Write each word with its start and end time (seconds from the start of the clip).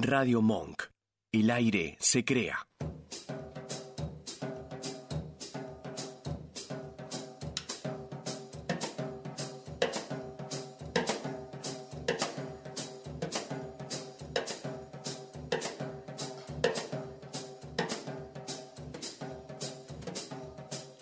Radio 0.00 0.40
Monk. 0.40 0.84
El 1.32 1.50
aire 1.50 1.96
se 1.98 2.24
crea. 2.24 2.64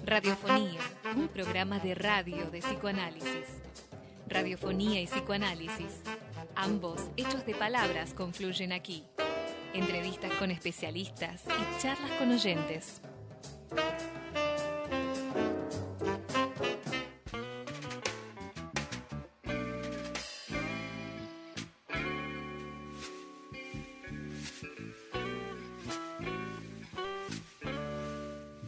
Radiofonía, 0.06 0.80
un 1.14 1.28
programa 1.28 1.78
de 1.80 1.94
radio 1.94 2.50
de 2.50 2.60
psicoanálisis. 2.60 3.30
Radiofonía 4.26 5.02
y 5.02 5.06
psicoanálisis, 5.06 6.00
ambos 6.57 7.11
hechos 7.16 7.45
de 7.46 7.54
palabras 7.54 8.14
confluyen 8.14 8.72
aquí. 8.72 9.04
Entrevistas 9.75 10.32
con 10.39 10.50
especialistas 10.50 11.44
y 11.46 11.82
charlas 11.82 12.11
con 12.18 12.30
oyentes. 12.32 13.03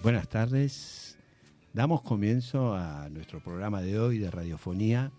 Buenas 0.03 0.29
tardes. 0.29 1.19
Damos 1.73 2.03
comienzo 2.03 2.75
a 2.75 3.09
nuestro 3.11 3.43
programa 3.43 3.83
de 3.83 3.99
hoy 3.99 4.19
de 4.19 4.31
radiofonía. 4.31 5.11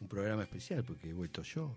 Un 0.00 0.08
programa 0.08 0.42
especial 0.42 0.84
porque 0.84 1.10
he 1.10 1.12
vuelto 1.12 1.42
yo. 1.42 1.76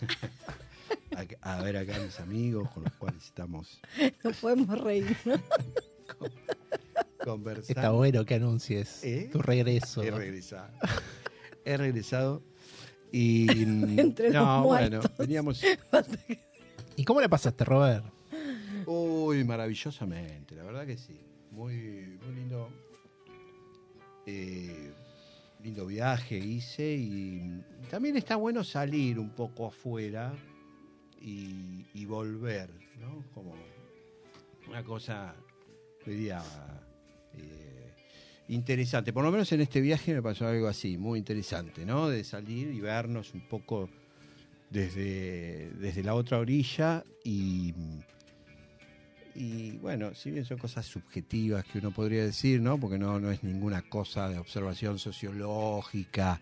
a, 1.42 1.54
a 1.56 1.62
ver 1.62 1.76
acá 1.76 1.96
a 1.96 2.00
mis 2.00 2.20
amigos 2.20 2.70
con 2.70 2.84
los 2.84 2.92
cuales 2.94 3.24
estamos 3.24 3.80
No 4.24 4.30
podemos 4.40 4.80
reír. 4.80 5.16
¿no? 5.24 5.34
conversando. 7.24 7.68
Está 7.80 7.90
bueno 7.90 8.24
que 8.24 8.34
anuncies 8.34 9.02
¿Eh? 9.04 9.28
tu 9.32 9.40
regreso. 9.40 10.02
He 10.02 10.10
regresado. 10.10 10.72
He 11.64 11.76
regresado. 11.76 12.42
Y. 13.12 13.46
Entre 14.00 14.30
los 14.30 14.34
no, 14.34 14.64
bueno, 14.64 14.98
muertos. 14.98 15.16
veníamos. 15.18 15.62
¿Y 16.96 17.04
cómo 17.04 17.20
le 17.20 17.28
pasaste, 17.28 17.64
Robert? 17.64 18.04
Uy, 18.86 19.44
maravillosamente, 19.44 20.54
la 20.56 20.64
verdad 20.64 20.86
que 20.86 20.96
sí. 20.98 21.20
Muy, 21.52 22.18
muy 22.24 22.34
lindo. 22.34 22.68
eh, 24.26 24.92
lindo 25.62 25.86
viaje 25.86 26.36
hice 26.36 26.94
y 26.94 27.62
también 27.88 28.16
está 28.16 28.36
bueno 28.36 28.64
salir 28.64 29.18
un 29.18 29.30
poco 29.30 29.66
afuera 29.66 30.34
y, 31.20 32.04
volver, 32.04 32.68
¿no? 33.00 33.24
Como 33.32 33.54
una 34.68 34.82
cosa, 34.82 35.34
diría, 36.04 36.42
eh, 37.34 37.92
interesante. 38.48 39.12
Por 39.12 39.22
lo 39.22 39.30
menos 39.30 39.50
en 39.52 39.60
este 39.60 39.80
viaje 39.80 40.14
me 40.14 40.22
pasó 40.22 40.48
algo 40.48 40.66
así, 40.66 40.98
muy 40.98 41.20
interesante, 41.20 41.86
¿no? 41.86 42.08
De 42.08 42.24
salir 42.24 42.68
y 42.74 42.80
vernos 42.80 43.34
un 43.34 43.42
poco 43.42 43.88
desde, 44.68 45.70
desde 45.78 46.02
la 46.02 46.14
otra 46.14 46.38
orilla 46.38 47.04
y, 47.24 47.72
y 49.34 49.78
bueno, 49.78 50.14
si 50.14 50.30
bien 50.30 50.44
son 50.44 50.58
cosas 50.58 50.86
subjetivas 50.86 51.64
que 51.64 51.78
uno 51.78 51.90
podría 51.90 52.24
decir, 52.24 52.60
¿no? 52.60 52.78
Porque 52.78 52.98
no, 52.98 53.18
no 53.18 53.30
es 53.30 53.42
ninguna 53.42 53.82
cosa 53.82 54.28
de 54.28 54.38
observación 54.38 54.98
sociológica 54.98 56.40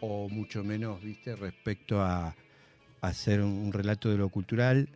o 0.00 0.28
mucho 0.28 0.62
menos, 0.62 1.02
¿viste? 1.02 1.34
Respecto 1.36 2.00
a, 2.00 2.34
hacer 3.00 3.40
un, 3.40 3.72
relato 3.72 4.10
de 4.10 4.18
lo 4.18 4.28
cultural. 4.28 4.88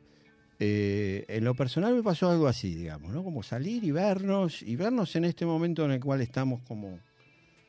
Eh, 0.59 1.25
en 1.29 1.45
lo 1.45 1.55
personal 1.55 1.95
me 1.95 2.03
pasó 2.03 2.31
algo 2.31 2.47
así, 2.47 2.75
digamos, 2.75 3.13
¿no? 3.13 3.25
Como 3.25 3.43
salir 3.43 3.83
y 3.85 3.91
vernos, 3.91 4.63
y 4.63 4.77
vernos 4.77 5.15
en 5.17 5.25
este 5.25 5.47
momento 5.47 5.85
en 5.85 5.93
el 5.93 6.01
cual 6.01 6.21
estamos 6.21 6.61
como, 6.63 7.01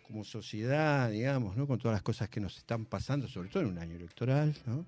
como 0.07 0.23
sociedad, 0.23 1.09
digamos, 1.09 1.55
¿no? 1.55 1.67
Con 1.67 1.79
todas 1.79 1.95
las 1.95 2.03
cosas 2.03 2.29
que 2.29 2.39
nos 2.39 2.57
están 2.57 2.85
pasando, 2.85 3.27
sobre 3.27 3.49
todo 3.49 3.63
en 3.63 3.69
un 3.69 3.77
año 3.79 3.95
electoral, 3.95 4.55
¿no? 4.65 4.85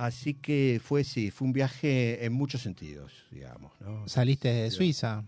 Así 0.00 0.32
que 0.32 0.80
fue, 0.82 1.04
sí, 1.04 1.30
fue 1.30 1.46
un 1.46 1.52
viaje 1.52 2.24
en 2.24 2.32
muchos 2.32 2.62
sentidos, 2.62 3.12
digamos, 3.30 3.72
¿no? 3.80 4.08
Saliste 4.08 4.48
de 4.48 4.70
Suiza. 4.70 5.24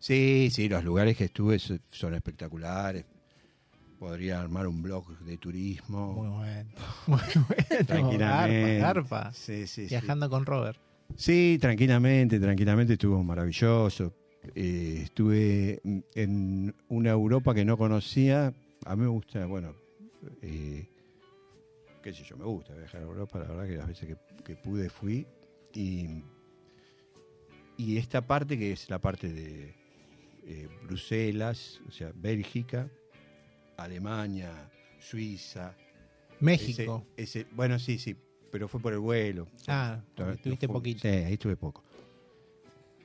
Sí, 0.00 0.48
sí, 0.52 0.68
los 0.68 0.82
lugares 0.82 1.16
que 1.16 1.24
estuve 1.26 1.60
so- 1.60 1.78
son 1.92 2.14
espectaculares. 2.14 3.04
Podría 4.00 4.40
armar 4.40 4.66
un 4.66 4.82
blog 4.82 5.16
de 5.20 5.38
turismo. 5.38 6.14
Muy 6.14 6.28
bueno. 6.28 6.70
Muy 7.06 7.20
bueno. 7.46 7.86
tranquilamente. 7.86 8.78
Garpa, 8.80 9.02
garpa. 9.20 9.32
Sí, 9.32 9.68
sí, 9.68 9.82
sí. 9.84 9.88
Viajando 9.90 10.28
con 10.28 10.44
Robert. 10.46 10.78
Sí, 11.14 11.56
tranquilamente, 11.60 12.40
tranquilamente 12.40 12.94
estuvo 12.94 13.22
maravilloso. 13.22 14.12
Eh, 14.54 15.00
estuve 15.04 15.80
en 16.16 16.74
una 16.88 17.10
Europa 17.10 17.54
que 17.54 17.64
no 17.64 17.76
conocía. 17.78 18.52
A 18.84 18.96
mí 18.96 19.02
me 19.02 19.08
gusta, 19.08 19.46
bueno, 19.46 19.74
eh, 20.42 20.88
qué 22.10 22.14
sé 22.14 22.24
yo, 22.24 22.36
me 22.36 22.44
gusta 22.44 22.74
viajar 22.74 23.00
a 23.00 23.04
Europa. 23.04 23.38
La 23.38 23.46
verdad 23.48 23.66
que 23.66 23.76
las 23.76 23.86
veces 23.86 24.08
que, 24.08 24.42
que 24.42 24.56
pude 24.56 24.88
fui. 24.88 25.26
Y, 25.74 26.22
y 27.76 27.96
esta 27.98 28.26
parte 28.26 28.58
que 28.58 28.72
es 28.72 28.88
la 28.88 28.98
parte 28.98 29.28
de 29.32 29.74
eh, 30.46 30.68
Bruselas, 30.84 31.80
o 31.86 31.90
sea, 31.92 32.10
Bélgica, 32.14 32.88
Alemania, 33.76 34.70
Suiza. 34.98 35.76
México. 36.40 37.06
Ese, 37.16 37.40
ese- 37.40 37.48
bueno, 37.54 37.78
sí, 37.78 37.98
sí, 37.98 38.16
pero 38.50 38.68
fue 38.68 38.80
por 38.80 38.92
el 38.94 39.00
vuelo. 39.00 39.48
Ah, 39.66 40.00
No, 40.16 40.30
estuviste 40.30 40.66
no 40.66 40.72
fue- 40.72 40.80
poquito. 40.80 41.00
Sí, 41.02 41.08
ahí 41.08 41.34
estuve 41.34 41.56
poco. 41.56 41.84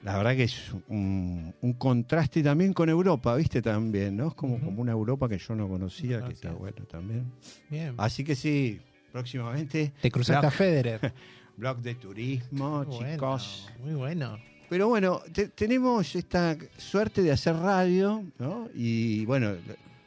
La 0.04 0.18
verdad 0.18 0.36
que 0.36 0.44
es 0.44 0.74
un, 0.88 1.56
un 1.62 1.74
contraste 1.74 2.44
también 2.44 2.74
con 2.74 2.90
Europa, 2.90 3.36
¿viste? 3.36 3.62
También, 3.62 4.18
¿no? 4.18 4.28
Es 4.30 4.34
como, 4.34 4.60
como 4.60 4.82
una 4.82 4.92
Europa 4.92 5.30
que 5.30 5.38
yo 5.38 5.56
no 5.56 5.68
conocía, 5.70 6.20
No 6.20 6.28
que 6.28 6.34
está 6.34 6.52
bueno 6.54 6.86
también. 6.86 7.32
Bien. 7.70 7.96
Así 7.98 8.24
que 8.26 8.36
sí, 8.36 8.82
próximamente, 9.14 9.94
Te 10.02 10.12
cruzaste 10.12 10.48
a 10.48 10.52
Federer. 10.52 11.14
blog 11.58 11.78
de 11.82 11.94
turismo, 11.96 12.84
Muy 12.84 13.12
chicos. 13.12 13.70
bueno, 13.78 13.86
muy 13.86 13.94
bueno. 13.96 14.40
Pero 14.70 14.88
bueno, 14.88 15.22
te- 15.32 15.50
tenemos 15.50 16.16
esta 16.16 16.58
suerte 16.78 17.22
de 17.22 17.32
hacer 17.32 17.56
radio, 17.56 18.24
¿no? 18.40 18.70
Y 18.74 19.24
bueno, 19.26 19.54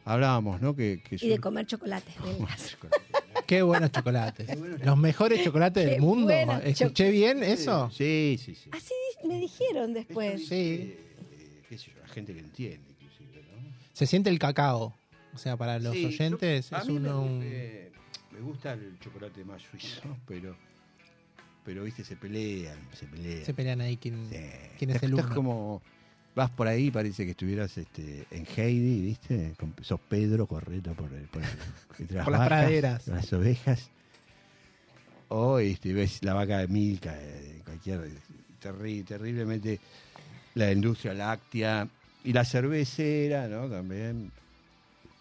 hablábamos, 0.04 0.60
¿no? 0.60 0.74
Que, 0.74 1.00
que 1.08 1.24
Y 1.24 1.28
de 1.28 1.38
comer 1.38 1.66
chocolates 1.66 2.14
belgas. 2.20 2.76
Qué 3.46 3.62
buenos 3.62 3.92
chocolates. 3.92 4.48
Los 4.84 4.98
mejores 4.98 5.44
chocolates 5.44 5.84
Qué 5.84 5.90
del 5.92 6.00
mundo. 6.00 6.32
¿Escuché 6.64 7.12
bien 7.12 7.44
eso? 7.44 7.88
Sí, 7.92 8.40
sí, 8.44 8.56
sí. 8.56 8.68
Así 8.72 8.92
me 9.24 9.38
dijeron 9.38 9.94
después. 9.94 10.48
Sí. 10.48 10.54
Eh, 10.54 11.00
eh, 11.38 11.62
qué 11.68 11.78
sé 11.78 11.92
yo, 11.94 12.00
la 12.02 12.08
gente 12.08 12.34
que 12.34 12.40
entiende, 12.40 12.90
inclusive, 12.90 13.40
¿no? 13.52 13.70
Se 13.92 14.04
siente 14.06 14.30
el 14.30 14.40
cacao. 14.40 14.98
O 15.32 15.38
sea, 15.38 15.56
para 15.56 15.78
los 15.78 15.92
Sí, 15.94 16.06
oyentes 16.06 16.70
yo- 16.70 16.76
es 16.76 16.88
uno, 16.88 17.22
me, 17.22 17.28
un- 17.28 17.40
eh, 17.44 17.92
me 18.36 18.42
gusta 18.42 18.72
el 18.74 18.98
chocolate 19.00 19.44
más 19.44 19.62
suizo, 19.62 20.16
pero, 20.26 20.54
pero 21.64 21.84
viste, 21.84 22.04
se 22.04 22.16
pelean, 22.16 22.78
se 22.92 23.06
pelean. 23.06 23.44
se 23.44 23.54
pelean 23.54 23.80
ahí 23.80 23.96
quién, 23.96 24.28
Sí. 24.30 24.36
quién 24.78 24.90
es 24.90 25.02
el 25.02 25.10
estás 25.12 25.26
uno. 25.26 25.34
como 25.34 25.82
vas 26.34 26.50
por 26.50 26.68
ahí, 26.68 26.90
parece 26.90 27.24
que 27.24 27.30
estuvieras 27.30 27.76
este, 27.78 28.26
en 28.30 28.46
Heidi, 28.56 29.00
¿viste? 29.00 29.54
Con- 29.58 29.74
sos 29.82 29.98
Pedro 30.00 30.46
corriendo 30.46 30.94
por, 30.94 31.12
el- 31.12 31.28
por, 31.28 31.42
el- 31.42 31.48
entre 31.98 32.22
Por 32.22 32.32
las 32.32 32.46
praderas. 32.46 33.06
las 33.08 33.32
ovejas. 33.32 33.90
O 35.28 35.58
este, 35.58 35.92
ves 35.92 36.22
la 36.22 36.34
vaca 36.34 36.58
de 36.58 36.68
Milka, 36.68 37.16
eh, 37.18 37.62
cualquier 37.64 38.10
terri- 38.62 39.04
terriblemente 39.04 39.80
la 40.54 40.70
industria 40.70 41.14
láctea 41.14 41.88
y 42.22 42.32
la 42.32 42.44
cervecera, 42.44 43.48
¿no? 43.48 43.68
También 43.68 44.30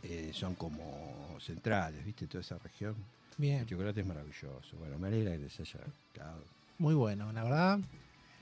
eh, 0.07 0.31
son 0.33 0.55
como 0.55 1.37
centrales, 1.39 2.05
¿viste? 2.05 2.27
Toda 2.27 2.41
esa 2.41 2.57
región. 2.59 2.95
Bien, 3.37 3.59
El 3.61 3.65
chocolate 3.67 4.01
es 4.01 4.07
maravilloso. 4.07 4.77
Bueno, 4.79 4.97
me 4.97 5.07
alegra 5.07 5.31
que 5.31 5.39
les 5.39 5.59
haya 5.59 5.79
gustado. 5.83 6.41
muy 6.77 6.93
bueno. 6.93 7.31
La 7.33 7.43
verdad, 7.43 7.79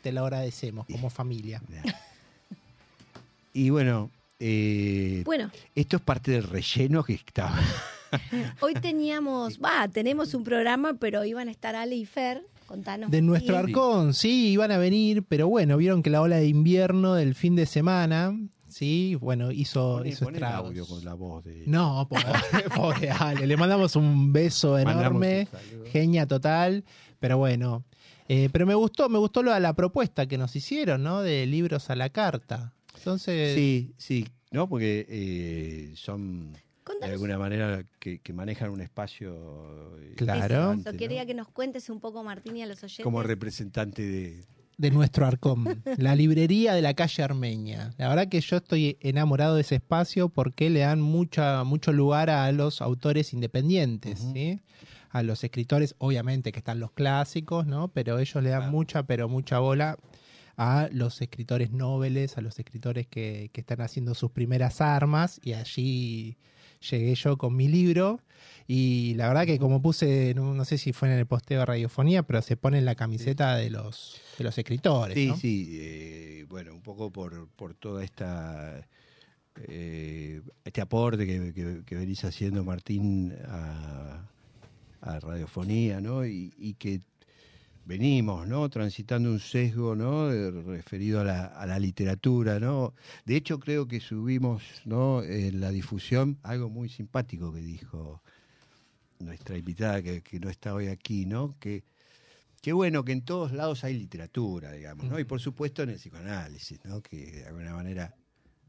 te 0.02 0.12
lo 0.12 0.22
agradecemos 0.22 0.86
como 0.88 1.10
familia. 1.10 1.62
Y 3.56 3.70
bueno, 3.70 4.10
eh, 4.40 5.22
Bueno, 5.26 5.52
esto 5.76 5.98
es 5.98 6.02
parte 6.02 6.32
del 6.32 6.44
relleno 6.44 7.04
que 7.04 7.14
estaba. 7.14 7.60
hoy 8.62 8.74
teníamos, 8.74 9.60
va, 9.60 9.88
tenemos 9.88 10.34
un 10.34 10.44
programa, 10.44 10.96
pero 10.96 11.24
iban 11.24 11.48
a 11.50 11.52
estar 11.52 11.76
Ale 11.76 11.96
y 11.96 12.06
Fer. 12.06 12.44
Contanos. 12.66 13.12
De 13.12 13.22
nuestro 13.22 13.58
arcón, 13.58 14.16
sí, 14.16 14.48
iban 14.50 14.72
a 14.72 14.78
venir, 14.78 15.24
pero 15.30 15.48
bueno, 15.48 15.78
vieron 15.78 16.02
que 16.02 16.10
la 16.10 16.22
ola 16.22 16.38
de 16.38 16.48
invierno 16.48 17.14
del 17.14 17.36
fin 17.36 17.56
de 17.56 17.68
semana, 17.68 18.36
sí, 18.74 19.16
bueno, 19.16 19.52
hizo, 19.52 20.00
Poné- 20.00 20.10
hizo 20.10 20.26
poné 20.26 20.38
el 20.40 20.44
estragos. 20.44 20.68
audio 20.70 20.86
con 20.88 21.06
la 21.06 21.14
voz 21.14 21.44
de. 21.46 21.64
No, 21.68 22.08
pobre, 22.10 22.26
pobre 22.76 23.12
Ale, 23.12 23.48
le 23.48 23.56
mandamos 23.58 23.96
un 23.96 24.34
beso 24.34 24.78
enorme, 24.78 25.48
un 25.80 25.86
genia 25.92 26.26
total, 26.28 26.84
pero 27.20 27.38
bueno, 27.38 27.84
eh, 28.28 28.50
pero 28.52 28.66
me 28.66 28.74
gustó, 28.76 29.08
me 29.10 29.18
gustó 29.20 29.44
la, 29.44 29.60
la 29.60 29.74
propuesta 29.74 30.26
que 30.28 30.38
nos 30.38 30.56
hicieron, 30.56 31.04
¿no? 31.04 31.22
De 31.22 31.46
libros 31.46 31.90
a 31.90 31.96
la 31.96 32.10
carta. 32.10 32.74
Entonces, 32.98 33.56
Sí, 33.56 33.94
sí, 33.98 34.28
¿no? 34.52 34.68
Porque 34.68 35.06
eh, 35.10 35.94
son 35.96 36.54
de 37.02 37.06
alguna 37.12 37.38
manera 37.38 37.84
que, 38.00 38.20
que 38.20 38.34
manejan 38.34 38.70
un 38.70 38.80
espacio 38.82 39.98
eh, 40.00 40.14
Claro. 40.18 40.76
Quería 40.98 41.26
que 41.26 41.34
nos 41.34 41.48
cuentes 41.50 41.90
un 41.90 42.00
poco, 42.00 42.24
Martín, 42.24 42.56
y 42.58 42.62
a 42.62 42.66
los 42.66 42.84
oyentes. 42.84 43.04
como 43.04 43.24
representante 43.24 44.02
de 44.02 44.44
de 44.78 44.92
nuestro 44.92 45.26
Arcom, 45.26 45.66
la 45.98 46.16
librería 46.16 46.74
de 46.74 46.82
la 46.82 46.94
calle 46.94 47.24
Armenia. 47.24 47.94
La 47.98 48.10
verdad 48.10 48.28
que 48.28 48.42
yo 48.42 48.58
estoy 48.58 48.98
enamorado 49.02 49.56
de 49.56 49.62
ese 49.62 49.76
espacio 49.76 50.30
porque 50.30 50.70
le 50.70 50.80
dan 50.82 51.02
mucha, 51.02 51.64
mucho 51.64 51.94
lugar 51.94 52.30
a 52.30 52.52
los 52.52 52.82
autores 52.82 53.34
independientes. 53.34 54.28
¿sí? 54.34 54.60
A 55.12 55.22
los 55.24 55.44
escritores, 55.44 55.96
obviamente 56.00 56.52
que 56.52 56.60
están 56.60 56.80
los 56.80 56.92
clásicos, 56.92 57.68
¿no? 57.68 57.90
Pero 57.90 58.18
ellos 58.20 58.44
le 58.44 58.50
dan 58.50 58.62
Claro. 58.62 58.72
mucha, 58.72 59.04
pero 59.04 59.30
mucha 59.30 59.60
bola 59.60 59.98
a 60.58 60.88
los 60.92 61.22
escritores 61.22 61.72
nobles, 61.72 62.38
a 62.38 62.42
los 62.42 62.58
escritores 62.60 63.08
que, 63.08 63.50
que 63.54 63.62
están 63.62 63.82
haciendo 63.82 64.14
sus 64.16 64.32
primeras 64.32 64.82
armas 64.82 65.40
y 65.44 65.54
allí 65.54 66.38
llegué 66.90 67.16
yo 67.16 67.38
con 67.38 67.56
mi 67.56 67.68
libro 67.68 68.20
y 68.68 69.14
la 69.16 69.28
verdad 69.28 69.46
que 69.46 69.60
como 69.60 69.82
puse, 69.82 70.34
no, 70.36 70.54
no 70.54 70.66
sé 70.66 70.78
si 70.78 70.94
fue 70.94 71.12
en 71.12 71.18
el 71.18 71.26
posteo 71.26 71.60
de 71.60 71.66
radiofonía, 71.66 72.24
pero 72.24 72.42
se 72.42 72.56
pone 72.58 72.78
en 72.78 72.86
la 72.86 72.96
camiseta 72.96 73.56
de 73.58 73.70
los 73.70 74.22
de 74.38 74.44
los 74.44 74.58
escritores. 74.58 75.16
Sí, 75.16 75.28
¿no? 75.28 75.38
sí, 75.38 75.78
eh, 75.80 76.46
bueno, 76.50 76.74
un 76.74 76.82
poco 76.82 77.12
por, 77.12 77.48
por 77.50 77.74
toda 77.74 78.04
esta 78.04 78.88
eh, 79.68 80.42
este 80.66 80.82
aporte 80.82 81.26
que, 81.26 81.54
que- 81.54 81.84
que 81.86 81.96
venís 81.96 82.24
haciendo, 82.26 82.64
Martín, 82.64 83.34
a, 83.48 84.26
a 85.02 85.20
Radiofonía, 85.20 86.02
¿no? 86.02 86.26
Y, 86.26 86.54
y 86.58 86.74
que 86.76 87.02
venimos, 87.86 88.48
¿no? 88.48 88.70
Transitando 88.70 89.30
un 89.32 89.40
sesgo, 89.40 89.96
¿no? 89.96 90.30
Referido 90.64 91.22
a 91.22 91.24
la, 91.24 91.46
a 91.48 91.66
la 91.68 91.80
literatura, 91.80 92.60
¿no? 92.60 92.94
De 93.26 93.36
hecho, 93.36 93.60
creo 93.60 93.88
que 93.88 94.00
subimos, 94.00 94.64
¿no? 94.86 95.24
En 95.24 95.60
la 95.62 95.72
difusión 95.72 96.40
algo 96.44 96.70
muy 96.70 96.90
simpático 96.90 97.54
que 97.54 97.62
dijo 97.62 98.22
nuestra 99.20 99.58
invitada, 99.58 100.02
que, 100.02 100.22
que 100.22 100.40
no 100.40 100.50
está 100.50 100.74
hoy 100.74 100.88
aquí, 100.88 101.26
¿no? 101.26 101.56
Que 101.60 101.84
Qué 102.64 102.72
bueno 102.72 103.04
que 103.04 103.12
en 103.12 103.24
todos 103.26 103.52
lados 103.52 103.84
hay 103.84 103.94
literatura, 104.00 104.72
digamos, 104.72 105.06
¿no? 105.08 105.20
Y 105.20 105.26
por 105.26 105.42
supuesto 105.42 105.84
en 105.84 105.90
el 105.90 105.98
psicoanálisis, 105.98 106.80
¿no? 106.86 107.02
Que 107.02 107.30
de 107.32 107.46
alguna 107.46 107.74
manera. 107.74 108.16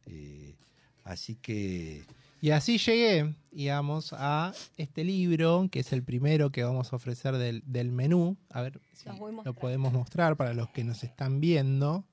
eh, 0.06 0.56
así 1.05 1.37
que. 1.37 2.05
Y 2.44 2.50
así 2.50 2.76
llegué, 2.76 3.35
digamos, 3.52 4.12
a 4.12 4.52
este 4.76 5.02
libro, 5.02 5.67
que 5.73 5.81
es 5.81 5.94
el 5.94 6.02
primero 6.02 6.52
que 6.52 6.62
vamos 6.62 6.93
a 6.93 6.96
ofrecer 6.96 7.38
del, 7.38 7.62
del 7.64 7.91
menú. 7.91 8.37
A 8.50 8.61
ver 8.61 8.82
si 8.93 9.08
lo 9.46 9.55
podemos 9.55 9.94
mostrar 9.94 10.37
para 10.37 10.52
los 10.52 10.69
que 10.69 10.85
nos 10.85 11.05
están 11.05 11.41
viendo. 11.41 12.05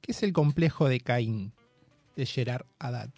Que 0.00 0.12
es 0.12 0.22
el 0.22 0.32
complejo 0.32 0.88
de 0.88 1.00
Caín, 1.00 1.52
de 2.16 2.24
Gerard 2.24 2.64
Haddad. 2.78 3.10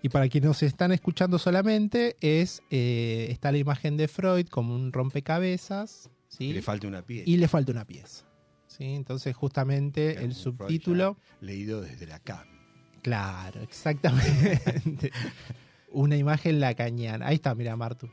Y 0.00 0.08
para 0.08 0.26
quienes 0.30 0.48
nos 0.48 0.62
están 0.62 0.90
escuchando 0.90 1.38
solamente, 1.38 2.16
es 2.22 2.62
eh, 2.70 3.26
está 3.28 3.52
la 3.52 3.58
imagen 3.58 3.98
de 3.98 4.08
Freud 4.08 4.46
como 4.48 4.74
un 4.74 4.90
rompecabezas. 4.90 6.08
¿sí? 6.28 6.48
que 6.48 6.54
le 6.54 6.62
falta 6.62 6.88
una 6.88 7.02
pieza. 7.02 7.28
y 7.28 7.36
le 7.36 7.46
falta 7.46 7.72
una 7.72 7.84
pieza. 7.84 8.24
¿sí? 8.68 8.84
Entonces, 8.84 9.36
justamente 9.36 10.24
el 10.24 10.34
subtítulo. 10.34 11.18
Leído 11.42 11.82
desde 11.82 12.06
la 12.06 12.20
cama. 12.20 12.46
Claro, 13.02 13.60
exactamente. 13.60 15.12
Una 15.94 16.16
imagen 16.16 16.60
lacaniana. 16.60 17.26
Ahí 17.28 17.36
está, 17.36 17.54
mira, 17.54 17.76
Martu. 17.76 18.08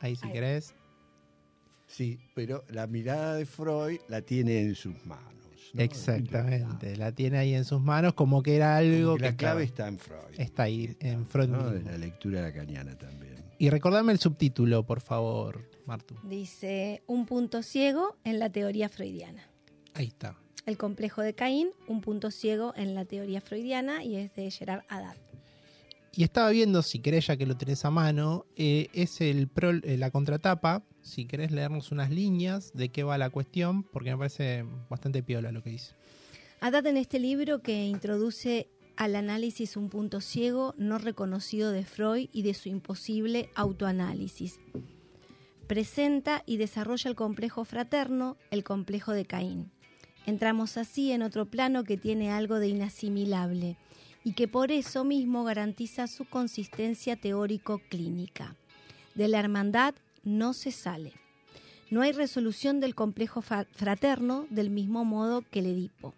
Ahí 0.00 0.16
si 0.16 0.26
Ahí. 0.26 0.32
querés. 0.32 0.74
Sí, 1.86 2.18
pero 2.34 2.64
la 2.68 2.86
mirada 2.86 3.36
de 3.36 3.46
Freud 3.46 4.00
la 4.08 4.20
tiene 4.22 4.60
en 4.60 4.74
sus 4.74 4.94
manos. 5.06 5.24
¿no? 5.72 5.82
Exactamente. 5.82 6.96
La 6.96 7.12
tiene 7.12 7.38
ahí 7.38 7.54
en 7.54 7.64
sus 7.64 7.80
manos 7.80 8.14
como 8.14 8.42
que 8.42 8.56
era 8.56 8.76
algo 8.76 9.12
Como 9.12 9.16
que 9.16 9.22
que 9.22 9.30
la 9.30 9.36
clave 9.36 9.64
estaba- 9.64 9.88
está 9.88 9.88
en 9.88 9.98
Freud. 9.98 10.40
está 10.40 10.62
ahí, 10.64 10.96
en 11.00 11.26
Freud 11.26 11.48
¿no? 11.48 11.56
mismo. 11.58 11.70
De 11.70 11.82
la 11.84 11.98
lectura 11.98 12.42
lacaniana 12.42 12.96
también. 12.98 13.34
Y 13.58 13.70
recordame 13.70 14.12
el 14.12 14.18
subtítulo, 14.18 14.84
por 14.84 15.00
favor, 15.00 15.68
Martu. 15.86 16.16
Dice, 16.24 17.02
un 17.06 17.26
punto 17.26 17.62
ciego 17.62 18.16
en 18.24 18.38
la 18.40 18.50
teoría 18.50 18.88
freudiana. 18.88 19.48
Ahí 19.94 20.06
está. 20.06 20.36
El 20.66 20.76
complejo 20.78 21.22
de 21.22 21.34
Caín, 21.34 21.70
un 21.86 22.00
punto 22.00 22.30
ciego 22.30 22.72
en 22.76 22.94
la 22.94 23.04
teoría 23.04 23.40
freudiana 23.40 24.02
y 24.02 24.16
es 24.16 24.34
de 24.34 24.50
Gerard 24.50 24.82
Haddad. 24.88 25.16
Y 26.16 26.22
estaba 26.22 26.50
viendo, 26.50 26.82
si 26.82 27.00
querés, 27.00 27.26
ya 27.26 27.36
que 27.36 27.44
lo 27.46 27.56
tenés 27.56 27.84
a 27.84 27.90
mano, 27.90 28.46
eh, 28.56 28.88
es 28.92 29.20
el 29.20 29.48
pro- 29.48 29.80
eh, 29.82 29.96
la 29.96 30.10
contratapa. 30.10 30.84
Si 31.02 31.26
querés 31.26 31.50
leernos 31.50 31.90
unas 31.92 32.10
líneas 32.10 32.72
de 32.72 32.88
qué 32.90 33.02
va 33.02 33.18
la 33.18 33.30
cuestión, 33.30 33.82
porque 33.82 34.10
me 34.12 34.18
parece 34.18 34.64
bastante 34.88 35.22
piola 35.22 35.50
lo 35.50 35.62
que 35.62 35.70
dice. 35.70 35.94
Haddad 36.60 36.86
en 36.86 36.96
este 36.96 37.18
libro 37.18 37.62
que 37.62 37.84
introduce 37.86 38.68
al 38.96 39.16
análisis 39.16 39.76
un 39.76 39.90
punto 39.90 40.20
ciego 40.20 40.74
no 40.78 40.98
reconocido 40.98 41.72
de 41.72 41.84
Freud 41.84 42.28
y 42.32 42.42
de 42.42 42.54
su 42.54 42.68
imposible 42.68 43.50
autoanálisis. 43.56 44.60
Presenta 45.66 46.42
y 46.46 46.58
desarrolla 46.58 47.10
el 47.10 47.16
complejo 47.16 47.64
fraterno, 47.64 48.36
el 48.50 48.62
complejo 48.62 49.12
de 49.12 49.24
Caín. 49.24 49.72
Entramos 50.26 50.76
así 50.76 51.10
en 51.10 51.22
otro 51.22 51.46
plano 51.46 51.84
que 51.84 51.96
tiene 51.96 52.30
algo 52.30 52.60
de 52.60 52.68
inasimilable 52.68 53.76
y 54.24 54.32
que 54.32 54.48
por 54.48 54.72
eso 54.72 55.04
mismo 55.04 55.44
garantiza 55.44 56.06
su 56.06 56.24
consistencia 56.24 57.14
teórico-clínica. 57.16 58.56
De 59.14 59.28
la 59.28 59.38
hermandad 59.38 59.94
no 60.24 60.54
se 60.54 60.72
sale. 60.72 61.12
No 61.90 62.00
hay 62.00 62.12
resolución 62.12 62.80
del 62.80 62.94
complejo 62.94 63.42
fraterno 63.42 64.46
del 64.50 64.70
mismo 64.70 65.04
modo 65.04 65.42
que 65.42 65.60
el 65.60 65.66
Edipo. 65.66 66.14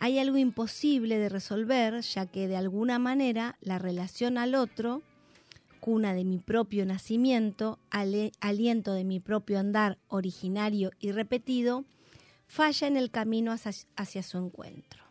Hay 0.00 0.18
algo 0.18 0.38
imposible 0.38 1.18
de 1.18 1.28
resolver, 1.28 2.00
ya 2.00 2.26
que 2.26 2.48
de 2.48 2.56
alguna 2.56 2.98
manera 2.98 3.56
la 3.60 3.78
relación 3.78 4.38
al 4.38 4.54
otro, 4.54 5.02
cuna 5.80 6.14
de 6.14 6.24
mi 6.24 6.38
propio 6.38 6.86
nacimiento, 6.86 7.78
aliento 7.90 8.92
de 8.92 9.04
mi 9.04 9.20
propio 9.20 9.58
andar 9.58 9.98
originario 10.08 10.92
y 10.98 11.12
repetido, 11.12 11.84
falla 12.46 12.86
en 12.86 12.96
el 12.96 13.10
camino 13.10 13.52
hacia, 13.52 13.72
hacia 13.96 14.22
su 14.22 14.38
encuentro. 14.38 15.07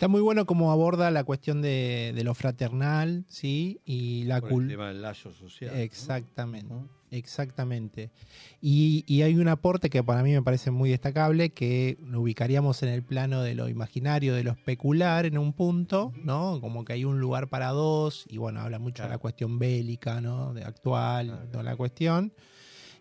Está 0.00 0.08
muy 0.08 0.22
bueno 0.22 0.46
cómo 0.46 0.72
aborda 0.72 1.10
la 1.10 1.24
cuestión 1.24 1.60
de, 1.60 2.14
de 2.16 2.24
lo 2.24 2.32
fraternal, 2.32 3.26
¿sí? 3.28 3.82
Y 3.84 4.24
la 4.24 4.40
tema 4.40 4.88
del 4.88 5.02
lazo 5.02 5.30
social. 5.30 5.78
Exactamente, 5.78 6.74
exactamente. 7.10 8.10
Y, 8.62 9.04
y 9.06 9.20
hay 9.20 9.34
un 9.34 9.46
aporte 9.48 9.90
que 9.90 10.02
para 10.02 10.22
mí 10.22 10.32
me 10.32 10.40
parece 10.40 10.70
muy 10.70 10.88
destacable, 10.88 11.50
que 11.50 11.98
lo 12.02 12.22
ubicaríamos 12.22 12.82
en 12.82 12.88
el 12.88 13.02
plano 13.02 13.42
de 13.42 13.54
lo 13.54 13.68
imaginario, 13.68 14.34
de 14.34 14.42
lo 14.42 14.52
especular 14.52 15.26
en 15.26 15.36
un 15.36 15.52
punto, 15.52 16.14
¿no? 16.24 16.62
Como 16.62 16.86
que 16.86 16.94
hay 16.94 17.04
un 17.04 17.20
lugar 17.20 17.48
para 17.48 17.68
dos, 17.68 18.24
y 18.30 18.38
bueno, 18.38 18.62
habla 18.62 18.78
mucho 18.78 19.02
de 19.02 19.10
la 19.10 19.18
cuestión 19.18 19.58
bélica, 19.58 20.22
¿no? 20.22 20.54
De 20.54 20.64
actual, 20.64 21.26
Claro. 21.26 21.48
toda 21.50 21.62
la 21.62 21.76
cuestión. 21.76 22.32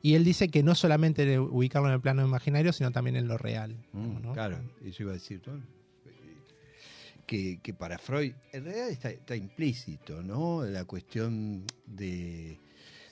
Y 0.01 0.15
él 0.15 0.25
dice 0.25 0.49
que 0.49 0.63
no 0.63 0.75
solamente 0.75 1.39
ubicarlo 1.39 1.87
en 1.87 1.93
el 1.93 2.01
plano 2.01 2.25
imaginario, 2.25 2.73
sino 2.73 2.91
también 2.91 3.15
en 3.15 3.29
lo 3.29 3.37
real. 3.37 3.77
Mm, 3.93 4.21
¿no? 4.21 4.33
Claro, 4.33 4.57
eso 4.83 5.03
iba 5.03 5.11
a 5.11 5.13
decir 5.13 5.39
todo. 5.41 5.61
Que, 7.29 7.59
que 7.61 7.75
para 7.75 7.99
Freud, 7.99 8.33
en 8.53 8.63
realidad 8.63 8.89
está, 8.89 9.11
está 9.11 9.35
implícito, 9.35 10.23
¿no? 10.23 10.65
La 10.65 10.85
cuestión 10.85 11.63
de, 11.85 12.57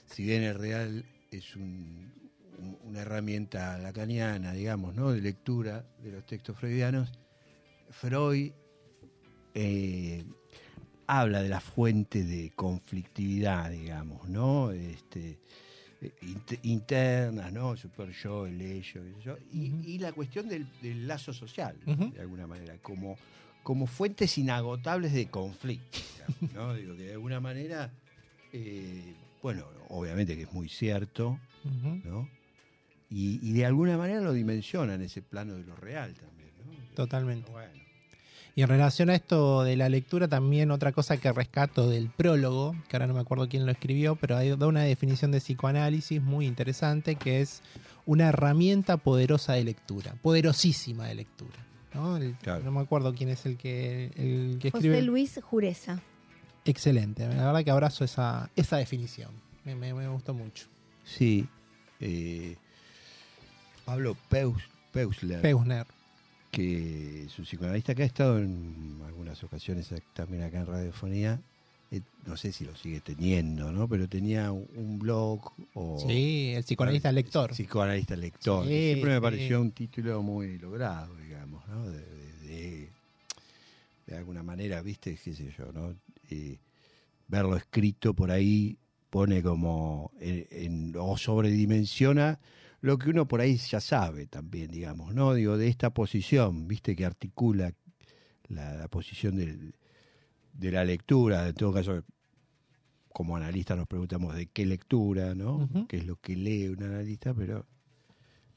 si 0.06 0.24
bien 0.24 0.42
el 0.42 0.56
real 0.56 1.04
es 1.30 1.54
un- 1.54 2.10
un- 2.58 2.78
una 2.82 3.02
herramienta 3.02 3.78
lacaniana, 3.78 4.52
digamos, 4.52 4.96
¿no? 4.96 5.12
De 5.12 5.20
lectura 5.20 5.84
de 6.02 6.10
los 6.10 6.26
textos 6.26 6.56
freudianos, 6.58 7.12
Freud 7.90 8.50
eh, 9.54 10.24
habla 11.06 11.40
de 11.40 11.48
la 11.48 11.60
fuente 11.60 12.24
de 12.24 12.50
conflictividad, 12.56 13.70
digamos, 13.70 14.28
¿no? 14.28 14.72
Este, 14.72 15.38
int- 16.22 16.58
internas, 16.64 17.52
¿no? 17.52 17.76
Super 17.76 18.10
yo, 18.10 18.46
el 18.46 18.60
ello, 18.60 19.00
y, 19.52 19.98
la 19.98 20.12
cuestión 20.12 20.48
del, 20.48 20.66
del 20.82 21.06
lazo 21.06 21.32
social, 21.32 21.76
de 21.86 22.20
alguna 22.20 22.48
manera, 22.48 22.76
como, 22.78 23.16
como 23.68 23.86
fuentes 23.86 24.38
inagotables 24.38 25.12
de 25.12 25.26
conflicto, 25.26 25.98
¿no? 26.54 26.72
Digo 26.74 26.96
que 26.96 27.02
de 27.02 27.12
alguna 27.12 27.38
manera, 27.38 27.90
eh, 28.50 29.12
bueno, 29.42 29.66
obviamente 29.90 30.36
que 30.36 30.44
es 30.44 30.52
muy 30.54 30.70
cierto. 30.70 31.38
¿no? 32.02 32.30
Y, 33.10 33.46
y 33.46 33.52
de 33.52 33.66
alguna 33.66 33.98
manera 33.98 34.22
lo 34.22 34.32
dimensiona 34.32 34.94
en 34.94 35.02
ese 35.02 35.20
plano 35.20 35.52
de 35.52 35.64
lo 35.64 35.76
real 35.76 36.14
también, 36.14 36.48
¿no? 36.64 36.94
Totalmente. 36.94 37.50
Bueno, 37.50 37.70
Y 38.54 38.62
en 38.62 38.68
relación 38.68 39.10
a 39.10 39.14
esto 39.14 39.62
de 39.64 39.76
la 39.76 39.90
lectura, 39.90 40.28
también 40.28 40.70
otra 40.70 40.92
cosa 40.92 41.18
que 41.18 41.30
rescato 41.30 41.90
del 41.90 42.08
prólogo, 42.08 42.74
que 42.88 42.96
ahora 42.96 43.06
no 43.06 43.12
me 43.12 43.20
acuerdo 43.20 43.50
quién 43.50 43.66
lo 43.66 43.72
escribió, 43.72 44.16
pero 44.16 44.56
da 44.56 44.66
una 44.66 44.84
definición 44.84 45.30
de 45.30 45.40
psicoanálisis 45.40 46.22
muy 46.22 46.46
interesante, 46.46 47.16
que 47.16 47.42
es 47.42 47.60
una 48.06 48.30
herramienta 48.30 48.96
poderosa 48.96 49.52
de 49.52 49.64
lectura, 49.64 50.14
poderosísima 50.22 51.06
de 51.08 51.16
lectura. 51.16 51.67
¿No? 51.98 52.16
El- 52.16 52.34
Claro. 52.36 52.62
no 52.64 52.70
me 52.72 52.80
acuerdo 52.80 53.14
quién 53.14 53.28
es 53.28 53.44
el 53.46 53.56
que, 53.56 54.06
el 54.16 54.58
que 54.60 54.70
José 54.70 54.86
escribe. 54.88 55.02
Luis 55.02 55.38
Jureza. 55.42 56.00
Excelente, 56.64 57.26
la 57.28 57.46
verdad 57.46 57.64
que 57.64 57.70
abrazo 57.70 58.04
esa, 58.04 58.50
esa 58.56 58.76
definición, 58.76 59.30
me, 59.64 59.74
me- 59.74 59.94
me 59.94 60.08
gustó 60.08 60.34
mucho. 60.34 60.66
Sí. 61.04 61.46
eh, 62.00 62.56
Pablo 63.84 64.16
Peus, 64.28 64.62
Peusler, 64.92 65.40
Peusner, 65.40 65.86
que 66.50 67.24
es 67.24 67.38
un 67.38 67.44
psicoanalista 67.44 67.94
que 67.94 68.02
ha 68.02 68.06
estado 68.06 68.38
en 68.38 69.00
algunas 69.06 69.42
ocasiones 69.44 69.92
también 70.12 70.42
acá 70.42 70.58
en 70.58 70.66
Radiofonía, 70.66 71.40
eh, 71.90 72.00
no 72.26 72.36
sé 72.36 72.52
si 72.52 72.64
lo 72.64 72.76
sigue 72.76 73.00
teniendo, 73.00 73.72
¿no? 73.72 73.88
Pero 73.88 74.08
tenía 74.08 74.52
un, 74.52 74.98
blog 74.98 75.52
o... 75.74 76.04
Sí, 76.06 76.52
el 76.54 76.62
psicoanalista 76.64 77.10
lector. 77.12 77.50
Psicoanalista 77.52 78.16
lector. 78.16 78.66
Sí, 78.66 78.70
Siempre 78.92 79.10
me 79.10 79.16
sí. 79.16 79.22
pareció 79.22 79.60
un 79.60 79.70
título 79.72 80.22
muy 80.22 80.58
logrado, 80.58 81.16
digamos, 81.16 81.66
¿no? 81.68 81.88
De, 81.90 81.98
de- 82.00 82.32
de- 82.48 82.92
de 84.06 84.16
alguna 84.16 84.42
manera, 84.42 84.80
viste, 84.82 85.18
qué 85.22 85.34
sé 85.34 85.52
yo, 85.56 85.70
¿no? 85.72 85.94
Eh, 86.30 86.58
verlo 87.26 87.56
escrito 87.56 88.14
por 88.14 88.30
ahí 88.30 88.78
pone 89.10 89.42
como 89.42 90.10
en, 90.20 90.46
en- 90.50 90.94
o 90.98 91.16
sobredimensiona 91.18 92.38
lo 92.80 92.96
que 92.98 93.10
uno 93.10 93.26
por 93.26 93.40
ahí 93.40 93.56
ya 93.56 93.80
sabe 93.80 94.26
también, 94.26 94.70
digamos, 94.70 95.14
¿no? 95.14 95.34
Digo, 95.34 95.56
de 95.58 95.68
esta 95.68 95.90
posición, 95.90 96.68
viste, 96.68 96.94
que 96.94 97.04
articula 97.04 97.72
la, 98.48 98.74
la 98.76 98.88
posición 98.88 99.36
del- 99.36 99.74
de 100.58 100.72
la 100.72 100.84
lectura, 100.84 101.48
en 101.48 101.54
todo 101.54 101.72
caso, 101.72 102.04
como 103.08 103.36
analista 103.36 103.74
nos 103.74 103.86
preguntamos 103.88 104.34
de 104.34 104.46
qué 104.46 104.66
lectura, 104.66 105.34
¿no? 105.34 105.68
¿Qué 105.88 105.96
es 105.98 106.06
lo 106.06 106.16
que 106.16 106.36
lee 106.36 106.68
un 106.68 106.82
analista? 106.82 107.32
Pero, 107.32 107.64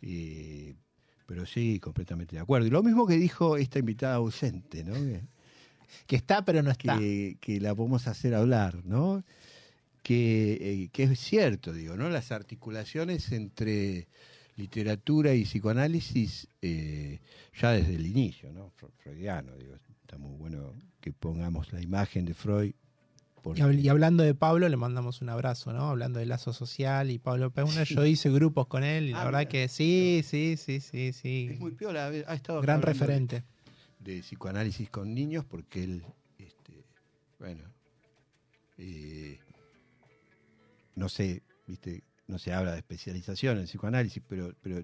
eh, 0.01 0.73
pero 1.25 1.45
sí, 1.45 1.79
completamente 1.79 2.35
de 2.35 2.41
acuerdo. 2.41 2.67
Y 2.67 2.71
lo 2.71 2.83
mismo 2.83 3.07
que 3.07 3.17
dijo 3.17 3.55
esta 3.57 3.79
invitada 3.79 4.15
ausente, 4.15 4.83
¿no? 4.83 4.93
Que, 4.95 5.21
Que 6.07 6.15
está, 6.15 6.43
pero 6.43 6.63
no 6.63 6.71
está. 6.71 6.97
que, 6.97 7.37
que 7.39 7.59
la 7.59 7.75
podemos 7.75 8.07
hacer 8.07 8.33
hablar, 8.33 8.83
¿no? 8.85 9.23
Que, 10.03 10.53
eh, 10.59 10.89
que 10.91 11.03
es 11.03 11.19
cierto, 11.19 11.71
digo, 11.73 11.95
¿no? 11.95 12.09
Las 12.09 12.31
articulaciones 12.31 13.31
entre 13.31 14.07
literatura 14.55 15.33
y 15.33 15.43
psicoanálisis 15.43 16.47
eh, 16.61 17.19
ya 17.59 17.71
desde 17.71 17.95
el 17.95 18.05
inicio, 18.07 18.51
¿no? 18.51 18.71
Fre- 18.71 18.91
Freudiano, 18.97 19.55
digo, 19.57 19.75
está 20.11 20.17
muy 20.17 20.35
bueno 20.35 20.73
que 20.99 21.13
pongamos 21.13 21.71
la 21.71 21.81
imagen 21.81 22.25
de 22.25 22.33
Freud. 22.33 22.73
Y, 23.55 23.61
habl- 23.61 23.79
y 23.79 23.87
hablando 23.87 24.23
de 24.23 24.35
Pablo, 24.35 24.67
le 24.67 24.75
mandamos 24.75 25.21
un 25.21 25.29
abrazo, 25.29 25.71
¿no? 25.71 25.89
Hablando 25.89 26.19
del 26.19 26.27
lazo 26.27 26.51
social 26.51 27.09
y 27.11 27.17
Pablo 27.17 27.49
Peuna, 27.51 27.83
yo 27.83 28.05
hice 28.05 28.29
grupos 28.29 28.67
con 28.67 28.83
él 28.83 29.07
y 29.07 29.11
la 29.13 29.21
Ah, 29.21 29.25
verdad 29.25 29.39
mira. 29.39 29.49
que 29.51 29.67
sí, 29.69 30.21
sí, 30.25 30.57
sí, 30.57 30.81
sí, 30.81 31.13
sí. 31.13 31.47
es 31.53 31.59
muy 31.61 31.71
piola, 31.71 32.07
ha 32.07 32.33
estado 32.33 32.59
Gran 32.61 32.79
hablando 32.81 32.87
de- 32.87 32.93
referente. 32.93 33.43
de 33.99 34.19
psicoanálisis 34.19 34.89
con 34.89 35.13
niños 35.13 35.45
porque 35.45 35.85
él, 35.85 36.03
este, 36.37 36.83
bueno, 37.39 37.63
eh, 38.77 39.39
no 40.95 41.07
sé, 41.07 41.41
viste, 41.67 42.03
no 42.27 42.37
se 42.37 42.51
habla 42.53 42.73
de 42.73 42.79
especialización 42.79 43.59
en 43.59 43.63
psicoanálisis, 43.65 44.21
pero, 44.27 44.53
pero 44.61 44.83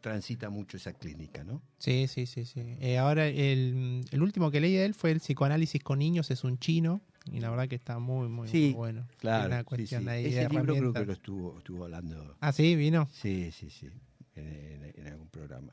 transita 0.00 0.50
mucho 0.50 0.76
esa 0.76 0.92
clínica, 0.92 1.44
¿no? 1.44 1.62
Sí, 1.78 2.06
sí, 2.08 2.26
sí, 2.26 2.44
sí. 2.44 2.60
Eh, 2.80 2.98
ahora, 2.98 3.26
el, 3.26 4.04
el 4.10 4.22
último 4.22 4.50
que 4.50 4.60
leí 4.60 4.74
de 4.74 4.84
él 4.84 4.94
fue 4.94 5.10
el 5.10 5.18
psicoanálisis 5.20 5.82
con 5.82 5.98
niños, 5.98 6.30
es 6.30 6.44
un 6.44 6.58
chino, 6.58 7.00
y 7.30 7.40
la 7.40 7.50
verdad 7.50 7.68
que 7.68 7.76
está 7.76 7.98
muy, 7.98 8.28
muy, 8.28 8.48
Sí, 8.48 8.66
muy 8.66 8.72
bueno. 8.74 9.06
Claro, 9.18 9.46
una 9.48 9.58
sí, 9.60 9.64
cuestión 9.64 10.02
sí. 10.04 10.08
ahí 10.08 10.22
de 10.24 10.28
ese 10.30 10.48
libro 10.48 10.76
creo 10.76 10.92
que 10.92 11.04
lo 11.04 11.12
estuvo, 11.12 11.58
estuvo 11.58 11.84
hablando, 11.84 12.36
Ah, 12.40 12.52
sí, 12.52 12.74
vino. 12.76 13.08
sí, 13.12 13.50
sí, 13.52 13.70
sí, 13.70 13.88
en, 14.36 14.46
en- 14.84 14.92
en 14.96 15.06
algún 15.08 15.28
programa. 15.28 15.72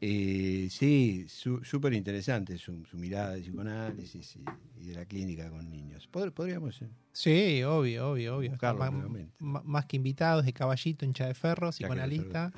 Eh, 0.00 0.68
sí, 0.70 1.26
su- 1.28 1.64
súper 1.64 1.92
interesante 1.92 2.56
su, 2.56 2.84
su 2.86 2.96
mirada 2.96 3.34
de 3.34 3.40
psicoanálisis 3.40 4.36
y, 4.36 4.44
y 4.80 4.86
de 4.88 4.94
la 4.94 5.04
clínica 5.06 5.50
con 5.50 5.68
niños. 5.70 6.08
Pod- 6.12 6.32
Podríamos... 6.32 6.80
eh, 6.82 6.88
Sí, 7.12 7.64
obvio, 7.64 8.10
obvio, 8.12 8.36
obvio. 8.36 8.52
Más, 9.40 9.64
más 9.64 9.86
que 9.86 9.96
invitados, 9.96 10.44
de 10.44 10.52
caballito, 10.52 11.04
hincha 11.04 11.26
de 11.26 11.34
ferro, 11.34 11.70
psicoanalista, 11.72 12.52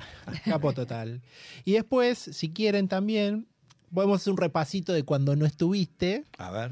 capo 0.45 0.71
total. 0.73 1.21
Y 1.65 1.71
después, 1.71 2.19
si 2.19 2.51
quieren 2.51 2.87
también, 2.87 3.47
podemos 3.91 4.21
hacer 4.21 4.31
un 4.31 4.37
repasito 4.37 4.93
de 4.93 5.01
cuando 5.03 5.35
no 5.35 5.47
estuviste. 5.47 6.25
A 6.37 6.51
ver. 6.51 6.71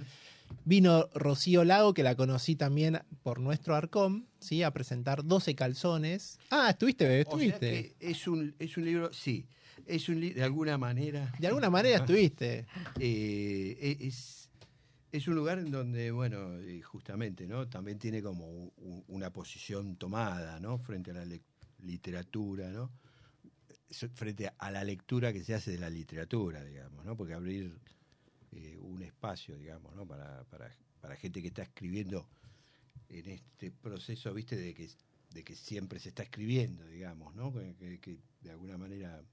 Vino 0.66 1.08
Rocío 1.16 1.64
Lago, 1.64 1.96
que 1.96 2.04
la 2.04 2.14
conocí 2.16 2.56
también 2.56 3.00
por 3.24 3.40
nuestro 3.40 3.76
Arcom, 3.76 4.26
¿sí? 4.40 4.62
A 4.62 4.72
presentar 4.72 5.24
12 5.26 5.56
calzones. 5.56 6.38
Ah, 6.52 6.70
estuviste, 6.70 7.06
bebé, 7.08 7.26
O 7.28 7.38
sea 7.40 7.48
estuviste. 7.48 7.96
que 8.00 8.08
es 8.12 8.28
un, 8.28 8.54
es 8.60 8.78
un 8.78 8.86
libro, 8.86 9.12
sí, 9.14 9.48
es 9.90 10.08
un 10.08 10.22
de 10.22 10.44
alguna 10.44 10.78
manera, 10.78 11.34
De 11.40 11.48
alguna 11.48 11.70
manera 11.70 11.98
estuviste. 11.98 12.66
eh, 13.00 13.78
e- 13.82 14.08
es, 14.08 14.50
es 15.12 15.28
un 15.28 15.36
lugar 15.36 15.60
en 15.60 15.72
donde, 15.72 16.12
bueno, 16.12 16.60
eh, 16.60 16.82
justamente, 16.82 17.48
¿no? 17.48 17.68
También 17.68 17.98
tiene 17.98 18.22
como 18.22 18.72
una 19.08 19.32
posición 19.32 19.96
tomada, 19.96 20.60
¿no? 20.60 20.78
Frente 20.78 21.12
a 21.12 21.14
la 21.16 21.26
literatura, 21.80 22.70
¿no? 22.70 22.92
Frente 24.14 24.52
a 24.56 24.72
la 24.72 24.84
lectura 24.84 25.34
que 25.34 25.44
se 25.44 25.56
hace 25.56 25.72
de 25.72 25.80
la 25.80 25.90
literatura, 25.90 26.64
digamos, 26.64 27.04
¿no? 27.04 27.18
Porque 27.18 27.34
abrir 27.34 27.76
eh, 28.52 28.78
un 28.80 29.02
espacio, 29.02 29.58
digamos, 29.58 29.96
¿no? 29.96 30.06
Para, 30.06 30.44
para, 30.46 30.72
para 31.02 31.16
gente 31.16 31.42
que 31.42 31.48
está 31.48 31.64
escribiendo 31.64 32.30
en 33.10 33.28
este 33.30 33.72
proceso, 33.72 34.32
viste, 34.36 34.56
de 34.56 34.76
que, 34.76 34.88
de 35.34 35.44
que 35.44 35.56
siempre 35.56 36.00
se 36.00 36.10
está 36.10 36.22
escribiendo, 36.22 36.86
digamos, 36.86 37.34
¿no? 37.34 37.52
Que 37.52 38.20
de 38.42 38.52
alguna 38.52 38.78
manera, 38.78 39.24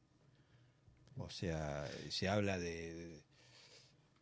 o 1.16 1.30
sea, 1.30 1.86
se 2.10 2.28
habla 2.28 2.58
de, 2.58 3.22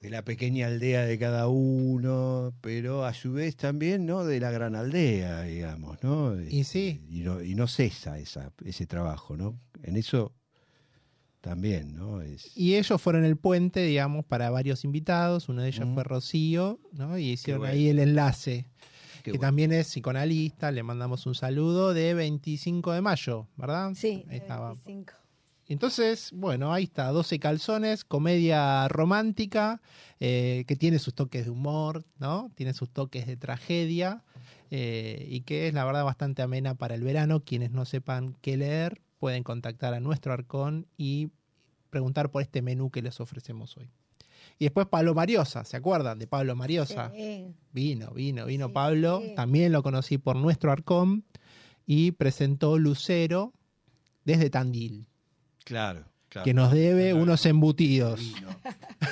de 0.01 0.11
la 0.11 0.23
pequeña 0.25 0.67
aldea 0.67 1.05
de 1.05 1.19
cada 1.19 1.49
uno, 1.49 2.53
pero 2.61 3.05
a 3.05 3.15
su 3.15 3.33
vez 3.33 3.57
también, 3.57 4.07
¿no? 4.07 4.25
De 4.25 4.39
la 4.41 4.51
gran 4.51 4.75
aldea, 4.77 5.43
digamos, 5.43 6.03
¿no? 6.03 6.41
Y 6.41 6.65
sí. 6.65 7.01
Y 7.11 7.21
no, 7.21 7.43
y 7.43 7.55
no 7.55 7.67
cesa 7.67 8.19
esa, 8.19 8.53
ese 8.65 8.87
trabajo, 8.87 9.37
¿no? 9.37 9.59
En 9.83 9.97
eso 9.97 10.33
también, 11.41 11.95
¿no? 11.95 12.23
Es, 12.23 12.57
Y 12.57 12.77
ellos 12.77 13.01
fueron 13.03 13.25
el 13.25 13.37
puente, 13.37 13.81
digamos, 13.83 14.25
para 14.25 14.49
varios 14.51 14.85
invitados. 14.85 15.49
Uno 15.49 15.63
de 15.63 15.69
ellos 15.69 15.87
Mm. 15.87 15.95
fue 15.95 16.05
Rocío, 16.05 16.81
¿no? 16.93 17.19
Y 17.19 17.33
hicieron 17.33 17.61
bueno. 17.61 17.75
ahí 17.75 17.89
el 17.89 17.99
enlace. 17.99 18.67
qué 19.23 19.23
que 19.25 19.31
bueno. 19.33 19.41
también 19.49 19.73
es 19.73 19.89
psicoanalista, 19.89 20.71
le 20.73 20.83
mandamos 20.83 21.27
un 21.27 21.35
saludo 21.35 21.93
de 21.93 22.15
25 22.15 22.93
de 22.93 23.01
mayo, 23.03 23.47
¿verdad? 23.57 23.93
Sí, 23.95 24.25
Ahí 24.29 24.39
estaba. 24.39 24.69
25. 24.75 25.13
Entonces, 25.69 26.31
bueno, 26.35 26.73
ahí 26.73 26.85
está, 26.85 27.09
12 27.09 27.39
calzones, 27.39 28.05
comedia 28.05 28.87
romántica, 28.89 29.81
eh, 30.21 30.65
que 30.69 30.77
tiene 30.77 30.99
sus 30.99 31.15
toques 31.15 31.45
de 31.47 31.51
humor, 31.51 32.05
¿no? 32.19 32.51
Tiene 32.55 32.75
sus 32.75 32.91
toques 32.91 33.27
de 33.27 33.37
tragedia, 33.37 34.23
eh, 34.71 35.27
y 35.31 35.41
que 35.43 35.69
es 35.69 35.75
la 35.75 35.85
verdad 35.85 36.05
bastante 36.05 36.43
amena 36.43 36.75
para 36.75 36.95
el 36.95 37.03
verano. 37.03 37.41
Quienes 37.45 37.71
no 37.71 37.85
sepan 37.87 38.37
qué 38.43 38.57
leer, 38.57 39.01
pueden 39.19 39.43
contactar 39.43 39.95
a 39.95 40.01
nuestro 40.01 40.33
arcón 40.35 40.87
y 40.99 41.29
preguntar 41.89 42.31
por 42.31 42.43
este 42.43 42.61
menú 42.61 42.91
que 42.91 43.01
les 43.01 43.19
ofrecemos 43.21 43.77
hoy. 43.79 43.89
Y 44.59 44.67
después 44.67 44.87
Pablo 44.87 45.15
Mariosa, 45.15 45.65
¿se 45.65 45.77
acuerdan 45.79 46.19
de 46.19 46.27
Pablo 46.27 46.55
Mariosa? 46.55 47.11
Sí. 47.15 47.55
Vino, 47.73 48.11
vino, 48.11 48.45
vino 48.47 48.67
Sí, 48.67 48.73
Pablo. 48.73 49.23
sí. 49.25 49.35
También 49.35 49.73
lo 49.73 49.83
conocí 49.83 50.19
por 50.19 50.37
nuestro 50.37 50.71
Arcom 50.71 51.23
y 51.87 52.13
presentó 52.13 52.77
Lucero 52.79 53.53
desde 54.25 54.51
Tandil, 54.51 55.07
Claro, 55.65 56.05
claro. 56.29 56.45
que 56.45 56.55
nos 56.55 56.71
debe 56.73 57.11
Claro. 57.11 57.23
unos 57.23 57.45
embutidos, 57.47 58.21
Vino, 58.21 58.49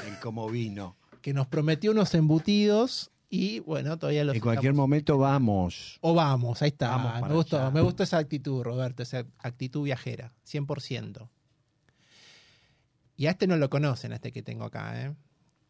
en 0.07 0.15
cómo 0.23 0.49
vino. 0.51 0.97
que 1.21 1.33
nos 1.35 1.47
prometió 1.47 1.91
unos 1.93 2.15
embutidos 2.15 3.11
y 3.31 3.61
bueno, 3.61 3.99
todavía 3.99 4.25
los 4.25 4.35
En 4.35 4.41
cualquier 4.43 4.73
estamos- 4.73 4.83
momento 4.85 5.17
vamos. 5.19 5.99
O 6.03 6.13
vamos, 6.15 6.61
ahí 6.63 6.69
está. 6.69 6.89
Vamos 6.91 7.13
para 7.13 7.29
me 7.29 7.35
gustó, 7.35 7.59
allá. 7.59 7.71
me 7.71 7.81
gustó 7.81 8.03
esa 8.03 8.19
actitud, 8.19 8.63
Roberto, 8.63 9.03
esa 9.03 9.25
actitud 9.39 9.83
viajera, 9.85 10.33
100%. 10.45 11.31
Y 13.17 13.27
a 13.27 13.31
este 13.31 13.47
no 13.47 13.57
lo 13.57 13.71
conocen, 13.71 14.13
a 14.13 14.17
este 14.17 14.33
que 14.33 14.43
tengo 14.43 14.65
acá, 14.65 15.01
¿eh? 15.07 15.15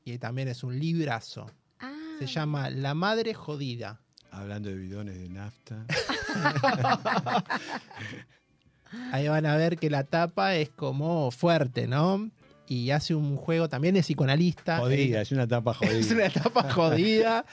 Y 0.04 0.18
también 0.18 0.48
es 0.48 0.64
un 0.64 0.78
librazo. 0.78 1.50
Ah, 1.78 1.92
Se 2.18 2.26
llama 2.26 2.70
La 2.70 2.94
Madre 2.94 3.34
Jodida. 3.34 4.00
Hablando 4.30 4.68
de 4.70 4.76
bidones 4.76 5.18
de 5.20 5.28
nafta. 5.28 5.84
Ahí 9.12 9.28
van 9.28 9.46
a 9.46 9.56
ver 9.56 9.76
que 9.78 9.90
la 9.90 10.04
tapa 10.04 10.54
es 10.56 10.70
como 10.70 11.30
fuerte, 11.30 11.86
¿no? 11.86 12.30
Y 12.68 12.90
hace 12.90 13.14
un 13.14 13.36
juego, 13.36 13.68
también 13.68 13.96
es 13.96 14.06
psicoanalista. 14.06 14.78
Jodida, 14.78 15.20
es 15.20 15.32
una 15.32 15.46
tapa 15.46 15.74
jodida. 15.74 15.98
Es 15.98 16.10
una 16.10 16.30
tapa 16.30 16.62
jodida. 16.72 17.44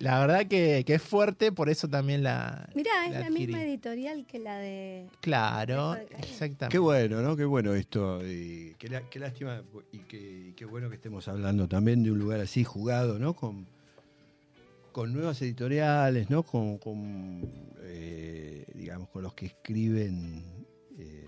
La 0.00 0.18
verdad 0.18 0.46
que, 0.46 0.82
que 0.84 0.94
es 0.94 1.02
fuerte, 1.02 1.52
por 1.52 1.68
eso 1.68 1.86
también 1.88 2.22
la. 2.24 2.68
Mirá, 2.74 3.06
es 3.06 3.12
la 3.20 3.30
misma 3.30 3.62
editorial 3.62 4.26
que 4.26 4.38
la 4.40 4.58
de... 4.58 5.06
Claro, 5.20 5.92
de 5.94 6.02
exactamente. 6.18 6.68
Qué 6.70 6.78
bueno, 6.78 7.20
¿no? 7.22 7.36
Qué 7.36 7.44
bueno 7.44 7.74
esto. 7.74 8.20
y 8.26 8.74
qué, 8.78 8.88
lá- 8.88 9.02
qué 9.10 9.18
lástima 9.20 9.62
y 9.92 9.98
qué, 9.98 10.46
y 10.48 10.52
qué 10.54 10.64
bueno 10.64 10.88
que 10.88 10.96
estemos 10.96 11.28
hablando 11.28 11.68
también 11.68 12.02
de 12.02 12.10
un 12.10 12.18
lugar 12.18 12.40
así 12.40 12.64
jugado, 12.64 13.18
¿no? 13.20 13.34
Con, 13.34 13.66
con 14.90 15.12
nuevas 15.12 15.40
editoriales, 15.42 16.30
¿no? 16.30 16.42
Con, 16.42 16.78
con, 16.78 17.48
eh, 17.82 18.64
digamos, 18.74 19.08
con 19.10 19.22
los 19.22 19.34
que 19.34 19.46
escriben 19.46 20.42
eh, 20.98 21.26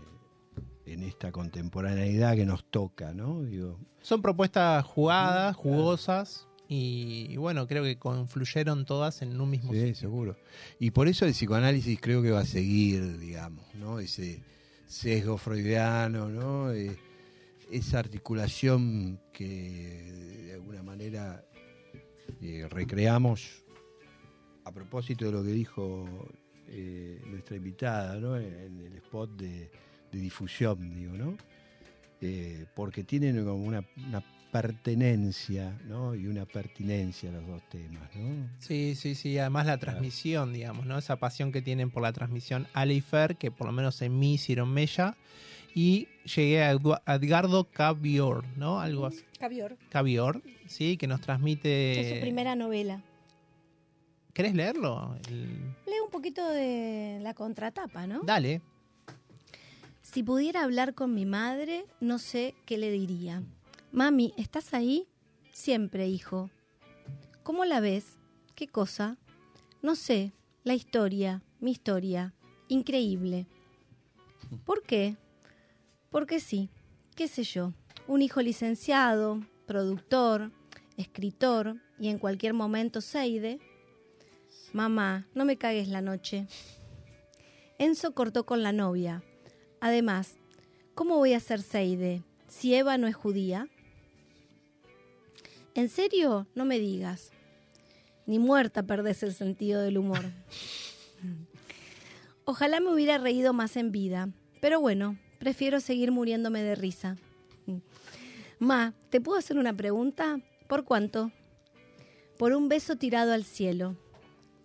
en 0.86 1.02
esta 1.02 1.32
contemporaneidad 1.32 2.34
que 2.36 2.46
nos 2.46 2.64
toca, 2.70 3.12
¿no? 3.14 3.42
Digo, 3.42 3.78
Son 4.00 4.22
propuestas 4.22 4.84
jugadas, 4.84 5.56
jugosas. 5.56 6.46
Y, 6.68 7.26
y 7.30 7.36
bueno, 7.36 7.68
creo 7.68 7.84
que 7.84 7.96
confluyeron 7.96 8.84
todas 8.86 9.22
en 9.22 9.40
un 9.40 9.48
mismo 9.50 9.72
Sí, 9.72 9.78
sitio. 9.78 9.94
seguro. 9.94 10.36
Y 10.80 10.90
por 10.90 11.06
eso 11.06 11.24
el 11.24 11.30
psicoanálisis 11.32 12.00
creo 12.00 12.22
que 12.22 12.32
va 12.32 12.40
a 12.40 12.44
seguir, 12.44 13.18
digamos, 13.18 13.64
¿no? 13.76 14.00
Ese 14.00 14.42
sesgo 14.86 15.38
freudiano, 15.38 16.28
¿no? 16.28 16.72
Eh, 16.72 16.96
esa 17.70 18.00
articulación 18.00 19.20
que 19.32 20.12
de 20.46 20.54
alguna 20.54 20.82
manera 20.82 21.44
eh, 22.40 22.66
recreamos 22.70 23.64
a 24.64 24.72
propósito 24.72 25.24
de 25.26 25.32
lo 25.32 25.42
que 25.44 25.50
dijo 25.50 26.08
eh, 26.68 27.20
nuestra 27.26 27.56
invitada, 27.56 28.16
¿no? 28.16 28.36
En 28.36 28.80
el 28.86 28.96
spot 28.96 29.30
de, 29.36 29.70
de 30.12 30.18
difusión, 30.18 30.94
digo, 30.94 31.12
¿no? 31.14 31.36
Eh, 32.20 32.66
porque 32.74 33.04
tienen 33.04 33.44
como 33.44 33.64
una, 33.64 33.84
una 34.08 34.22
pertenencia, 34.50 35.78
¿no? 35.86 36.14
Y 36.14 36.26
una 36.26 36.46
pertinencia 36.46 37.30
los 37.30 37.46
dos 37.46 37.62
temas, 37.68 38.08
¿no? 38.14 38.48
Sí, 38.58 38.94
sí, 38.94 39.14
sí. 39.14 39.38
Además 39.38 39.66
la 39.66 39.78
transmisión, 39.78 40.52
digamos, 40.52 40.86
¿no? 40.86 40.96
Esa 40.96 41.16
pasión 41.16 41.52
que 41.52 41.60
tienen 41.60 41.90
por 41.90 42.02
la 42.02 42.12
transmisión 42.12 42.66
Ale 42.72 42.94
y 42.94 43.00
Fer, 43.00 43.36
que 43.36 43.50
por 43.50 43.66
lo 43.66 43.72
menos 43.72 44.00
en 44.02 44.18
mí 44.18 44.34
hicieron 44.34 44.72
mella. 44.72 45.16
Y 45.74 46.08
llegué 46.34 46.64
a 46.64 46.70
a 46.70 47.14
Edgardo 47.16 47.64
Cavior, 47.64 48.44
¿no? 48.56 48.80
Algo 48.80 49.04
así. 49.04 49.22
Cavior. 49.38 49.76
Cavior, 49.90 50.42
sí, 50.66 50.96
que 50.96 51.06
nos 51.06 51.20
transmite... 51.20 52.00
Es 52.00 52.14
su 52.14 52.20
primera 52.22 52.56
novela. 52.56 53.02
¿Querés 54.36 54.54
leerlo? 54.54 55.16
El- 55.30 55.74
Leo 55.86 56.04
un 56.04 56.10
poquito 56.10 56.46
de 56.46 57.18
la 57.22 57.32
contratapa, 57.32 58.06
¿no? 58.06 58.20
Dale. 58.22 58.60
Si 60.02 60.22
pudiera 60.22 60.62
hablar 60.62 60.92
con 60.92 61.14
mi 61.14 61.24
madre, 61.24 61.86
no 62.00 62.18
sé 62.18 62.54
qué 62.66 62.76
le 62.76 62.90
diría. 62.90 63.42
Mami, 63.92 64.34
¿estás 64.36 64.74
ahí? 64.74 65.08
Siempre, 65.52 66.06
hijo. 66.08 66.50
¿Cómo 67.44 67.64
la 67.64 67.80
ves? 67.80 68.18
¿Qué 68.54 68.68
cosa? 68.68 69.16
No 69.80 69.94
sé. 69.96 70.32
La 70.64 70.74
historia, 70.74 71.42
mi 71.58 71.70
historia. 71.70 72.34
Increíble. 72.68 73.46
¿Por 74.66 74.82
qué? 74.82 75.16
Porque 76.10 76.40
sí, 76.40 76.68
qué 77.14 77.26
sé 77.26 77.42
yo. 77.42 77.72
Un 78.06 78.20
hijo 78.20 78.42
licenciado, 78.42 79.40
productor, 79.66 80.50
escritor 80.98 81.76
y 81.98 82.08
en 82.08 82.18
cualquier 82.18 82.52
momento 82.52 83.00
Seide. 83.00 83.60
Mamá, 84.72 85.26
no 85.34 85.44
me 85.44 85.56
cagues 85.56 85.88
la 85.88 86.00
noche. 86.00 86.46
Enzo 87.78 88.12
cortó 88.12 88.46
con 88.46 88.62
la 88.62 88.72
novia. 88.72 89.22
Además, 89.80 90.36
¿cómo 90.94 91.16
voy 91.16 91.34
a 91.34 91.40
ser 91.40 91.62
Seide 91.62 92.22
si 92.48 92.74
Eva 92.74 92.98
no 92.98 93.06
es 93.06 93.14
judía? 93.14 93.68
¿En 95.74 95.88
serio? 95.88 96.46
No 96.54 96.64
me 96.64 96.78
digas. 96.78 97.30
Ni 98.26 98.38
muerta 98.38 98.82
perdés 98.82 99.22
el 99.22 99.34
sentido 99.34 99.82
del 99.82 99.98
humor. 99.98 100.24
Ojalá 102.44 102.80
me 102.80 102.92
hubiera 102.92 103.18
reído 103.18 103.52
más 103.52 103.76
en 103.76 103.92
vida, 103.92 104.30
pero 104.60 104.80
bueno, 104.80 105.18
prefiero 105.38 105.80
seguir 105.80 106.12
muriéndome 106.12 106.62
de 106.62 106.74
risa. 106.74 107.16
Ma, 108.58 108.94
¿te 109.10 109.20
puedo 109.20 109.38
hacer 109.38 109.58
una 109.58 109.76
pregunta? 109.76 110.40
¿Por 110.66 110.84
cuánto? 110.84 111.30
Por 112.38 112.52
un 112.52 112.68
beso 112.68 112.96
tirado 112.96 113.32
al 113.32 113.44
cielo. 113.44 113.96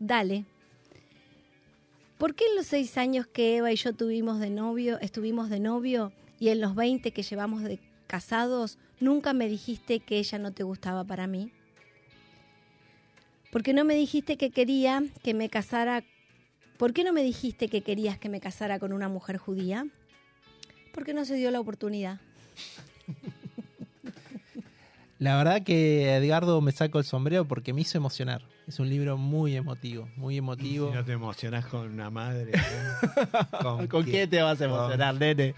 Dale. 0.02 0.46
¿Por 2.18 2.34
qué 2.34 2.46
en 2.48 2.56
los 2.56 2.66
seis 2.66 2.98
años 2.98 3.28
que 3.28 3.58
Eva 3.58 3.72
y 3.72 3.76
yo 3.76 3.94
tuvimos 3.94 4.40
de 4.40 4.50
novio, 4.50 5.00
estuvimos 5.00 5.52
de 5.52 5.60
novio, 5.60 6.12
y 6.40 6.50
en 6.50 6.60
los 6.60 6.74
20 6.74 7.12
que 7.12 7.22
llevamos 7.22 7.62
de 7.62 7.78
casados, 8.08 8.80
nunca 9.00 9.34
me 9.34 9.48
dijiste 9.48 10.00
que 10.00 10.18
ella 10.18 10.40
no 10.40 10.54
te 10.54 10.64
gustaba 10.64 11.04
para 11.04 11.28
mí? 11.28 11.52
¿Por 13.52 13.62
qué 13.62 13.74
no 13.74 13.86
me 13.86 13.94
dijiste 13.94 14.38
que 14.38 14.50
quería 14.50 15.04
que 15.22 15.36
me 15.36 15.50
casara? 15.50 16.04
¿Por 16.78 16.94
qué 16.94 17.04
no 17.04 17.14
me 17.14 17.22
dijiste 17.22 17.68
que 17.68 17.82
querías 17.82 18.18
que 18.18 18.30
me 18.30 18.42
casara 18.42 18.80
con 18.80 18.94
una 18.94 19.08
mujer 19.08 19.38
judía? 19.38 19.86
Porque 20.96 21.14
no 21.14 21.26
se 21.26 21.36
dio 21.36 21.52
la 21.52 21.60
oportunidad. 21.60 22.20
La 25.20 25.38
verdad 25.38 25.62
que 25.62 26.16
Edgardo 26.16 26.60
me 26.60 26.72
saco 26.72 26.98
el 26.98 27.06
sombrero 27.06 27.46
porque 27.46 27.72
me 27.72 27.82
hizo 27.82 28.00
emocionar. 28.00 28.42
Es 28.72 28.80
un 28.80 28.88
libro 28.88 29.18
muy 29.18 29.58
emotivo, 29.58 30.08
muy 30.16 30.38
emotivo. 30.38 30.88
Si 30.92 30.96
no 30.96 31.04
te 31.04 31.12
emocionás 31.12 31.66
con 31.66 31.92
una 31.92 32.10
madre. 32.10 32.54
¿no? 33.62 33.86
¿Con 33.90 34.04
quién 34.04 34.30
te 34.30 34.42
vas 34.42 34.62
a 34.62 34.66
Con- 34.70 34.74
emocionar, 34.78 35.16
nene? 35.16 35.56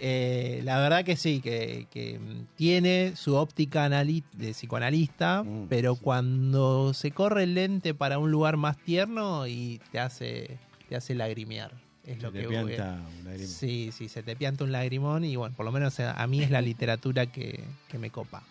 Eh, 0.00 0.60
la 0.64 0.80
verdad 0.80 1.04
que 1.04 1.14
sí, 1.14 1.40
que, 1.40 1.86
que, 1.88 2.18
tiene 2.56 3.12
su 3.14 3.36
óptica 3.36 3.86
anali- 3.88 4.24
de 4.32 4.50
psicoanalista, 4.50 5.44
Mm, 5.44 5.68
pero 5.68 5.94
sí. 5.94 6.00
cuando 6.02 6.92
se 6.94 7.12
corre 7.12 7.44
el 7.44 7.54
lente 7.54 7.94
para 7.94 8.18
un 8.18 8.32
lugar 8.32 8.56
más 8.56 8.76
tierno 8.76 9.46
y 9.46 9.80
te 9.92 10.00
hace, 10.00 10.58
te 10.88 10.96
hace 10.96 11.14
lagrimear. 11.14 11.70
Es 12.02 12.16
Se 12.16 12.22
lo 12.22 12.32
te 12.32 12.40
que 12.40 12.48
pianta 12.48 13.02
una 13.20 13.30
lágrima. 13.30 13.46
Sí, 13.48 13.90
sí, 13.92 14.08
se 14.08 14.24
te 14.24 14.34
pianta 14.34 14.64
un 14.64 14.72
lagrimón 14.72 15.24
y 15.24 15.36
bueno, 15.36 15.54
por 15.54 15.64
lo 15.64 15.70
menos 15.70 16.00
a 16.00 16.20
a 16.20 16.26
mí 16.26 16.42
es 16.42 16.50
la 16.50 16.60
literatura 16.60 17.26
que, 17.26 17.62
que 17.88 17.98
me 17.98 18.10
copa. 18.10 18.42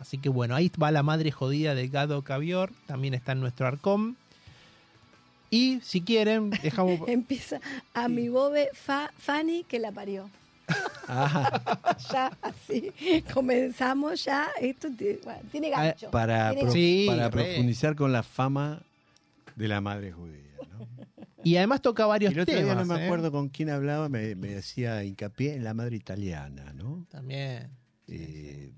Así 0.00 0.18
que 0.18 0.28
bueno, 0.28 0.54
ahí 0.54 0.70
va 0.80 0.90
la 0.90 1.02
madre 1.02 1.30
jodida 1.30 1.74
de 1.74 1.88
Gado 1.88 2.22
Cavior, 2.22 2.70
también 2.86 3.14
está 3.14 3.32
en 3.32 3.40
nuestro 3.40 3.66
arcón. 3.66 4.16
Y 5.50 5.80
si 5.82 6.00
quieren, 6.02 6.50
dejamos... 6.50 7.00
Empieza 7.08 7.60
a 7.94 8.08
mi 8.08 8.28
bobe 8.28 8.68
fa- 8.74 9.12
Fanny 9.16 9.64
que 9.64 9.78
la 9.78 9.92
parió. 9.92 10.28
Ah, 11.08 11.94
Ya, 12.12 12.36
así. 12.42 12.92
Comenzamos 13.32 14.24
ya. 14.24 14.48
Esto 14.60 14.88
tiene, 14.96 15.18
bueno, 15.24 15.40
tiene 15.52 15.70
gancho. 15.70 16.10
para 16.10 16.50
Tiene 16.50 16.62
pro- 16.64 16.72
Sí, 16.72 17.04
para 17.08 17.30
profundizar 17.30 17.94
con 17.94 18.12
la 18.12 18.22
fama 18.24 18.82
de 19.54 19.68
la 19.68 19.80
madre 19.80 20.10
judía. 20.12 20.42
¿no? 20.78 20.86
Y 21.44 21.56
además 21.56 21.80
toca 21.80 22.04
Y 22.04 22.08
varios 22.08 22.32
el 22.34 22.40
otro 22.40 22.54
temas. 22.54 22.64
día 22.64 22.74
no 22.74 22.84
me 22.94 23.00
¿eh? 23.00 23.04
acuerdo 23.04 23.30
con 23.30 23.48
quién 23.48 23.70
hablaba, 23.70 24.08
me, 24.08 24.34
me 24.34 24.48
decía 24.48 25.04
hincapié 25.04 25.54
en 25.54 25.62
la 25.64 25.72
madre 25.74 25.94
italiana, 25.96 26.72
¿no? 26.74 27.06
También. 27.08 27.70
Eh, 28.08 28.72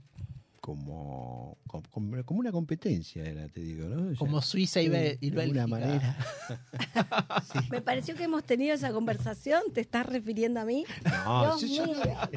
como, 0.68 1.56
como, 1.66 2.22
como 2.26 2.40
una 2.40 2.52
competencia 2.52 3.24
era, 3.24 3.48
te 3.48 3.62
digo, 3.62 3.88
¿no? 3.88 4.02
O 4.02 4.08
sea, 4.10 4.18
Como 4.18 4.42
Suiza 4.42 4.82
y, 4.82 4.86
y 4.86 5.30
de 5.30 5.42
alguna 5.42 5.64
Bélgica. 5.64 5.66
manera. 5.66 6.18
Me 7.70 7.80
pareció 7.80 8.14
que 8.14 8.24
hemos 8.24 8.44
tenido 8.44 8.74
esa 8.74 8.92
conversación. 8.92 9.62
¿Te 9.72 9.80
estás 9.80 10.04
refiriendo 10.04 10.60
a 10.60 10.66
mí? 10.66 10.84
No, 11.24 11.56
Dios 11.56 11.74
yo, 11.74 11.86
mío, 11.86 11.94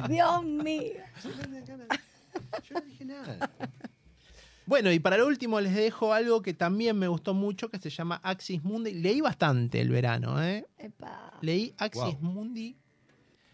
Dios 0.08 0.44
mío. 0.44 0.94
yo 1.22 2.74
no 2.74 2.80
dije 2.80 3.04
nada. 3.04 3.50
Bueno, 4.64 4.90
y 4.90 4.98
para 4.98 5.18
lo 5.18 5.26
último 5.26 5.60
les 5.60 5.74
dejo 5.74 6.14
algo 6.14 6.40
que 6.40 6.54
también 6.54 6.98
me 6.98 7.08
gustó 7.08 7.34
mucho, 7.34 7.68
que 7.68 7.78
se 7.78 7.90
llama 7.90 8.18
Axis 8.24 8.64
Mundi. 8.64 8.94
Leí 8.94 9.20
bastante 9.20 9.78
el 9.78 9.90
verano, 9.90 10.42
¿eh? 10.42 10.64
Epa. 10.78 11.34
Leí 11.42 11.74
Axis 11.76 12.02
Wow. 12.02 12.32
Mundi, 12.32 12.76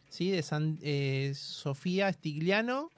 ¿sí? 0.08 0.30
De 0.30 0.40
San- 0.42 0.78
eh, 0.82 1.32
Sofía 1.34 2.12
Stigliano 2.12 2.90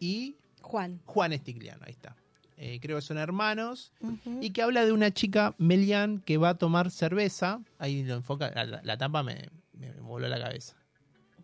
y 0.00 0.34
Juan. 0.66 1.00
Juan 1.04 1.32
Stigliano, 1.32 1.84
ahí 1.84 1.92
está. 1.92 2.16
Eh, 2.56 2.80
creo 2.80 2.96
que 2.96 3.02
son 3.02 3.18
hermanos. 3.18 3.92
Y 4.40 4.50
que 4.50 4.62
habla 4.62 4.84
de 4.84 4.92
una 4.92 5.10
chica, 5.12 5.54
Melian, 5.58 6.20
que 6.20 6.38
va 6.38 6.50
a 6.50 6.54
tomar 6.54 6.90
cerveza. 6.90 7.60
Ahí 7.78 8.02
lo 8.02 8.14
enfoca, 8.14 8.50
la, 8.54 8.80
la 8.82 8.96
tapa 8.96 9.22
me, 9.22 9.50
me 9.74 9.92
voló 10.00 10.26
la 10.26 10.40
cabeza. 10.40 10.74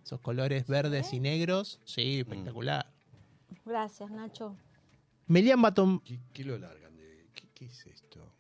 Esos 0.03 0.21
colores 0.21 0.67
verdes 0.67 1.13
y 1.13 1.21
negros, 1.21 1.81
sí, 1.85 2.21
espectacular. 2.21 2.87
Gracias, 3.65 4.11
Nacho. 4.11 4.57
Melian 5.29 5.63
va 5.63 5.69
a 5.69 5.75
tomar... 5.75 6.01
¿Qué, 6.03 6.19
qué 6.33 6.45
lo 6.45 6.59
largan 6.59 6.97
de.? 6.97 7.29
¿qué, 7.35 7.45
qué 7.55 7.67
es 7.67 7.87
esto? 7.87 8.33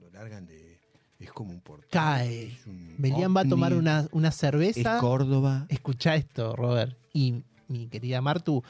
Lo 0.00 0.08
largan 0.10 0.46
de. 0.46 0.80
Es 1.18 1.30
como 1.32 1.50
un 1.52 1.60
portal. 1.60 1.90
Cae. 1.90 2.46
es 2.46 2.66
Melian 2.66 3.36
va 3.36 3.42
a 3.42 3.44
tomar 3.44 3.74
una, 3.74 4.08
una 4.12 4.28
Es 4.28 4.36
cerveza. 4.36 4.98
Córdoba. 4.98 5.66
Escucha 5.68 6.14
esto, 6.14 6.56
Robert. 6.56 6.96
Y 7.12 7.42
mi 7.68 7.88
querida 7.88 8.22
Martu. 8.22 8.64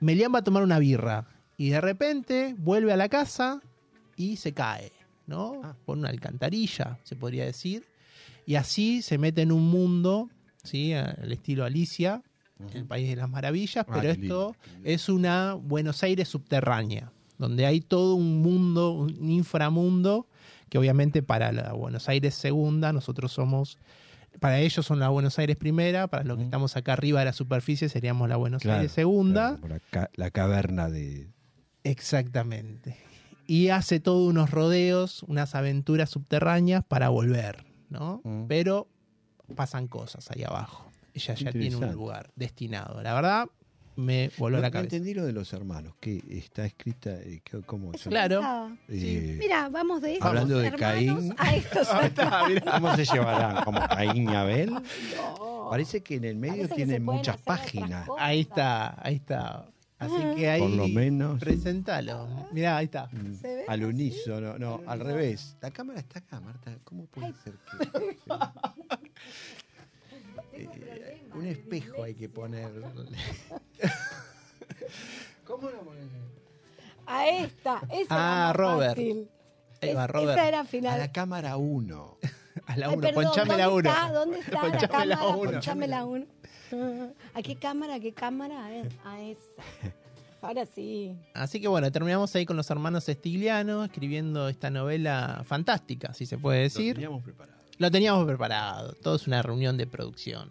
Melian 0.00 0.34
va 0.34 0.40
a 0.40 0.44
tomar 0.44 0.62
una 0.62 0.78
birra. 0.78 1.26
Y 1.56 1.70
de 1.70 1.80
repente 1.80 2.54
vuelve 2.58 2.92
a 2.92 2.96
la 2.96 3.08
casa 3.08 3.60
y 4.16 4.36
se 4.36 4.52
cae, 4.52 4.92
¿no? 5.26 5.60
Ah. 5.62 5.76
Por 5.84 5.98
una 5.98 6.08
alcantarilla, 6.08 6.98
se 7.04 7.16
podría 7.16 7.44
decir. 7.44 7.84
Y 8.46 8.54
así 8.54 9.02
se 9.02 9.18
mete 9.18 9.42
en 9.42 9.52
un 9.52 9.70
mundo, 9.70 10.30
¿sí? 10.64 10.94
Al 10.94 11.30
estilo 11.30 11.64
Alicia, 11.64 12.22
el 12.74 12.84
País 12.84 13.08
de 13.08 13.16
las 13.16 13.28
Maravillas. 13.28 13.84
Ah, 13.88 13.92
pero 13.92 14.10
esto 14.10 14.56
es 14.84 15.08
una 15.08 15.54
Buenos 15.54 16.02
Aires 16.02 16.28
subterránea, 16.28 17.12
donde 17.38 17.66
hay 17.66 17.80
todo 17.80 18.14
un 18.14 18.42
mundo, 18.42 18.92
un 18.92 19.30
inframundo, 19.30 20.26
que 20.68 20.78
obviamente 20.78 21.22
para 21.22 21.52
la 21.52 21.72
Buenos 21.72 22.08
Aires 22.08 22.34
segunda, 22.34 22.92
nosotros 22.92 23.32
somos, 23.32 23.78
para 24.38 24.58
ellos 24.60 24.86
son 24.86 24.98
la 25.00 25.08
Buenos 25.08 25.38
Aires 25.38 25.56
primera, 25.56 26.06
para 26.08 26.24
los 26.24 26.38
que 26.38 26.44
estamos 26.44 26.76
acá 26.76 26.92
arriba 26.94 27.20
de 27.20 27.26
la 27.26 27.32
superficie 27.32 27.88
seríamos 27.88 28.28
la 28.28 28.36
Buenos 28.36 28.62
Claro, 28.62 28.80
Aires 28.80 28.92
segunda. 28.92 29.58
claro, 29.90 30.10
la 30.14 30.30
caverna 30.30 30.88
de. 30.88 31.28
Exactamente. 31.84 32.96
Y 33.46 33.68
hace 33.70 33.98
todos 34.00 34.28
unos 34.28 34.50
rodeos, 34.50 35.24
unas 35.24 35.54
aventuras 35.54 36.10
subterráneas 36.10 36.84
para 36.84 37.08
volver, 37.08 37.64
¿no? 37.88 38.20
Mm. 38.24 38.44
Pero 38.46 38.88
pasan 39.56 39.88
cosas 39.88 40.30
ahí 40.30 40.44
abajo. 40.44 40.90
Ella 41.14 41.34
ya 41.34 41.50
tiene 41.50 41.74
un 41.74 41.92
lugar 41.92 42.30
destinado. 42.36 43.02
La 43.02 43.12
verdad, 43.14 43.46
me 44.00 44.30
voló 44.38 44.56
No- 44.56 44.62
la 44.62 44.68
no 44.68 44.72
cabeza. 44.72 44.96
entendí 44.96 45.14
lo 45.14 45.24
de 45.24 45.32
los 45.32 45.52
hermanos, 45.52 45.94
que 46.00 46.22
está 46.30 46.64
escrita. 46.66 47.10
eh, 47.10 47.40
que- 47.44 47.60
¿Cómo, 47.62 47.92
Eso 47.92 48.04
se- 48.04 48.10
Claro. 48.10 48.36
pensaba. 48.38 48.76
eh, 48.88 49.36
Mira, 49.38 49.68
vamos 49.68 50.02
de 50.02 50.14
estos 50.14 50.26
Hablando 50.28 50.58
de 50.58 50.72
Caín. 50.72 51.34
a 51.38 51.54
estos 51.54 51.88
hermanos. 51.92 52.62
¿Cómo 52.74 52.96
se 52.96 53.04
llevarán? 53.04 53.64
¿Como 53.64 53.80
Caín 53.86 54.28
y 54.30 54.34
Abel? 54.34 54.70
No. 54.72 55.68
Parece 55.70 56.02
que 56.02 56.16
en 56.16 56.24
el 56.24 56.36
medio 56.36 56.54
Parece 56.62 56.74
tienen 56.74 57.04
muchas 57.04 57.36
páginas. 57.42 58.08
Ahí 58.18 58.40
está, 58.40 58.96
ahí 59.06 59.14
está. 59.16 59.66
Así 59.98 60.14
que 60.34 60.48
ahí. 60.48 60.60
Por 60.62 60.70
lo 60.70 60.88
menos. 60.88 61.38
Presentalo. 61.38 62.48
Mirá, 62.52 62.78
ahí 62.78 62.86
está. 62.86 63.06
Mm, 63.12 63.34
¿Se 63.34 63.54
ve? 63.56 63.64
Al 63.68 63.84
unísono, 63.84 64.58
no, 64.58 64.80
al 64.86 64.98
revés. 65.00 65.56
La 65.60 65.70
cámara 65.70 66.00
está 66.00 66.20
acá, 66.20 66.40
Marta. 66.40 66.74
¿Cómo 66.84 67.04
puede 67.06 67.32
ser 67.44 67.52
que.? 67.78 68.16
Eh, 70.52 70.68
un 71.40 71.46
espejo 71.46 72.02
hay 72.04 72.14
que 72.14 72.28
poner. 72.28 72.70
¿Cómo 75.46 75.70
lo 75.70 75.80
pones? 75.80 76.04
A 77.06 77.28
esta, 77.28 77.82
esa 77.90 78.06
Ah, 78.10 78.50
era 78.50 78.52
Robert. 78.52 78.90
fácil. 78.96 79.28
Ahí 79.82 79.94
va, 79.94 80.04
Es- 80.04 80.10
Robert. 80.10 80.38
Esa 80.38 80.48
era 80.48 80.60
A 80.60 80.64
final. 80.64 80.98
la 80.98 81.12
cámara 81.12 81.56
1. 81.56 82.16
A 82.66 82.76
la 82.76 82.86
Ay, 82.86 82.92
1. 82.94 83.00
perdón, 83.00 83.24
Ponchame 83.24 83.56
la 83.56 83.64
¿dónde 83.66 83.88
1. 83.88 83.90
está? 83.90 84.12
¿Dónde 84.12 84.38
está 84.38 84.52
la 84.52 84.60
Ponchame 84.60 85.06
la 85.06 85.16
cámara? 85.16 85.36
uno. 85.36 85.50
Ponchame 85.50 85.88
la 85.88 86.04
1. 86.04 86.26
¿A 87.34 87.42
qué 87.42 87.56
cámara? 87.56 87.94
¿A 87.94 88.00
qué 88.00 88.12
cámara? 88.12 88.64
A 88.66 88.68
ver, 88.68 88.88
a 89.04 89.20
esa. 89.22 89.40
Ahora 90.42 90.64
sí. 90.66 91.14
Así 91.34 91.60
que 91.60 91.68
bueno, 91.68 91.90
terminamos 91.92 92.34
ahí 92.34 92.46
con 92.46 92.56
los 92.56 92.70
hermanos 92.70 93.08
Estigliano 93.08 93.84
escribiendo 93.84 94.48
esta 94.48 94.70
novela 94.70 95.42
fantástica, 95.44 96.14
si 96.14 96.24
se 96.26 96.38
puede 96.38 96.58
Lo 96.58 96.62
decir. 96.64 96.94
teníamos 96.94 97.22
preparado. 97.24 97.58
Lo 97.76 97.90
teníamos 97.90 98.24
preparado, 98.26 98.92
todo 99.02 99.16
es 99.16 99.26
una 99.26 99.42
reunión 99.42 99.76
de 99.76 99.86
producción. 99.86 100.50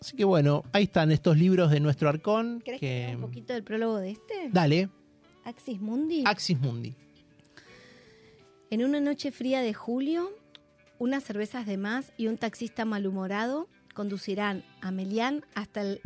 Así 0.00 0.16
que 0.16 0.24
bueno, 0.24 0.64
ahí 0.72 0.84
están 0.84 1.10
estos 1.12 1.36
libros 1.36 1.70
de 1.70 1.78
nuestro 1.78 2.08
arcón. 2.08 2.62
¿Querés 2.64 2.80
que 2.80 2.86
Que... 2.86 3.06
lea 3.08 3.16
un 3.16 3.20
poquito 3.20 3.52
del 3.52 3.62
prólogo 3.62 3.98
de 3.98 4.12
este? 4.12 4.48
Dale, 4.50 4.88
Axis 5.44 5.78
Mundi. 5.80 6.22
Axis 6.26 6.58
Mundi. 6.58 6.94
En 8.70 8.82
una 8.84 8.98
noche 9.00 9.30
fría 9.30 9.60
de 9.60 9.74
julio, 9.74 10.30
unas 10.98 11.22
cervezas 11.24 11.66
de 11.66 11.76
más 11.76 12.12
y 12.16 12.28
un 12.28 12.38
taxista 12.38 12.84
malhumorado 12.86 13.68
conducirán 13.94 14.64
a 14.80 14.90
Melián 14.90 15.44
hasta, 15.54 15.82
el- 15.82 16.00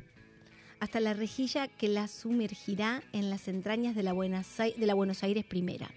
hasta 0.81 0.99
la 0.99 1.15
rejilla 1.15 1.69
que 1.69 1.87
la 1.89 2.09
sumergirá 2.09 3.01
en 3.13 3.31
las 3.31 3.47
entrañas 3.47 3.95
de 3.95 4.03
la, 4.03 4.13
Buenos 4.13 4.57
de 4.57 4.87
la 4.87 4.95
Buenos 4.95 5.23
Aires 5.23 5.45
Primera, 5.45 5.89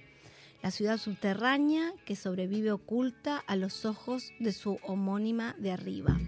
la 0.62 0.70
ciudad 0.70 0.98
subterránea 0.98 1.94
que 2.06 2.16
sobrevive 2.16 2.72
oculta 2.72 3.38
a 3.48 3.56
los 3.56 3.86
ojos 3.86 4.32
de 4.40 4.52
su 4.52 4.78
homónima 4.84 5.56
de 5.58 5.72
arriba. 5.72 6.20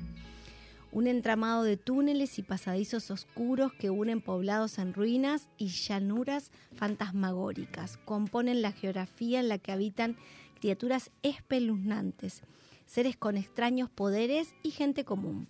Un 0.92 1.06
entramado 1.06 1.64
de 1.64 1.78
túneles 1.78 2.40
y 2.40 2.44
pasadizos 2.44 3.12
oscuros 3.12 3.72
que 3.74 3.92
unen 3.92 4.22
poblados 4.22 4.80
en 4.80 4.96
ruinas 4.96 5.48
y 5.58 5.68
llanuras 5.68 6.52
fantasmagóricas 6.76 7.98
componen 8.06 8.64
la 8.64 8.72
geografía 8.72 9.40
en 9.40 9.50
la 9.50 9.60
que 9.60 9.72
habitan 9.72 10.18
criaturas 10.60 11.12
espeluznantes, 11.22 12.42
seres 12.88 13.18
con 13.18 13.38
extraños 13.38 13.90
poderes 13.92 14.56
y 14.64 14.72
gente 14.72 15.06
común. 15.06 15.48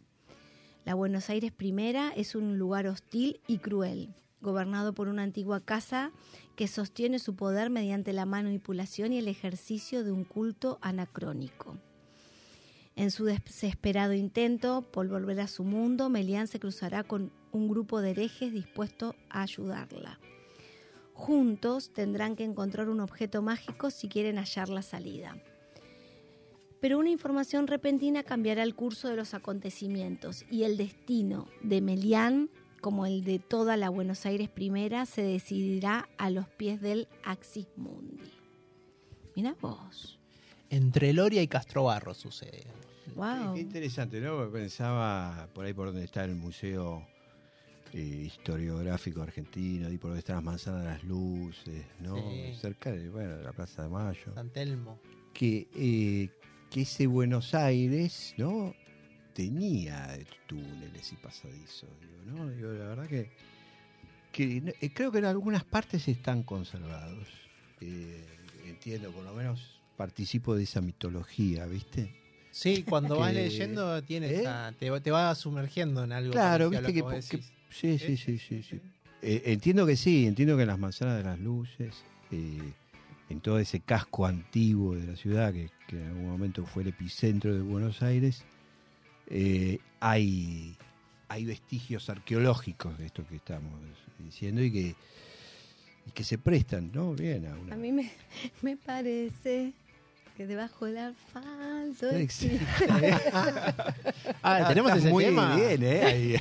La 0.83 0.93
Buenos 0.93 1.29
Aires 1.29 1.53
Primera 1.53 2.11
es 2.15 2.35
un 2.35 2.57
lugar 2.57 2.87
hostil 2.87 3.39
y 3.47 3.59
cruel, 3.59 4.13
gobernado 4.41 4.93
por 4.93 5.07
una 5.07 5.23
antigua 5.23 5.61
casa 5.61 6.11
que 6.57 6.67
sostiene 6.67 7.17
su 7.17 7.37
poder 7.37 7.69
mediante 7.69 8.11
la 8.11 8.25
manipulación 8.25 9.13
y 9.13 9.19
el 9.19 9.29
ejercicio 9.29 10.03
de 10.03 10.11
un 10.11 10.25
culto 10.25 10.79
anacrónico. 10.81 11.77
En 12.99 13.11
su 13.11 13.23
desesperado 13.23 14.11
intento 14.11 14.81
por 14.81 15.07
volver 15.07 15.39
a 15.39 15.47
su 15.47 15.63
mundo, 15.63 16.09
Melián 16.09 16.49
se 16.49 16.59
cruzará 16.59 17.05
con 17.05 17.31
un 17.53 17.69
grupo 17.69 18.01
de 18.01 18.11
herejes 18.11 18.51
dispuestos 18.51 19.15
a 19.29 19.43
ayudarla. 19.43 20.19
Juntos 21.13 21.93
tendrán 21.93 22.35
que 22.35 22.43
encontrar 22.43 22.89
un 22.89 22.99
objeto 22.99 23.41
mágico 23.41 23.89
si 23.89 24.09
quieren 24.09 24.35
hallar 24.35 24.67
la 24.67 24.81
salida. 24.81 25.41
Pero 26.81 26.99
una 26.99 27.09
información 27.09 27.67
repentina 27.67 28.23
cambiará 28.23 28.63
el 28.63 28.75
curso 28.75 29.07
de 29.07 29.15
los 29.15 29.33
acontecimientos 29.33 30.43
y 30.51 30.63
el 30.63 30.75
destino 30.75 31.47
de 31.61 31.79
Melián, 31.79 32.49
como 32.81 33.05
el 33.05 33.23
de 33.23 33.39
toda 33.39 33.77
la 33.77 33.89
Buenos 33.89 34.25
Aires 34.25 34.49
primera, 34.49 35.05
se 35.05 35.21
decidirá 35.21 36.09
a 36.17 36.29
los 36.29 36.49
pies 36.49 36.81
del 36.81 37.07
Axis 37.23 37.67
Mundi. 37.77 38.33
Mira 39.37 39.55
vos. 39.61 40.19
Entre 40.69 41.13
Loria 41.13 41.41
y 41.41 41.47
Castrobarro 41.47 42.13
sucede. 42.13 42.65
Wow. 43.15 43.53
Qué, 43.53 43.61
interesante, 43.61 44.21
¿no? 44.21 44.49
Pensaba 44.51 45.47
por 45.53 45.65
ahí 45.65 45.73
por 45.73 45.87
donde 45.87 46.03
está 46.03 46.23
el 46.23 46.35
Museo 46.35 47.05
eh, 47.93 48.23
Historiográfico 48.27 49.21
Argentino, 49.21 49.87
ahí 49.87 49.97
por 49.97 50.11
donde 50.11 50.19
están 50.19 50.37
las 50.37 50.45
manzanas 50.45 50.83
de 50.83 50.89
las 50.89 51.03
luces, 51.03 51.85
¿no? 51.99 52.15
Sí. 52.15 52.53
Cerca 52.59 52.91
de, 52.91 53.09
bueno, 53.09 53.37
de 53.37 53.43
la 53.43 53.51
Plaza 53.51 53.83
de 53.83 53.89
Mayo. 53.89 54.33
San 54.33 54.49
Telmo. 54.49 54.99
Que, 55.33 55.67
eh, 55.75 56.29
que 56.69 56.81
ese 56.81 57.07
Buenos 57.07 57.53
Aires, 57.53 58.33
¿no? 58.37 58.73
Tenía 59.33 60.17
túneles 60.47 61.13
y 61.13 61.15
pasadizos, 61.15 61.89
digo, 62.01 62.23
¿no? 62.25 62.49
Digo, 62.49 62.71
la 62.71 62.85
verdad 62.85 63.07
que, 63.07 63.31
eh, 64.37 64.91
creo 64.93 65.11
que 65.11 65.19
en 65.19 65.25
algunas 65.25 65.63
partes 65.63 66.07
están 66.07 66.43
conservados. 66.43 67.27
Eh, 67.81 68.25
entiendo, 68.65 69.11
por 69.11 69.23
lo 69.23 69.33
menos 69.33 69.81
participo 69.97 70.55
de 70.55 70.63
esa 70.63 70.81
mitología, 70.81 71.65
¿viste? 71.65 72.15
Sí, 72.59 72.83
cuando 72.83 73.17
vas 73.17 73.29
Que- 73.31 73.43
leyendo 73.43 74.03
tienes 74.03 74.31
¿Eh? 74.33 74.45
a- 74.45 74.73
te, 74.77 74.99
te 74.99 75.11
va 75.11 75.33
sumergiendo 75.33 76.03
en 76.03 76.11
algo. 76.11 76.33
Claro, 76.33 76.69
viste 76.69 76.91
que, 76.91 77.21
sí, 77.69 77.97
sí, 77.97 78.17
sí, 78.17 78.37
sí, 78.37 78.63
sí. 78.63 78.81
Eh, 79.21 79.43
entiendo 79.45 79.85
que 79.85 79.95
sí, 79.95 80.25
entiendo 80.27 80.57
que 80.57 80.63
en 80.63 80.67
las 80.67 80.77
manzanas 80.77 81.15
de 81.17 81.23
las 81.23 81.39
luces, 81.39 82.03
eh, 82.31 82.73
en 83.29 83.39
todo 83.39 83.59
ese 83.59 83.79
casco 83.79 84.25
antiguo 84.25 84.95
de 84.95 85.07
la 85.07 85.15
ciudad, 85.15 85.53
que, 85.53 85.69
que 85.87 86.01
en 86.01 86.07
algún 86.07 86.27
momento 86.27 86.65
fue 86.65 86.83
el 86.83 86.89
epicentro 86.89 87.53
de 87.55 87.61
Buenos 87.61 88.01
Aires, 88.01 88.43
eh, 89.27 89.79
hay, 90.01 90.75
hay 91.29 91.45
vestigios 91.45 92.09
arqueológicos 92.09 92.97
de 92.97 93.05
esto 93.05 93.25
que 93.25 93.37
estamos 93.37 93.71
diciendo 94.17 94.61
y 94.61 94.69
que, 94.69 94.95
y 96.07 96.11
que 96.13 96.25
se 96.25 96.37
prestan, 96.37 96.91
¿no? 96.93 97.13
Bien 97.13 97.45
a 97.45 97.55
una... 97.57 97.73
A 97.75 97.77
mí 97.77 97.93
me, 97.93 98.11
me 98.61 98.75
parece 98.75 99.71
que 100.39 100.47
debajo 100.47 100.85
del 100.85 100.97
asfalto 100.99 102.09
Existe. 102.11 102.65
Ah, 104.41 104.65
tenemos 104.69 104.89
Estás 104.91 105.03
ese 105.03 105.09
muy 105.11 105.25
tema. 105.25 105.53
bien, 105.57 105.83
¿eh? 105.83 106.03
Ahí. 106.05 106.35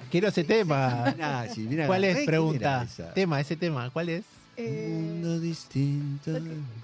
Quiero 0.10 0.28
ese 0.28 0.44
tema. 0.44 1.12
Mirá, 1.14 1.46
si 1.52 1.66
viene 1.66 1.82
a 1.84 1.86
¿Cuál 1.86 2.04
es? 2.04 2.24
Pregunta. 2.24 2.86
Tema, 3.14 3.38
ese 3.42 3.54
tema, 3.56 3.90
¿cuál 3.90 4.08
es? 4.08 4.24
eh, 4.56 4.88
mundo 4.88 5.40
distinto. 5.40 6.30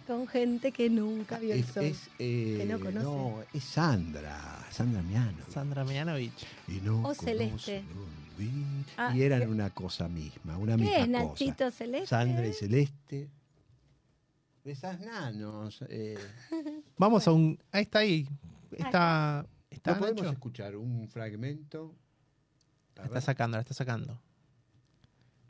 con 0.07 0.29
gente 0.29 0.70
que 0.70 0.90
nunca 0.90 1.38
vio 1.38 1.55
el 1.55 1.64
sol. 1.64 1.85
es, 1.85 2.11
eh, 2.18 2.57
que 2.59 2.66
no 2.66 2.79
conoce. 2.79 3.05
no, 3.05 3.38
es 3.55 3.64
Sandra, 3.64 4.66
Sandra 4.70 5.01
Miano. 5.01 5.38
Sandra 5.51 5.83
Mianovich. 5.85 6.44
Y 6.68 6.73
no 6.85 7.01
O 7.05 7.14
Celeste. 7.14 7.83
Ah, 8.99 9.14
y 9.16 9.23
eran 9.23 9.40
¿qué- 9.40 9.46
una 9.49 9.70
cosa 9.70 10.09
misma, 10.09 10.59
una 10.59 10.77
¿Qué 10.77 10.83
misma 10.83 10.96
es 10.99 11.07
cosa. 11.09 11.25
Nachito 11.25 11.70
Celeste? 11.70 12.07
Sandra 12.07 12.46
y 12.46 12.53
Celeste. 12.53 13.29
Esas 14.64 15.01
nanos. 15.01 15.83
Eh, 15.88 16.18
Vamos 16.99 17.27
a 17.27 17.33
un. 17.33 17.59
Ahí 17.73 17.83
está 17.83 18.01
ahí. 18.01 18.29
Está. 18.73 19.46
Está, 19.70 19.92
¿No 19.92 19.99
podemos 19.99 20.23
Nacho? 20.23 20.33
escuchar 20.33 20.77
un 20.77 21.09
fragmento? 21.09 21.94
La 22.96 23.05
está 23.05 23.20
sacando, 23.20 23.57
la 23.57 23.62
está 23.62 23.73
sacando. 23.75 24.20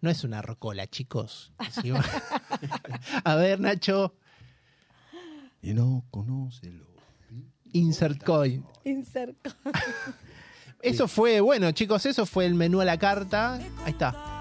No 0.01 0.09
es 0.11 0.25
una 0.25 0.41
rocola, 0.41 0.87
chicos. 0.87 1.53
Sí, 1.83 1.93
a 3.25 3.35
ver, 3.35 3.61
Nacho. 3.61 4.15
Y 5.63 5.75
no 5.75 6.05
conoce 6.11 6.71
lo 6.71 6.87
olvido. 6.87 7.51
Insert 7.73 8.23
coin. 8.25 8.65
Eso 10.83 11.09
fue, 11.09 11.41
bueno, 11.41 11.73
chicos, 11.73 12.07
eso 12.07 12.25
fue 12.25 12.47
el 12.47 12.55
menú 12.55 12.81
a 12.81 12.87
la 12.87 12.99
carta. 12.99 13.57
Ahí 13.85 13.93
está. 13.93 14.40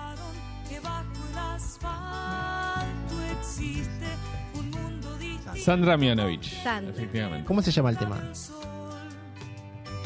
Sandra 5.60 5.98
Mianovich. 5.98 6.62
Sandra. 6.64 6.94
Efectivamente. 6.94 7.46
¿Cómo 7.48 7.62
se 7.62 7.72
llama 7.72 7.90
el 7.90 7.98
tema? 7.98 8.18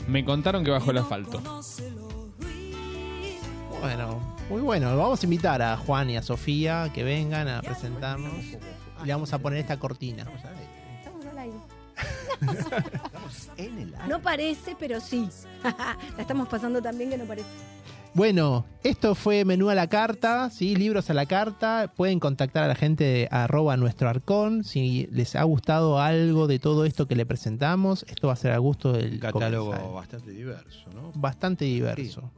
Me 0.08 0.26
contaron 0.26 0.64
que 0.64 0.72
bajo 0.72 0.92
el 0.92 0.98
asfalto. 0.98 1.42
Bueno, 3.80 4.36
muy 4.50 4.62
bueno. 4.62 4.98
Vamos 4.98 5.22
a 5.22 5.26
invitar 5.26 5.62
a 5.62 5.78
Juan 5.78 6.10
y 6.10 6.18
a 6.18 6.22
Sofía 6.22 6.90
que 6.94 7.04
vengan 7.04 7.48
a 7.48 7.62
presentarnos. 7.62 8.34
Y 9.04 9.06
le 9.06 9.14
vamos 9.14 9.34
a 9.34 9.40
poner 9.40 9.60
esta 9.60 9.78
cortina. 9.78 10.24
Estamos 10.24 11.26
al 11.26 11.38
aire. 11.38 11.58
Estamos 12.94 13.50
en 13.58 13.80
el 13.80 13.94
aire. 13.96 14.08
No 14.08 14.22
parece, 14.22 14.76
pero 14.78 15.00
sí. 15.00 15.30
la 15.64 15.98
estamos 16.22 16.48
pasando 16.48 16.82
tan 16.82 16.98
bien 16.98 17.10
que 17.10 17.18
no 17.18 17.26
parece. 17.26 17.48
Bueno, 18.16 18.66
esto 18.84 19.16
fue 19.16 19.44
menú 19.44 19.70
a 19.70 19.76
la 19.76 19.88
carta, 19.88 20.52
¿sí? 20.52 20.76
libros 20.76 21.10
a 21.10 21.16
la 21.16 21.26
carta. 21.26 21.92
Pueden 21.96 22.20
contactar 22.20 22.64
a 22.64 22.68
la 22.68 22.76
gente 22.76 23.04
de 23.04 23.28
arroba 23.32 23.76
nuestro 23.76 24.08
arcón. 24.08 24.64
Si 24.64 25.08
les 25.12 25.36
ha 25.36 25.42
gustado 25.44 26.00
algo 26.00 26.46
de 26.46 26.60
todo 26.60 26.86
esto 26.86 27.08
que 27.08 27.16
le 27.16 27.26
presentamos, 27.26 28.06
esto 28.08 28.28
va 28.28 28.34
a 28.34 28.36
ser 28.38 28.52
a 28.52 28.60
gusto 28.60 28.94
del 28.94 29.14
Un 29.14 29.20
catálogo 29.20 29.72
comensal. 29.72 29.94
bastante 29.96 30.32
diverso, 30.32 30.90
¿no? 30.94 31.12
bastante 31.16 31.66
diverso. 31.66 32.30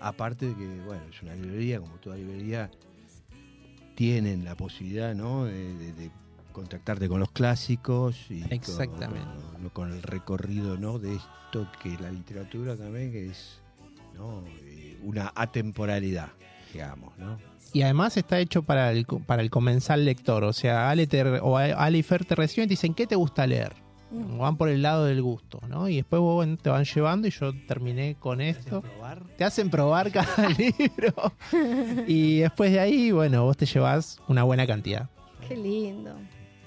Aparte 0.00 0.46
de 0.46 0.54
que, 0.54 0.66
bueno, 0.86 1.02
es 1.10 1.20
una 1.22 1.34
librería, 1.34 1.80
como 1.80 1.94
toda 1.96 2.16
librería, 2.16 2.70
tienen 3.96 4.44
la 4.44 4.54
posibilidad, 4.56 5.14
¿no? 5.14 5.44
De, 5.44 5.74
de- 5.74 5.92
de 5.94 6.10
contactarte 6.52 7.08
con 7.08 7.18
los 7.18 7.30
clásicos 7.30 8.30
y 8.30 8.42
Exactamente. 8.52 9.26
Con, 9.54 9.68
con 9.70 9.92
el 9.92 10.02
recorrido, 10.02 10.76
¿no? 10.76 10.98
De 10.98 11.14
esto 11.16 11.66
que 11.82 11.96
la 11.98 12.10
literatura 12.10 12.76
también, 12.76 13.10
que 13.10 13.26
es, 13.30 13.60
¿no? 14.14 14.42
Una 15.02 15.32
atemporalidad. 15.34 16.28
digamos, 16.72 17.16
¿no? 17.18 17.38
Y 17.74 17.82
además 17.82 18.16
está 18.16 18.38
hecho 18.38 18.62
para 18.62 18.90
el, 18.92 19.06
para 19.06 19.40
el 19.42 19.50
comensal 19.50 20.04
lector. 20.04 20.44
O 20.44 20.52
sea, 20.52 20.90
Ale, 20.90 21.06
te- 21.06 21.22
o 21.40 21.56
Ale 21.56 21.98
y 21.98 22.02
Fer 22.02 22.24
te 22.24 22.34
reciben 22.34 22.64
y 22.64 22.68
te 22.68 22.72
dicen, 22.72 22.94
¿qué 22.94 23.06
te 23.06 23.14
gusta 23.16 23.46
leer? 23.46 23.72
Mm. 24.10 24.38
Van 24.38 24.56
por 24.58 24.68
el 24.68 24.82
lado 24.82 25.06
del 25.06 25.22
gusto, 25.22 25.58
¿no? 25.68 25.88
Y 25.88 25.96
después 25.96 26.20
vos 26.20 26.46
te 26.60 26.68
van 26.68 26.84
llevando 26.84 27.26
y 27.28 27.30
yo 27.30 27.52
terminé 27.66 28.14
con 28.20 28.42
esto. 28.42 28.82
probar? 28.82 29.22
Te 29.38 29.44
hacen 29.44 29.70
probar 29.70 30.10
cada 30.12 30.48
libro. 30.58 31.32
Y 32.06 32.40
después 32.40 32.72
de 32.72 32.80
ahí, 32.80 33.10
bueno, 33.10 33.44
vos 33.44 33.56
te 33.56 33.64
llevas 33.66 34.18
una 34.28 34.42
buena 34.42 34.66
cantidad. 34.66 35.08
Qué 35.48 35.56
lindo. 35.56 36.14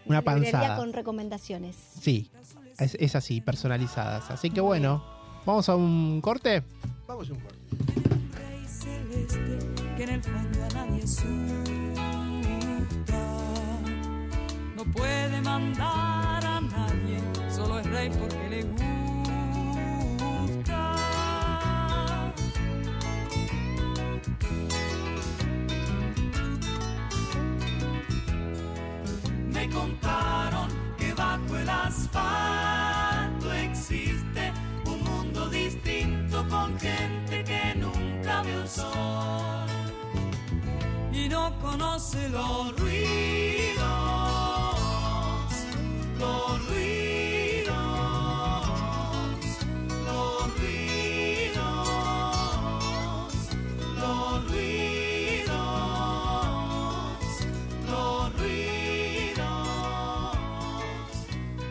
Una 0.08 0.22
Librería 0.22 0.52
panzada. 0.52 0.76
con 0.78 0.92
recomendaciones. 0.94 1.76
Sí, 2.00 2.32
es, 2.80 2.96
es 3.00 3.16
así, 3.16 3.42
personalizadas. 3.42 4.30
Así 4.32 4.50
que 4.50 4.62
bueno, 4.62 5.04
vamos 5.46 5.70
a 5.70 5.76
un 5.76 6.20
corte. 6.22 6.64
Vamos 7.08 7.30
un 7.30 7.40
corte. 7.40 8.15
Celeste 9.16 9.58
que 9.96 10.04
en 10.04 10.10
el 10.10 10.22
fondo 10.22 10.64
a 10.64 10.70
nadie 10.74 11.04
asusta. 11.04 12.44
No 14.76 14.84
puede 14.92 15.42
mandar 15.42 16.46
a 16.46 16.62
nadie, 16.62 17.20
solo 17.50 17.80
es 17.80 17.86
rey 17.88 18.10
porque 18.10 18.50
le 18.50 18.64
gusta. 18.64 18.82
Me 29.54 29.70
contaron 29.70 30.68
que 30.98 31.14
bajo 31.14 31.58
el 31.58 31.70
asfalto 31.70 33.54
existe 33.54 34.52
un 34.86 35.04
mundo 35.04 35.50
distinto 35.50 36.46
con 36.50 36.78
gente 36.80 37.25
sol 38.68 39.66
y 41.14 41.30
no 41.30 41.58
conoce 41.60 42.30
los 42.30 42.78
ruidos, 42.80 43.86
los 46.20 46.68
ruidos, 46.68 47.76
los 50.06 50.58
ruidos, 50.58 51.88
los 54.00 54.52
ruidos, 54.52 55.56
los 58.00 58.34
ruidos, 58.40 59.48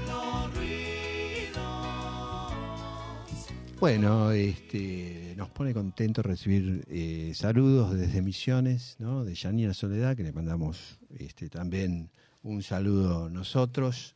los 0.07 0.55
ruidos. 0.55 1.65
Bueno, 3.81 4.31
este, 4.33 5.04
pone 5.55 5.73
contento 5.73 6.23
recibir 6.23 6.85
eh, 6.89 7.33
saludos 7.35 7.95
desde 7.97 8.21
Misiones, 8.23 8.97
¿no? 8.99 9.25
De 9.25 9.35
Yanina 9.35 9.73
Soledad, 9.73 10.17
que 10.17 10.23
le 10.23 10.33
mandamos 10.33 10.99
este, 11.19 11.49
también 11.49 12.11
un 12.43 12.63
saludo 12.63 13.31
nosotros. 13.31 14.15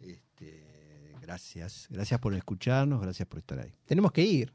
Este, 0.00 0.62
gracias, 1.20 1.86
gracias 1.90 2.18
por 2.20 2.34
escucharnos, 2.34 3.00
gracias 3.00 3.28
por 3.28 3.38
estar 3.38 3.58
ahí. 3.60 3.72
Tenemos 3.86 4.12
que 4.12 4.22
ir. 4.22 4.52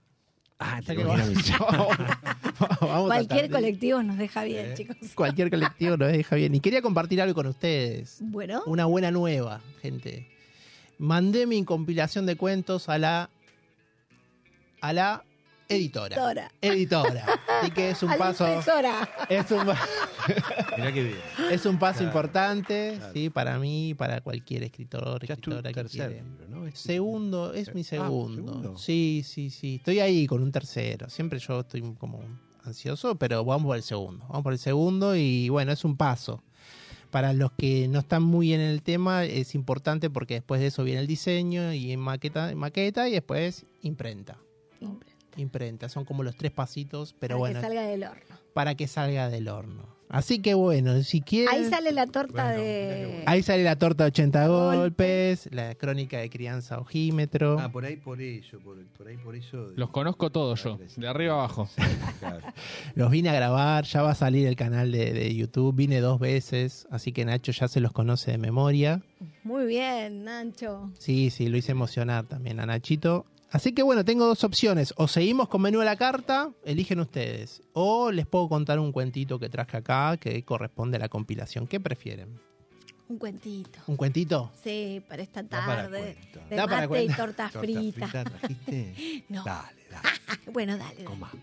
Ah, 0.60 0.82
que 0.84 0.96
vamos- 1.04 1.22
vamos 2.82 3.06
Cualquier 3.08 3.50
colectivo 3.52 4.02
nos 4.02 4.18
deja 4.18 4.44
Eh. 4.46 4.50
bien, 4.50 4.74
chicos. 4.76 4.98
Cualquier 5.14 5.50
colectivo 5.52 5.98
nos 5.98 6.12
deja 6.12 6.36
bien. 6.36 6.56
Y 6.56 6.60
quería 6.60 6.82
compartir 6.82 7.22
algo 7.22 7.36
con 7.36 7.46
ustedes. 7.48 8.18
Bueno, 8.22 8.64
Una 8.66 8.86
buena 8.86 9.12
nueva, 9.12 9.62
gente. 9.82 10.28
Mandé 10.98 11.46
mi 11.46 11.64
compilación 11.64 12.26
de 12.26 12.36
cuentos 12.36 12.90
a 12.90 12.98
la 12.98 13.30
a 14.82 14.94
la 14.94 15.24
editora. 15.70 16.16
Dora. 16.16 16.52
Editora. 16.62 17.26
Así 17.62 17.72
que 17.72 17.90
es 17.92 18.04
un 18.04 18.10
paso 18.18 18.48
impresora. 18.48 19.10
es 19.30 19.52
un, 19.52 19.66
Mirá 20.78 20.94
qué 20.94 21.04
bien. 21.04 21.18
es 21.52 21.66
un 21.66 21.78
paso 21.80 22.00
Claro, 22.00 22.08
importante, 22.10 22.96
claro. 22.98 23.14
sí, 23.14 23.30
para 23.30 23.60
mí, 23.60 23.94
para 23.94 24.22
cualquier 24.22 24.64
escritor, 24.64 25.26
Ya 25.26 25.34
es 25.34 25.40
tu 25.42 25.52
escritora 25.52 25.70
que 25.70 25.74
tercer 25.82 26.08
quiere. 26.10 26.24
libro, 26.24 26.48
¿no? 26.66 26.76
Segundo, 26.76 27.54
es 27.54 27.74
mi 27.74 27.82
Ah, 27.82 27.84
segundo. 27.84 28.78
Sí, 28.78 29.24
sí, 29.26 29.50
sí. 29.50 29.76
Estoy 29.76 30.00
ahí 30.00 30.28
con 30.28 30.42
un 30.44 30.52
tercero. 30.52 31.10
Siempre 31.10 31.40
yo 31.40 31.62
estoy 31.62 31.82
como 32.00 32.22
ansioso, 32.64 33.16
pero 33.16 33.44
vamos 33.46 33.66
por 33.68 33.78
el 33.78 33.84
segundo. 33.84 34.26
Vamos 34.28 34.44
por 34.44 34.54
el 34.54 34.60
segundo 34.60 35.16
y 35.16 35.50
bueno, 35.50 35.72
es 35.72 35.84
un 35.86 35.96
paso. 35.98 36.44
Para 37.12 37.32
los 37.32 37.54
que 37.54 37.88
no 37.88 38.00
están 38.00 38.22
muy 38.22 38.54
en 38.54 38.60
el 38.60 38.82
tema, 38.84 39.24
es 39.24 39.56
importante 39.56 40.10
porque 40.10 40.34
después 40.36 40.60
de 40.60 40.68
eso 40.68 40.84
viene 40.84 41.00
el 41.00 41.08
diseño 41.08 41.72
y 41.72 41.94
en 41.94 42.02
maqueta, 42.02 42.54
maqueta 42.54 43.08
y 43.08 43.14
después 43.14 43.66
imprenta. 43.82 44.38
Imprenta, 44.82 45.17
son 45.90 46.06
como 46.06 46.24
los 46.24 46.36
tres 46.36 46.52
pasitos, 46.52 47.16
pero 47.20 47.36
para 47.36 47.40
bueno, 47.40 47.60
que 47.60 47.66
salga 47.68 47.82
del 47.84 48.04
horno. 48.04 48.36
para 48.54 48.76
que 48.76 48.88
salga 48.88 49.30
del 49.30 49.48
horno. 49.48 49.98
Así 50.10 50.40
que 50.40 50.54
bueno, 50.54 51.04
si 51.04 51.20
quieren... 51.20 51.54
Ahí 51.54 51.70
sale 51.70 51.92
la 51.92 52.08
torta 52.08 52.46
Bueno, 52.54 52.64
de. 52.64 53.24
Ahí 53.26 53.44
sale 53.44 53.62
la 53.66 53.76
torta 53.76 54.06
de 54.06 54.08
80 54.08 54.48
Golpes. 54.48 54.80
golpes, 54.80 55.50
la 55.52 55.76
crónica 55.76 56.18
de 56.20 56.30
crianza 56.30 56.80
ojímetro. 56.80 57.60
Ah, 57.60 57.70
por 57.70 57.84
ahí 57.84 57.98
por 57.98 58.22
eso, 58.22 58.58
por, 58.60 58.82
por 58.98 59.08
ahí 59.10 59.18
por 59.18 59.36
eso. 59.36 59.74
Los 59.76 59.90
conozco 59.90 60.30
todos 60.30 60.64
yo, 60.64 60.80
de 60.96 61.08
arriba 61.10 61.34
abajo. 61.34 61.68
Los 62.96 63.12
vine 63.12 63.30
a 63.30 63.34
grabar, 63.34 63.84
ya 63.84 64.02
va 64.02 64.12
a 64.12 64.16
salir 64.16 64.48
el 64.48 64.56
canal 64.56 64.94
de, 64.94 65.12
de 65.12 65.36
YouTube, 65.36 65.76
vine 65.76 66.00
dos 66.00 66.20
veces, 66.20 66.88
así 66.90 67.12
que 67.12 67.26
Nacho 67.26 67.52
ya 67.52 67.68
se 67.68 67.82
los 67.82 67.92
conoce 67.92 68.32
de 68.32 68.38
memoria. 68.38 69.02
Muy 69.44 69.66
bien, 69.66 70.24
Nacho. 70.24 70.90
Sí, 71.00 71.30
sí, 71.32 71.48
lo 71.50 71.58
hice 71.58 71.74
emocionar 71.74 72.26
también 72.26 72.62
a 72.62 72.66
Nachito. 72.66 73.26
Así 73.52 73.72
que 73.74 73.82
bueno, 73.84 74.04
tengo 74.04 74.26
dos 74.26 74.44
opciones. 74.44 74.94
O 74.98 75.08
seguimos 75.08 75.48
con 75.48 75.62
menú 75.62 75.80
a 75.82 75.86
la 75.86 75.96
carta, 75.96 76.52
eligen 76.66 77.00
ustedes. 77.00 77.62
O 77.74 78.12
les 78.12 78.26
puedo 78.28 78.50
contar 78.50 78.78
un 78.80 78.92
cuentito 78.92 79.40
que 79.40 79.48
traje 79.50 79.78
acá 79.78 80.18
que 80.18 80.44
corresponde 80.44 80.98
a 80.98 81.00
la 81.00 81.10
compilación. 81.10 81.66
¿Qué 81.68 81.80
prefieren? 81.80 82.40
Un 83.10 83.18
cuentito. 83.20 83.80
¿Un 83.88 83.96
cuentito? 83.96 84.52
Sí, 84.62 85.02
para 85.08 85.22
esta 85.22 85.42
Da 85.42 85.66
para 85.66 85.84
tarde. 85.84 86.18
De 86.50 86.56
Da 86.58 86.68
para 86.68 86.88
mate 86.90 87.04
y 87.06 87.08
tortas 87.08 87.54
Torta 87.54 87.60
fritas. 87.66 88.10
frita 88.12 88.24
trajiste? 88.26 89.24
No. 89.30 89.44
Dale, 89.46 89.78
dale, 89.90 90.10
Bueno, 90.52 90.78
dale. 90.78 90.94
dale. 90.96 91.06
coma. 91.06 91.32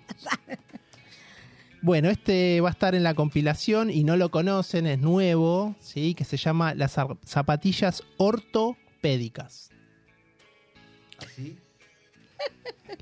Bueno, 1.81 2.09
este 2.09 2.63
va 2.63 2.69
a 2.71 2.73
estar 2.73 2.95
en 2.95 3.03
la 3.03 3.13
compilación 3.15 3.91
y 3.91 4.05
no 4.05 4.17
lo 4.17 4.31
conocen, 4.31 4.87
es 4.87 4.99
nuevo, 4.99 5.75
¿sí? 5.81 6.15
que 6.15 6.25
se 6.25 6.39
llama 6.39 6.75
Las 6.75 6.97
zap- 6.97 7.19
zapatillas 7.27 8.03
ortopédicas. 8.17 9.71
¿Así? 11.19 11.59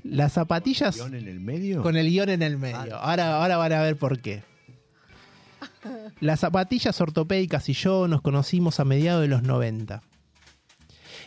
Las 0.03 0.33
zapatillas 0.33 0.95
¿Guión 0.95 1.15
en 1.15 1.27
el 1.27 1.39
medio? 1.39 1.81
con 1.81 1.95
el 1.95 2.09
guion 2.09 2.29
en 2.29 2.41
el 2.41 2.57
medio. 2.57 2.97
Ahora, 2.97 3.41
ahora 3.41 3.57
van 3.57 3.73
a 3.73 3.81
ver 3.81 3.95
por 3.95 4.19
qué. 4.19 4.43
Las 6.19 6.41
zapatillas 6.41 6.99
ortopédicas 7.01 7.67
y 7.69 7.73
yo 7.73 8.07
nos 8.07 8.21
conocimos 8.21 8.79
a 8.79 8.85
mediados 8.85 9.21
de 9.21 9.27
los 9.27 9.43
90 9.43 10.01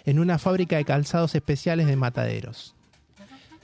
en 0.07 0.19
una 0.19 0.39
fábrica 0.39 0.77
de 0.77 0.85
calzados 0.85 1.35
especiales 1.35 1.87
de 1.87 1.97
mataderos. 1.97 2.75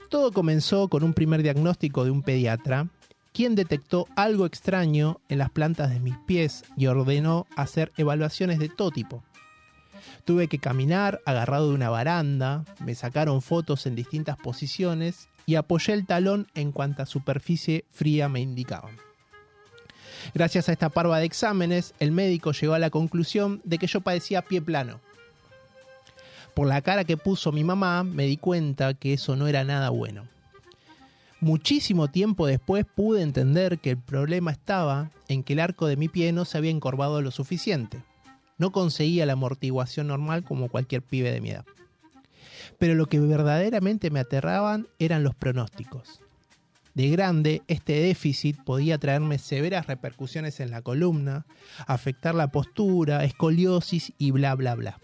Todo 0.09 0.31
comenzó 0.31 0.89
con 0.89 1.03
un 1.03 1.13
primer 1.13 1.41
diagnóstico 1.41 2.03
de 2.03 2.11
un 2.11 2.21
pediatra, 2.21 2.87
quien 3.31 3.55
detectó 3.55 4.07
algo 4.15 4.45
extraño 4.45 5.21
en 5.29 5.39
las 5.39 5.49
plantas 5.49 5.89
de 5.89 5.99
mis 5.99 6.17
pies 6.27 6.63
y 6.77 6.85
ordenó 6.85 7.47
hacer 7.55 7.91
evaluaciones 7.97 8.59
de 8.59 8.69
todo 8.69 8.91
tipo. 8.91 9.23
Tuve 10.25 10.47
que 10.47 10.59
caminar 10.59 11.21
agarrado 11.25 11.69
de 11.69 11.75
una 11.75 11.89
baranda, 11.89 12.65
me 12.79 12.95
sacaron 12.95 13.41
fotos 13.41 13.85
en 13.85 13.95
distintas 13.95 14.37
posiciones 14.37 15.27
y 15.45 15.55
apoyé 15.55 15.93
el 15.93 16.05
talón 16.05 16.47
en 16.55 16.71
cuanta 16.71 17.05
superficie 17.05 17.85
fría 17.91 18.29
me 18.29 18.39
indicaban. 18.39 18.97
Gracias 20.33 20.69
a 20.69 20.71
esta 20.71 20.89
parva 20.89 21.19
de 21.19 21.25
exámenes, 21.25 21.93
el 21.99 22.11
médico 22.11 22.53
llegó 22.53 22.73
a 22.73 22.79
la 22.79 22.89
conclusión 22.89 23.61
de 23.65 23.77
que 23.77 23.87
yo 23.87 24.01
padecía 24.01 24.41
pie 24.41 24.61
plano. 24.61 25.01
Por 26.53 26.67
la 26.67 26.81
cara 26.81 27.03
que 27.03 27.17
puso 27.17 27.51
mi 27.51 27.63
mamá, 27.63 28.03
me 28.03 28.25
di 28.25 28.37
cuenta 28.37 28.93
que 28.93 29.13
eso 29.13 29.35
no 29.35 29.47
era 29.47 29.63
nada 29.63 29.89
bueno. 29.89 30.27
Muchísimo 31.41 32.07
tiempo 32.09 32.47
después 32.47 32.85
pude 32.85 33.21
entender 33.21 33.79
que 33.79 33.89
el 33.89 33.97
problema 33.97 34.51
estaba 34.51 35.11
en 35.27 35.43
que 35.43 35.53
el 35.53 35.59
arco 35.59 35.87
de 35.87 35.97
mi 35.97 36.07
pie 36.07 36.31
no 36.31 36.45
se 36.45 36.57
había 36.57 36.71
encorvado 36.71 37.21
lo 37.21 37.31
suficiente. 37.31 38.01
No 38.63 38.71
conseguía 38.71 39.25
la 39.25 39.33
amortiguación 39.33 40.07
normal 40.07 40.45
como 40.45 40.69
cualquier 40.69 41.01
pibe 41.01 41.33
de 41.33 41.41
mi 41.41 41.49
edad. 41.49 41.65
Pero 42.79 42.95
lo 42.95 43.07
que 43.07 43.19
verdaderamente 43.19 44.09
me 44.09 44.21
aterraban 44.21 44.87
eran 44.99 45.21
los 45.21 45.35
pronósticos. 45.35 46.21
De 46.93 47.09
grande, 47.09 47.61
este 47.67 47.99
déficit 47.99 48.57
podía 48.63 48.97
traerme 48.97 49.37
severas 49.37 49.87
repercusiones 49.87 50.61
en 50.61 50.71
la 50.71 50.81
columna, 50.81 51.45
afectar 51.87 52.35
la 52.35 52.53
postura, 52.53 53.25
escoliosis 53.25 54.13
y 54.17 54.31
bla 54.31 54.55
bla 54.55 54.75
bla. 54.75 54.97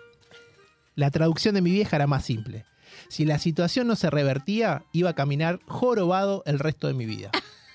La 0.96 1.12
traducción 1.12 1.56
de 1.56 1.62
mi 1.62 1.72
vieja 1.72 1.98
era 1.98 2.08
más 2.08 2.24
simple. 2.24 2.64
Si 3.10 3.26
la 3.26 3.40
situación 3.40 3.88
no 3.88 3.98
se 3.98 4.10
revertía, 4.10 4.84
iba 4.94 5.10
a 5.10 5.16
caminar 5.16 5.60
jorobado 5.68 6.44
el 6.46 6.60
resto 6.60 6.88
de 6.88 6.94
mi 6.94 7.06
vida. 7.06 7.30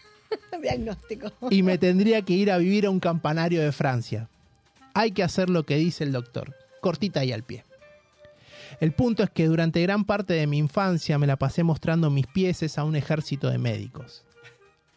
Diagnóstico. 0.63 1.31
Y 1.51 1.63
me 1.63 1.77
tendría 1.77 2.23
que 2.23 2.33
ir 2.33 2.51
a 2.51 2.57
vivir 2.57 2.87
a 2.87 2.91
un 2.91 3.01
campanario 3.01 3.61
de 3.61 3.71
Francia. 3.71 4.31
Hay 4.95 5.11
que 5.11 5.25
hacer 5.25 5.51
lo 5.51 5.65
que 5.65 5.77
dice 5.77 6.05
el 6.05 6.13
doctor. 6.13 6.55
Cortita 6.81 7.25
y 7.25 7.33
al 7.33 7.43
pie. 7.43 7.65
El 8.81 8.93
punto 8.93 9.23
es 9.23 9.31
que 9.31 9.47
durante 9.47 9.83
gran 9.83 10.05
parte 10.05 10.35
de 10.35 10.47
mi 10.47 10.59
infancia 10.59 11.19
me 11.19 11.27
la 11.27 11.37
pasé 11.37 11.63
mostrando 11.63 12.11
mis 12.11 12.27
pieses 12.27 12.79
a 12.79 12.85
un 12.85 12.97
ejército 12.97 13.51
de 13.51 13.59
médicos. 13.59 14.25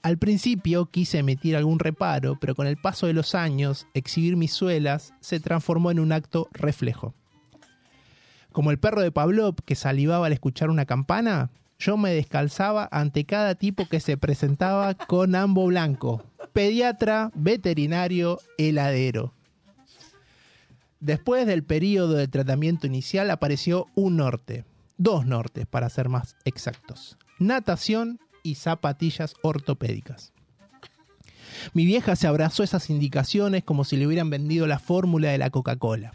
Al 0.04 0.18
principio 0.18 0.86
quise 0.86 1.20
emitir 1.20 1.56
algún 1.56 1.80
reparo, 1.80 2.38
pero 2.40 2.56
con 2.56 2.68
el 2.68 2.78
paso 2.78 3.08
de 3.08 3.14
los 3.14 3.36
años, 3.36 3.88
exhibir 3.94 4.38
mis 4.38 4.54
suelas 4.54 5.14
se 5.20 5.40
transformó 5.40 5.92
en 5.92 6.00
un 6.00 6.12
acto 6.12 6.48
reflejo. 6.54 7.14
Como 8.52 8.72
el 8.72 8.80
perro 8.80 9.02
de 9.02 9.12
Pavlov 9.12 9.56
que 9.66 9.76
salivaba 9.76 10.28
al 10.28 10.34
escuchar 10.34 10.70
una 10.70 10.86
campana, 10.86 11.50
yo 11.80 11.98
me 11.98 12.12
descalzaba 12.12 12.88
ante 12.92 13.26
cada 13.26 13.56
tipo 13.56 13.88
que 13.88 14.00
se 14.00 14.18
presentaba 14.18 14.94
con 14.94 15.36
ambo 15.36 15.66
blanco, 15.68 16.24
pediatra, 16.54 17.32
veterinario, 17.36 18.40
heladero. 18.58 19.37
Después 21.00 21.46
del 21.46 21.64
periodo 21.64 22.14
de 22.14 22.28
tratamiento 22.28 22.88
inicial 22.88 23.30
apareció 23.30 23.88
un 23.94 24.18
norte, 24.18 24.66
dos 24.98 25.26
nortes 25.26 25.68
para 25.68 25.90
ser 25.90 26.10
más 26.10 26.36
exactos, 26.44 27.18
natación 27.38 28.20
y 28.42 28.56
zapatillas 28.56 29.36
ortopédicas. 29.44 30.34
Mi 31.74 31.86
vieja 31.86 32.16
se 32.16 32.28
abrazó 32.28 32.64
esas 32.64 32.90
indicaciones 32.90 33.64
como 33.64 33.84
si 33.84 33.98
le 33.98 34.08
hubieran 34.08 34.30
vendido 34.30 34.66
la 34.68 34.80
fórmula 34.80 35.30
de 35.30 35.38
la 35.38 35.50
Coca-Cola. 35.50 36.14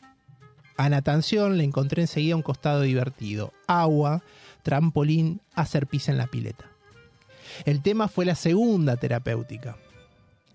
A 0.77 0.89
natación 0.89 1.59
le 1.59 1.65
encontré 1.65 2.03
enseguida 2.03 2.37
un 2.37 2.43
costado 2.43 2.83
divertido, 2.83 3.53
agua, 3.67 4.23
trampolín, 4.63 5.41
hacer 5.55 5.87
pis 5.87 6.09
en 6.09 6.19
la 6.19 6.27
pileta. 6.27 6.67
El 7.65 7.83
tema 7.83 8.09
fue 8.09 8.25
la 8.25 8.35
segunda 8.35 8.97
terapéutica. 8.97 9.77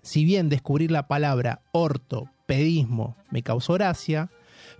Si 0.02 0.24
bien 0.24 0.48
descubrir 0.48 0.90
la 0.90 1.06
palabra 1.06 1.60
ortopedismo 2.48 3.16
me 3.30 3.42
causó 3.42 3.74
gracia, 3.74 4.30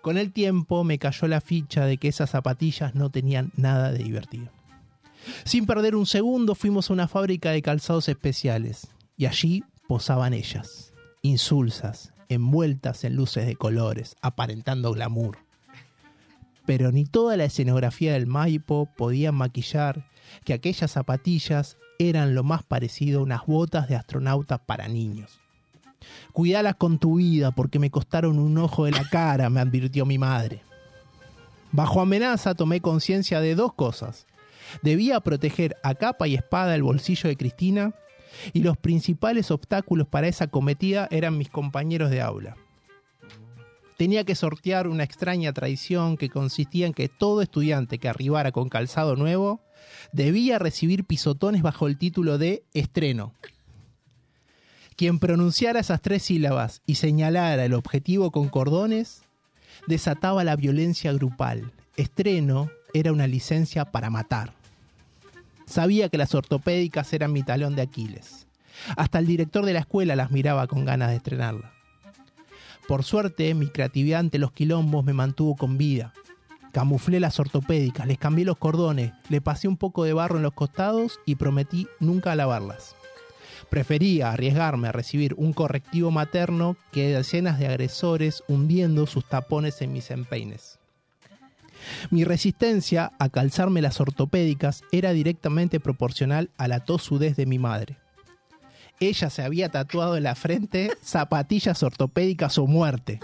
con 0.01 0.17
el 0.17 0.33
tiempo 0.33 0.85
me 0.85 0.99
cayó 0.99 1.29
la 1.29 1.41
ficha 1.41 1.85
de 1.85 1.99
que 1.99 2.09
esas 2.09 2.31
zapatillas 2.31 2.95
no 2.95 3.11
tenían 3.11 3.53
nada 3.57 3.93
de 3.93 4.03
divertido. 4.05 4.49
Sin 5.45 5.67
perder 5.67 5.95
un 5.95 6.07
segundo 6.07 6.55
fuimos 6.55 6.89
a 6.89 6.95
una 6.95 7.09
fábrica 7.09 7.51
de 7.51 7.61
calzados 7.61 8.09
especiales 8.09 8.87
y 9.19 9.27
allí 9.27 9.65
posaban 9.87 10.33
ellas, 10.33 10.95
insulsas, 11.21 12.13
envueltas 12.31 13.05
en 13.05 13.17
luces 13.17 13.47
de 13.47 13.57
colores, 13.57 14.17
aparentando 14.23 14.93
glamour. 14.93 15.39
Pero 16.65 16.91
ni 16.93 17.05
toda 17.05 17.37
la 17.37 17.45
escenografía 17.45 18.15
del 18.15 18.27
Maipo 18.27 18.89
podía 18.97 19.33
maquillar 19.33 20.07
que 20.45 20.55
aquellas 20.55 20.93
zapatillas 20.93 21.77
eran 21.99 22.35
lo 22.35 22.45
más 22.45 22.63
parecido 22.63 23.21
a 23.21 23.23
unas 23.25 23.47
botas 23.47 23.89
de 23.89 23.97
astronauta 23.97 24.59
para 24.59 24.89
niños. 24.89 25.41
Cuidalas 26.33 26.77
con 26.77 26.99
tu 26.99 27.17
vida 27.17 27.51
porque 27.51 27.79
me 27.79 27.91
costaron 27.91 28.39
un 28.39 28.59
ojo 28.59 28.85
de 28.85 28.93
la 28.93 29.09
cara, 29.09 29.51
me 29.51 29.61
advirtió 29.61 30.07
mi 30.07 30.19
madre. 30.19 30.63
Bajo 31.73 32.01
amenaza 32.01 32.55
tomé 32.55 32.81
conciencia 32.81 33.41
de 33.41 33.55
dos 33.55 33.75
cosas. 33.75 34.27
Debía 34.83 35.21
proteger 35.21 35.77
a 35.83 35.95
capa 35.95 36.29
y 36.29 36.35
espada 36.35 36.75
el 36.75 36.83
bolsillo 36.83 37.29
de 37.29 37.37
Cristina 37.37 37.95
y 38.53 38.61
los 38.61 38.77
principales 38.77 39.51
obstáculos 39.51 40.07
para 40.07 40.29
esa 40.29 40.47
cometida 40.49 41.09
eran 41.11 41.39
mis 41.39 41.49
compañeros 41.49 42.11
de 42.11 42.21
aula. 42.21 42.57
Tenía 43.97 44.25
que 44.25 44.37
sortear 44.37 44.87
una 44.87 45.03
extraña 45.03 45.53
tradición 45.53 46.17
que 46.17 46.29
consistía 46.29 46.87
en 46.87 46.95
que 46.95 47.09
todo 47.09 47.43
estudiante 47.43 47.99
que 47.99 48.09
arribara 48.09 48.53
con 48.53 48.69
calzado 48.69 49.17
nuevo 49.17 49.61
debía 50.13 50.59
recibir 50.59 51.05
pisotones 51.05 51.63
bajo 51.63 51.89
el 51.89 51.99
título 51.99 52.39
de 52.39 52.63
estreno. 52.75 53.35
Quien 54.99 55.21
pronunciara 55.21 55.79
esas 55.79 56.03
tres 56.03 56.25
sílabas 56.25 56.83
y 56.85 56.97
señalara 56.97 57.65
el 57.65 57.75
objetivo 57.75 58.33
con 58.33 58.49
cordones 58.49 59.23
desataba 59.87 60.43
la 60.43 60.57
violencia 60.57 61.13
grupal. 61.13 61.71
Estreno 61.97 62.69
era 62.93 63.13
una 63.13 63.29
licencia 63.29 63.85
para 63.85 64.11
matar. 64.11 64.55
Sabía 65.67 66.09
que 66.09 66.19
las 66.19 66.35
ortopédicas 66.35 67.13
eran 67.13 67.33
mi 67.33 67.45
talón 67.45 67.77
de 67.77 67.83
Aquiles. 67.83 68.49
Hasta 68.97 69.21
el 69.21 69.27
director 69.29 69.65
de 69.65 69.75
la 69.75 69.79
escuela 69.79 70.17
las 70.17 70.33
miraba 70.33 70.67
con 70.67 70.85
ganas 70.85 71.11
de 71.11 71.17
estrenarla. 71.19 71.71
Por 72.89 73.05
suerte, 73.05 73.55
mi 73.55 73.69
creatividad 73.69 74.19
ante 74.19 74.41
los 74.41 74.51
quilombos 74.51 75.05
me 75.05 75.13
mantuvo 75.13 75.55
con 75.55 75.79
vida. 75.79 76.13
Camuflé 76.73 77.21
las 77.21 77.39
ortopédicas, 77.39 78.09
les 78.09 78.19
cambié 78.19 78.45
los 78.45 78.59
cordones, 78.59 79.13
le 79.29 79.41
pasé 79.41 79.69
un 79.69 79.77
poco 79.77 80.03
de 80.03 80.13
barro 80.13 80.39
en 80.39 80.43
los 80.43 80.55
costados 80.55 81.21
y 81.25 81.37
prometí 81.37 81.87
nunca 82.01 82.35
lavarlas. 82.35 82.97
Prefería 83.71 84.33
arriesgarme 84.33 84.89
a 84.89 84.93
recibir 84.93 85.35
un 85.37 85.53
correctivo 85.53 86.11
materno 86.11 86.77
que 86.91 87.09
decenas 87.09 87.59
de 87.59 87.67
agresores 87.67 88.43
hundiendo 88.49 89.07
sus 89.07 89.29
tapones 89.29 89.83
en 89.83 89.93
mis 89.93 90.11
empeines. 90.11 90.79
Mi 92.11 92.25
resistencia 92.25 93.13
a 93.19 93.29
calzarme 93.29 93.83
las 93.83 94.01
ortopédicas 94.01 94.83
era 94.91 95.13
directamente 95.13 95.81
proporcional 95.81 96.51
a 96.57 96.69
la 96.69 96.85
tosudez 96.85 97.37
de 97.37 97.47
mi 97.47 97.59
madre. 97.59 97.99
Ella 99.01 99.31
se 99.31 99.43
había 99.43 99.69
tatuado 99.69 100.17
en 100.17 100.25
la 100.25 100.35
frente 100.35 100.91
zapatillas 101.03 101.83
ortopédicas 101.83 102.59
o 102.59 102.67
muerte. 102.67 103.21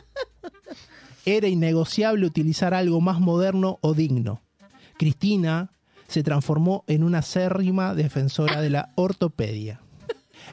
Era 1.25 1.49
innegociable 1.49 2.27
utilizar 2.27 2.75
algo 2.75 3.01
más 3.01 3.19
moderno 3.19 3.79
o 3.81 3.95
digno. 3.95 4.43
Cristina 4.99 5.73
se 6.07 6.23
transformó 6.23 6.85
en 6.87 7.03
una 7.03 7.19
acérrima 7.19 7.95
defensora 7.95 8.61
de 8.61 8.71
la 8.71 8.93
ortopedia. 8.95 9.81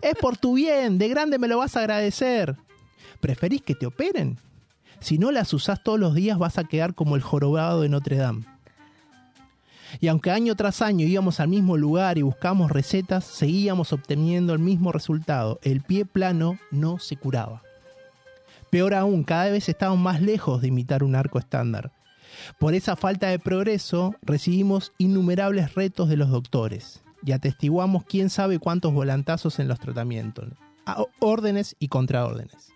Es 0.02 0.16
por 0.16 0.38
tu 0.38 0.56
bien, 0.56 0.98
de 0.98 1.10
grande 1.10 1.38
me 1.38 1.48
lo 1.48 1.58
vas 1.58 1.76
a 1.76 1.82
agradecer. 1.82 2.56
¿Preferís 3.20 3.62
que 3.62 3.76
te 3.76 3.86
operen? 3.86 4.38
Si 5.00 5.18
no 5.18 5.32
las 5.32 5.54
usás 5.54 5.84
todos 5.84 6.00
los 6.00 6.16
días 6.16 6.38
vas 6.38 6.58
a 6.58 6.64
quedar 6.64 6.94
como 6.94 7.16
el 7.16 7.22
jorobado 7.22 7.82
de 7.82 7.90
Notre 7.90 8.18
Dame. 8.18 8.46
Y 10.00 10.08
aunque 10.08 10.32
año 10.32 10.56
tras 10.56 10.82
año 10.82 11.06
íbamos 11.06 11.40
al 11.40 11.50
mismo 11.50 11.76
lugar 11.76 12.18
y 12.18 12.22
buscamos 12.22 12.72
recetas, 12.72 13.26
seguíamos 13.26 13.92
obteniendo 13.92 14.54
el 14.54 14.60
mismo 14.60 14.92
resultado. 14.92 15.60
El 15.64 15.82
pie 15.82 16.06
plano 16.06 16.58
no 16.72 16.98
se 16.98 17.18
curaba. 17.18 17.62
Peor 18.70 18.94
aún, 18.94 19.24
cada 19.24 19.50
vez 19.50 19.68
estábamos 19.68 20.00
más 20.00 20.22
lejos 20.22 20.62
de 20.62 20.70
imitar 20.70 21.04
un 21.04 21.16
arco 21.16 21.40
estándar. 21.40 21.92
Por 22.58 22.74
esa 22.74 22.96
falta 22.96 23.28
de 23.28 23.40
progreso, 23.40 24.16
recibimos 24.22 24.94
innumerables 24.98 25.76
retos 25.76 26.08
de 26.08 26.16
los 26.16 26.30
doctores 26.30 27.04
y 27.26 27.32
atestiguamos 27.32 28.06
quién 28.06 28.30
sabe 28.30 28.60
cuántos 28.60 28.94
volantazos 28.94 29.60
en 29.60 29.68
los 29.68 29.80
tratamientos, 29.80 30.50
órdenes 31.20 31.76
y 31.80 31.88
contraórdenes. 31.88 32.74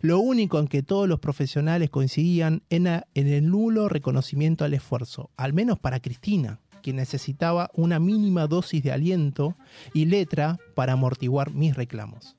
Lo 0.00 0.20
único 0.20 0.58
en 0.58 0.68
que 0.68 0.82
todos 0.82 1.08
los 1.08 1.20
profesionales 1.20 1.90
coincidían 1.90 2.62
era 2.70 3.06
en 3.14 3.28
el 3.28 3.48
nulo 3.48 3.88
reconocimiento 3.88 4.64
al 4.64 4.74
esfuerzo, 4.74 5.30
al 5.36 5.52
menos 5.52 5.78
para 5.78 6.00
Cristina, 6.00 6.60
quien 6.82 6.96
necesitaba 6.96 7.70
una 7.74 7.98
mínima 7.98 8.46
dosis 8.46 8.82
de 8.82 8.92
aliento 8.92 9.56
y 9.92 10.06
letra 10.06 10.58
para 10.74 10.94
amortiguar 10.94 11.52
mis 11.52 11.76
reclamos. 11.76 12.36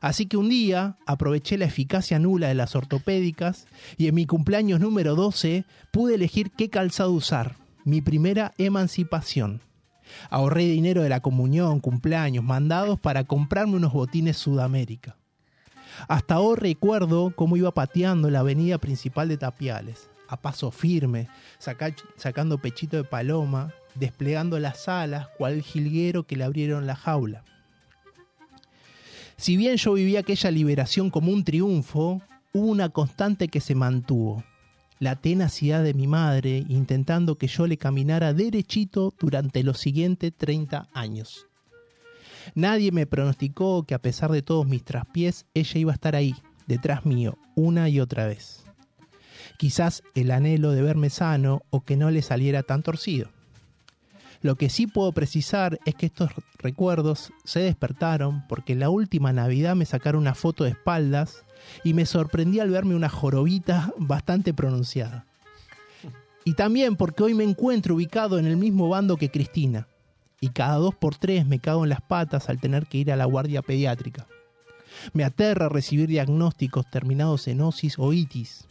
Así 0.00 0.26
que 0.26 0.36
un 0.36 0.48
día 0.48 0.96
aproveché 1.06 1.58
la 1.58 1.64
eficacia 1.64 2.18
nula 2.18 2.48
de 2.48 2.54
las 2.54 2.76
ortopédicas 2.76 3.66
y 3.96 4.06
en 4.06 4.14
mi 4.14 4.24
cumpleaños 4.26 4.80
número 4.80 5.16
12 5.16 5.64
pude 5.90 6.14
elegir 6.14 6.52
qué 6.52 6.70
calzado 6.70 7.12
usar, 7.12 7.56
mi 7.84 8.00
primera 8.00 8.52
emancipación. 8.56 9.62
Ahorré 10.28 10.64
dinero 10.64 11.02
de 11.02 11.08
la 11.08 11.20
comunión, 11.20 11.80
cumpleaños, 11.80 12.44
mandados 12.44 12.98
para 12.98 13.24
comprarme 13.24 13.76
unos 13.76 13.92
botines 13.92 14.36
Sudamérica. 14.36 15.16
Hasta 16.08 16.40
hoy 16.40 16.56
recuerdo 16.56 17.32
cómo 17.34 17.56
iba 17.56 17.72
pateando 17.72 18.30
la 18.30 18.40
avenida 18.40 18.78
principal 18.78 19.28
de 19.28 19.36
Tapiales, 19.36 20.08
a 20.28 20.36
paso 20.36 20.70
firme, 20.70 21.28
saca- 21.58 21.94
sacando 22.16 22.58
pechito 22.58 22.96
de 22.96 23.04
paloma, 23.04 23.72
desplegando 23.96 24.58
las 24.58 24.88
alas, 24.88 25.28
cual 25.36 25.62
jilguero 25.62 26.26
que 26.26 26.36
le 26.36 26.44
abrieron 26.44 26.86
la 26.86 26.94
jaula. 26.94 27.42
Si 29.36 29.56
bien 29.56 29.76
yo 29.76 29.94
vivía 29.94 30.20
aquella 30.20 30.50
liberación 30.50 31.10
como 31.10 31.32
un 31.32 31.44
triunfo, 31.44 32.22
hubo 32.52 32.66
una 32.66 32.90
constante 32.90 33.48
que 33.48 33.60
se 33.60 33.74
mantuvo. 33.74 34.44
La 35.00 35.16
tenacidad 35.16 35.82
de 35.82 35.94
mi 35.94 36.06
madre 36.06 36.62
intentando 36.68 37.38
que 37.38 37.46
yo 37.46 37.66
le 37.66 37.78
caminara 37.78 38.34
derechito 38.34 39.14
durante 39.18 39.62
los 39.62 39.78
siguientes 39.78 40.30
30 40.36 40.88
años. 40.92 41.46
Nadie 42.54 42.92
me 42.92 43.06
pronosticó 43.06 43.84
que 43.84 43.94
a 43.94 44.02
pesar 44.02 44.30
de 44.30 44.42
todos 44.42 44.66
mis 44.66 44.84
traspiés, 44.84 45.46
ella 45.54 45.80
iba 45.80 45.92
a 45.92 45.94
estar 45.94 46.14
ahí, 46.14 46.34
detrás 46.66 47.06
mío, 47.06 47.38
una 47.56 47.88
y 47.88 47.98
otra 47.98 48.26
vez. 48.26 48.62
Quizás 49.56 50.02
el 50.14 50.30
anhelo 50.30 50.72
de 50.72 50.82
verme 50.82 51.08
sano 51.08 51.62
o 51.70 51.80
que 51.80 51.96
no 51.96 52.10
le 52.10 52.20
saliera 52.20 52.62
tan 52.62 52.82
torcido. 52.82 53.30
Lo 54.42 54.56
que 54.56 54.70
sí 54.70 54.86
puedo 54.86 55.12
precisar 55.12 55.78
es 55.84 55.94
que 55.94 56.06
estos 56.06 56.30
recuerdos 56.58 57.32
se 57.44 57.60
despertaron 57.60 58.46
porque 58.48 58.74
la 58.74 58.88
última 58.88 59.32
Navidad 59.32 59.76
me 59.76 59.84
sacaron 59.84 60.22
una 60.22 60.34
foto 60.34 60.64
de 60.64 60.70
espaldas 60.70 61.44
y 61.84 61.92
me 61.92 62.06
sorprendí 62.06 62.58
al 62.58 62.70
verme 62.70 62.94
una 62.94 63.10
jorobita 63.10 63.92
bastante 63.98 64.54
pronunciada. 64.54 65.26
Y 66.44 66.54
también 66.54 66.96
porque 66.96 67.22
hoy 67.22 67.34
me 67.34 67.44
encuentro 67.44 67.94
ubicado 67.94 68.38
en 68.38 68.46
el 68.46 68.56
mismo 68.56 68.88
bando 68.88 69.18
que 69.18 69.30
Cristina. 69.30 69.88
Y 70.40 70.48
cada 70.48 70.76
dos 70.76 70.94
por 70.94 71.16
tres 71.16 71.46
me 71.46 71.58
cago 71.58 71.84
en 71.84 71.90
las 71.90 72.00
patas 72.00 72.48
al 72.48 72.60
tener 72.60 72.86
que 72.86 72.96
ir 72.96 73.12
a 73.12 73.16
la 73.16 73.26
guardia 73.26 73.60
pediátrica. 73.60 74.26
Me 75.12 75.22
aterra 75.22 75.68
recibir 75.68 76.08
diagnósticos 76.08 76.88
terminados 76.90 77.46
en 77.46 77.60
osis 77.60 77.98
o 77.98 78.12
itis. 78.14 78.66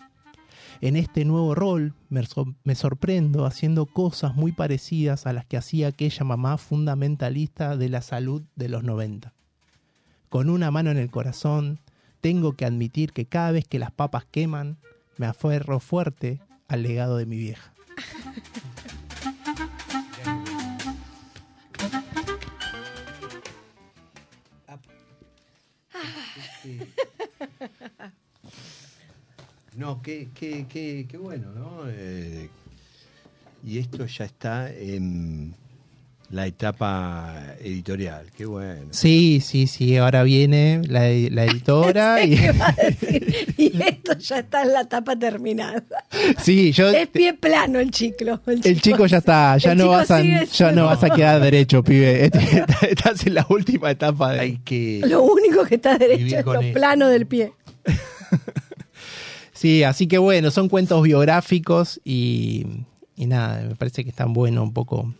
En 0.82 0.95
este 0.95 1.26
nuevo 1.26 1.55
rol 1.55 1.93
me, 2.09 2.26
sor- 2.26 2.55
me 2.63 2.76
sorprendo 2.76 3.45
haciendo 3.45 3.86
cosas 3.86 4.36
muy 4.36 4.51
parecidas 4.51 5.26
a 5.28 5.34
las 5.34 5.45
que 5.45 5.57
hacía 5.57 5.88
aquella 5.89 6.24
mamá 6.24 6.57
fundamentalista 6.57 7.76
de 7.78 7.89
la 7.89 8.01
salud 8.01 8.43
de 8.55 8.70
los 8.70 8.84
90. 8.84 9.34
con 10.30 10.49
una 10.51 10.70
mano 10.70 10.91
en 10.91 10.97
el 10.97 11.09
corazón, 11.09 11.80
tengo 12.22 12.53
que 12.53 12.65
admitir 12.65 13.13
que 13.13 13.26
cada 13.26 13.51
vez 13.51 13.65
que 13.67 13.80
las 13.80 13.91
papas 13.91 14.26
queman, 14.30 14.78
me 15.17 15.26
aferro 15.26 15.80
fuerte 15.80 16.39
al 16.67 16.84
legado 16.84 17.17
de 17.17 17.26
mi 17.26 17.38
vieja. 17.38 17.74
No, 29.76 30.01
qué, 30.01 30.30
qué, 30.34 30.65
qué, 30.67 31.05
qué 31.09 31.17
bueno, 31.17 31.51
¿no? 31.53 31.84
Eh, 31.88 32.49
y 33.65 33.78
esto 33.78 34.05
ya 34.05 34.26
está 34.26 34.72
en 34.72 35.53
la 36.32 36.45
etapa 36.47 37.55
editorial, 37.59 38.28
qué 38.38 38.45
bueno. 38.45 38.88
Sí, 38.91 39.41
sí, 39.43 39.67
sí, 39.67 39.97
ahora 39.97 40.22
viene 40.24 40.82
la, 40.88 41.01
la 41.32 41.45
editora 41.45 42.24
y... 42.24 42.36
¿Qué 42.38 42.51
va 42.51 42.67
a 42.67 42.74
decir? 42.84 43.53
Y 43.57 43.82
esto 43.82 44.17
ya 44.17 44.39
está 44.39 44.61
en 44.63 44.74
la 44.74 44.82
etapa 44.82 45.17
terminada. 45.17 45.84
Sí, 46.41 46.72
yo... 46.72 46.89
Es 46.89 47.07
pie 47.07 47.34
plano 47.34 47.80
el 47.80 47.89
chico. 47.91 48.39
El 48.45 48.82
chico 48.82 49.05
ya 49.07 49.17
está, 49.17 49.57
ya 49.57 49.74
no 49.76 49.84
chico 49.86 49.91
vas 49.91 50.11
a, 50.11 50.22
ya 50.22 50.72
no 50.72 50.86
vas 50.86 51.03
a 51.03 51.09
quedar 51.09 51.41
derecho, 51.41 51.84
pibe. 51.84 52.26
Este- 52.30 52.65
Estás 52.91 53.26
en 53.26 53.34
la 53.36 53.45
última 53.49 53.89
etapa 53.91 54.34
de... 54.34 54.39
Hay 54.39 54.57
que... 54.59 55.01
Lo 55.05 55.24
único 55.24 55.63
que 55.65 55.76
está 55.76 55.97
derecho 55.97 56.38
es 56.38 56.45
lo 56.45 56.59
eso. 56.61 56.74
plano 56.74 57.07
del 57.07 57.26
pie. 57.28 57.53
Sí, 59.60 59.84
así 59.84 60.07
que 60.07 60.18
bueno, 60.18 60.51
son 60.51 60.70
cuentos 60.70 61.03
biográficos 61.03 61.99
y, 62.05 62.66
y 63.18 63.26
nada, 63.26 63.62
me 63.62 63.76
parece 63.76 64.05
que 64.05 64.10
están 64.10 64.32
buenos 64.32 64.64
un 64.64 64.72
poco. 64.74 65.14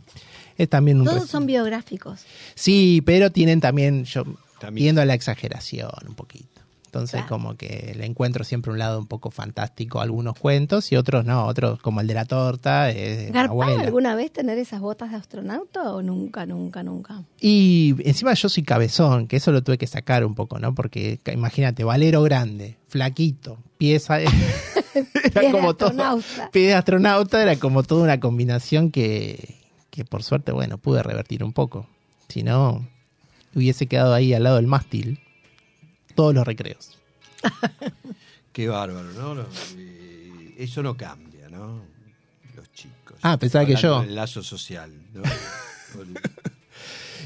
Es 0.58 0.70
también 0.70 0.98
un 1.02 1.06
Todos 1.06 1.28
son 1.30 1.46
biográficos. 1.46 2.22
Sí, 2.56 3.02
pero 3.06 3.34
tienen 3.34 3.60
también, 3.60 4.06
yo 4.06 4.24
También. 4.58 4.86
viendo 4.86 5.04
la 5.04 5.14
exageración 5.14 5.92
un 6.08 6.16
poquito. 6.16 6.59
Entonces, 6.90 7.22
Claro. 7.22 7.28
como 7.30 7.56
que 7.56 7.94
le 7.96 8.06
encuentro 8.08 8.44
siempre 8.44 8.72
un 8.72 8.80
lado 8.80 8.98
un 8.98 9.06
poco 9.06 9.30
fantástico 9.30 10.00
a 10.00 10.04
algunos 10.04 10.34
cuentos 10.40 10.92
y 10.92 10.96
otros 10.96 11.24
no, 11.24 11.46
otros 11.46 11.80
como 11.82 12.02
el 12.02 12.08
de 12.08 12.16
la 12.16 12.26
torta, 12.26 12.90
es 12.90 13.18
de 13.18 13.26
mi 13.28 13.32
¿Garpaba 13.32 13.66
abuela. 13.66 13.84
alguna 13.84 14.16
vez 14.16 14.34
tener 14.34 14.58
esas 14.58 14.82
botas 14.82 15.12
de 15.12 15.18
astronauta 15.18 15.94
o 15.94 16.02
nunca, 16.02 16.48
nunca, 16.48 16.82
nunca? 16.82 17.22
Y 17.40 17.94
encima 18.04 18.34
yo 18.34 18.50
soy 18.50 18.64
cabezón, 18.64 19.28
que 19.28 19.36
eso 19.38 19.52
lo 19.52 19.62
tuve 19.62 19.78
que 19.78 19.86
sacar 19.86 20.26
un 20.26 20.34
poco, 20.34 20.58
¿no? 20.58 20.74
Porque 20.74 21.20
imagínate, 21.32 21.84
valero 21.84 22.24
grande, 22.24 22.78
flaquito, 22.88 23.60
pieza 23.78 24.20
era 24.22 24.32
Pies 24.94 25.34
de 25.34 25.52
como 25.52 25.76
todo. 25.76 26.20
Pie 26.52 26.68
de 26.70 26.74
astronauta 26.74 27.40
era 27.44 27.56
como 27.58 27.84
toda 27.84 28.04
una 28.04 28.20
combinación 28.20 28.90
que, 28.90 29.58
que 29.92 30.06
por 30.06 30.24
suerte, 30.24 30.52
bueno, 30.54 30.80
pude 30.80 31.04
revertir 31.04 31.44
un 31.44 31.54
poco. 31.54 31.86
Si 32.30 32.42
no, 32.42 32.84
hubiese 33.56 33.86
quedado 33.86 34.16
ahí 34.16 34.34
al 34.34 34.44
lado 34.44 34.56
del 34.56 34.66
mástil 34.68 35.20
todos 36.20 36.34
los 36.36 36.46
recreos. 36.46 36.98
Qué 38.52 38.68
bárbaro, 38.68 39.12
¿no? 39.14 39.46
Eh, 39.78 40.56
eso 40.58 40.84
no 40.84 40.98
cambia, 40.98 41.48
¿no? 41.50 41.82
Los 42.56 42.72
chicos. 42.74 43.18
Ah, 43.22 43.38
pensaba 43.38 43.66
que 43.66 43.76
yo. 43.76 44.02
del 44.02 44.16
lazo 44.16 44.44
social, 44.44 44.92
¿no? 45.14 45.22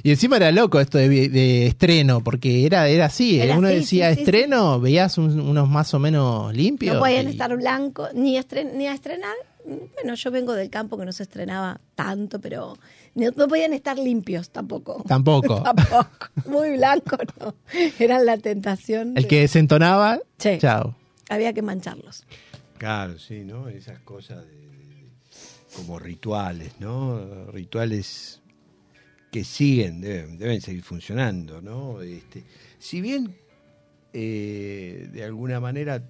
Y 0.05 0.11
encima 0.11 0.35
era 0.35 0.51
loco 0.51 0.81
esto 0.81 0.97
de, 0.97 1.07
de 1.29 1.65
estreno, 1.67 2.21
porque 2.21 2.65
era, 2.65 2.89
era 2.89 3.05
así. 3.05 3.39
Era 3.39 3.57
Uno 3.57 3.67
así, 3.69 3.77
decía 3.77 4.09
sí, 4.09 4.15
sí, 4.15 4.21
estreno, 4.21 4.79
veías 4.81 5.17
un- 5.17 5.39
unos 5.39 5.69
más 5.69 5.93
o 5.93 5.99
menos 5.99 6.53
limpios. 6.53 6.95
No 6.95 6.99
podían 6.99 7.27
y- 7.27 7.31
estar 7.31 7.55
blancos, 7.55 8.09
ni, 8.13 8.37
estren- 8.37 8.73
ni 8.73 8.85
a 8.87 8.93
estrenar. 8.93 9.33
Bueno, 9.65 10.15
yo 10.15 10.31
vengo 10.31 10.53
del 10.53 10.69
campo 10.69 10.97
que 10.97 11.05
no 11.05 11.11
se 11.11 11.23
estrenaba 11.23 11.79
tanto, 11.95 12.39
pero 12.41 12.77
no, 13.15 13.31
no 13.35 13.47
podían 13.47 13.73
estar 13.73 13.97
limpios 13.97 14.49
tampoco. 14.49 15.03
Tampoco. 15.07 15.61
Tampoco. 15.63 16.07
Muy 16.47 16.73
blancos, 16.77 17.19
no. 17.39 17.55
Eran 17.99 18.25
la 18.25 18.37
tentación. 18.37 19.13
El 19.15 19.23
de- 19.23 19.29
que 19.29 19.39
desentonaba, 19.41 20.19
Sí. 20.37 20.57
chao. 20.59 20.95
Había 21.29 21.53
que 21.53 21.61
mancharlos. 21.61 22.25
Claro, 22.77 23.17
sí, 23.17 23.43
¿no? 23.45 23.69
Esas 23.69 23.99
cosas 23.99 24.45
de, 24.45 24.51
de- 24.51 25.07
como 25.75 25.97
rituales, 25.99 26.73
¿no? 26.79 27.45
Rituales 27.51 28.41
que 29.31 29.43
siguen, 29.43 30.01
deben, 30.01 30.37
deben 30.37 30.59
seguir 30.61 30.83
funcionando, 30.83 31.61
¿no? 31.61 32.01
Este, 32.01 32.43
si 32.77 33.01
bien 33.01 33.35
eh, 34.11 35.09
de 35.11 35.23
alguna 35.23 35.59
manera 35.59 36.03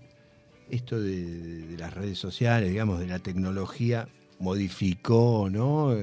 esto 0.69 0.99
de, 0.99 1.75
las 1.77 1.93
redes 1.93 2.17
sociales, 2.17 2.69
digamos, 2.69 2.99
de 2.99 3.07
la 3.07 3.19
tecnología, 3.19 4.07
modificó, 4.39 5.49
¿no? 5.51 5.95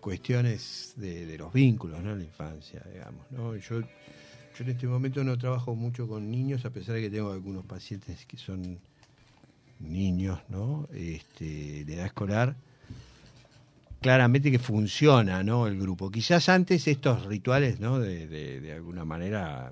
Cuestiones 0.00 0.94
de, 0.96 1.36
los 1.38 1.52
vínculos, 1.52 2.02
¿no? 2.02 2.14
La 2.14 2.24
infancia, 2.24 2.82
digamos, 2.92 3.30
¿no? 3.30 3.56
Yo, 3.56 3.80
yo 3.80 3.86
en 4.58 4.68
este 4.68 4.86
momento 4.86 5.22
no 5.24 5.38
trabajo 5.38 5.74
mucho 5.74 6.08
con 6.08 6.30
niños, 6.30 6.64
a 6.64 6.70
pesar 6.70 6.96
de 6.96 7.02
que 7.02 7.10
tengo 7.10 7.32
algunos 7.32 7.64
pacientes 7.64 8.26
que 8.26 8.36
son 8.36 8.78
niños, 9.80 10.40
¿no? 10.48 10.88
Este, 10.92 11.84
de 11.84 11.94
edad 11.94 12.06
escolar, 12.06 12.56
claramente 14.00 14.50
que 14.50 14.58
funciona, 14.58 15.42
¿no? 15.42 15.66
El 15.66 15.78
grupo. 15.78 16.10
Quizás 16.10 16.48
antes 16.48 16.88
estos 16.88 17.26
rituales, 17.26 17.78
¿no? 17.80 17.98
De- 17.98 18.26
de 18.26 18.72
alguna 18.72 19.04
manera 19.04 19.70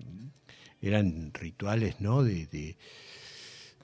eran 0.83 1.33
rituales, 1.35 2.01
¿no? 2.01 2.23
De, 2.23 2.77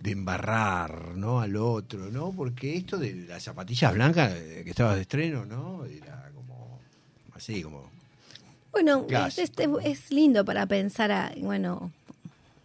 de, 0.01 0.11
embarrar, 0.12 1.16
¿no? 1.16 1.40
Al 1.40 1.57
otro, 1.57 2.11
¿no? 2.11 2.32
Porque 2.32 2.76
esto 2.76 2.99
de 2.99 3.14
las 3.14 3.42
zapatillas 3.42 3.92
blancas 3.94 4.32
eh, 4.34 4.62
que 4.64 4.70
estabas 4.70 4.97
de 4.97 5.03
estreno, 5.03 5.44
¿no? 5.44 5.84
Era 5.84 6.30
como 6.34 6.78
así, 7.34 7.62
como 7.62 7.90
Bueno, 8.72 9.07
es, 9.09 9.38
este- 9.38 9.68
es 9.84 10.11
lindo 10.12 10.44
para 10.44 10.66
pensar, 10.66 11.11
a, 11.11 11.32
bueno, 11.40 11.90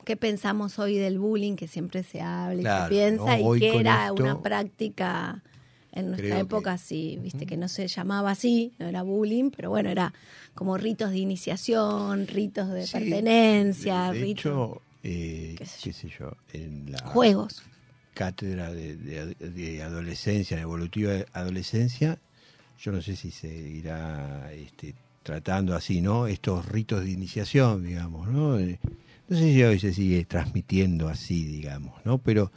qué 0.03 0.17
pensamos 0.17 0.77
hoy 0.79 0.97
del 0.97 1.19
bullying 1.19 1.55
que 1.55 1.67
siempre 1.67 2.03
se 2.03 2.21
habla 2.21 2.59
y 2.59 2.63
Claro, 2.63 2.83
se 2.85 2.89
piensa 2.89 3.39
y 3.39 3.59
que 3.59 3.79
era 3.79 4.01
esto, 4.07 4.15
una 4.23 4.41
práctica 4.41 5.41
en 5.93 6.07
nuestra 6.07 6.27
creo 6.27 6.37
que- 6.39 6.41
época 6.45 6.77
sí, 6.77 7.17
viste 7.21 7.45
que 7.45 7.57
no 7.57 7.67
se 7.67 7.87
llamaba 7.87 8.31
así, 8.31 8.73
no 8.79 8.87
era 8.87 9.03
bullying, 9.03 9.51
pero 9.51 9.69
bueno, 9.69 9.89
era 9.89 10.13
como 10.53 10.77
ritos 10.77 11.11
de 11.11 11.17
iniciación, 11.19 12.27
ritos 12.27 12.69
de 12.69 12.85
Sí, 12.87 12.93
pertenencia, 12.93 14.11
de, 14.11 14.19
de 14.19 14.21
ritos, 14.25 14.39
hecho, 14.45 14.81
eh, 15.03 15.55
qué 15.57 15.65
sé 15.65 15.79
qué 15.83 15.93
sé 15.93 16.09
yo, 16.17 16.31
en 16.53 16.91
la 16.91 16.99
juegos. 16.99 17.63
cátedra 18.13 18.71
de, 18.71 18.95
de- 18.97 19.35
de 19.35 19.83
adolescencia, 19.83 20.57
de 20.57 20.63
evolutiva 20.63 21.13
adolescencia, 21.33 22.19
yo 22.79 22.91
no 22.91 23.01
sé 23.01 23.15
si 23.15 23.31
se 23.31 23.47
irá 23.47 24.51
este, 24.53 24.95
tratando 25.23 25.75
así, 25.75 26.01
¿no? 26.01 26.27
Estos 26.27 26.65
ritos 26.67 27.03
de 27.03 27.11
iniciación, 27.11 27.83
digamos, 27.83 28.27
¿no? 28.27 28.57
Eh, 28.59 28.79
No 29.29 29.37
sé 29.37 29.43
si 29.53 29.63
hoy 29.63 29.79
se 29.79 29.93
sigue 29.93 30.25
transmitiendo 30.25 31.07
así, 31.07 31.45
digamos, 31.45 31.93
¿no? 32.05 32.17
Pero 32.17 32.51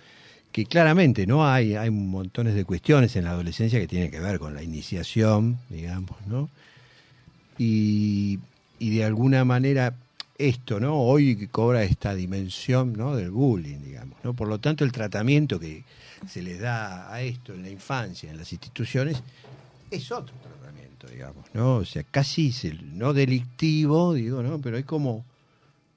que 0.51 0.67
claramente, 0.67 1.27
¿no? 1.27 1.47
Hay, 1.47 1.75
hay 1.77 1.91
montones 1.91 2.55
de 2.55 2.65
cuestiones 2.65 3.17
en 3.17 3.25
la 3.25 3.31
adolescencia 3.31 3.79
que 3.81 3.87
tienen 3.89 4.11
que 4.11 4.21
ver 4.21 4.39
con 4.39 4.55
la 4.55 4.63
iniciación, 4.63 5.59
digamos, 5.71 6.17
¿no? 6.27 6.49
Y, 7.59 8.39
y 8.79 8.97
de 8.97 9.05
alguna 9.05 9.45
manera 9.45 9.95
esto, 10.37 10.81
¿no? 10.81 10.97
Hoy 11.01 11.47
cobra 11.49 11.83
esta 11.85 12.15
dimensión, 12.15 12.93
¿no? 12.95 13.15
Del 13.17 13.31
bullying, 13.31 13.79
digamos, 13.81 14.19
¿no? 14.25 14.35
Por 14.35 14.49
lo 14.49 14.59
tanto, 14.59 14.85
el 14.85 14.93
tratamiento 14.93 15.61
que 15.61 15.85
se 16.29 16.43
les 16.43 16.61
da 16.61 17.13
a 17.13 17.23
esto 17.23 17.55
en 17.55 17.63
la 17.63 17.71
infancia, 17.71 18.31
en 18.31 18.39
las 18.39 18.53
instituciones, 18.53 19.23
es 19.91 20.11
otro 20.11 20.35
tratamiento, 20.43 21.07
digamos, 21.09 21.45
¿no? 21.55 21.77
O 21.77 21.85
sea, 21.85 22.03
casi 22.03 22.49
es 22.49 22.65
el- 22.65 22.99
no 22.99 23.13
delictivo, 23.13 24.15
digo, 24.15 24.43
¿no? 24.43 24.61
Pero 24.61 24.77
hay 24.77 24.83
como, 24.85 25.25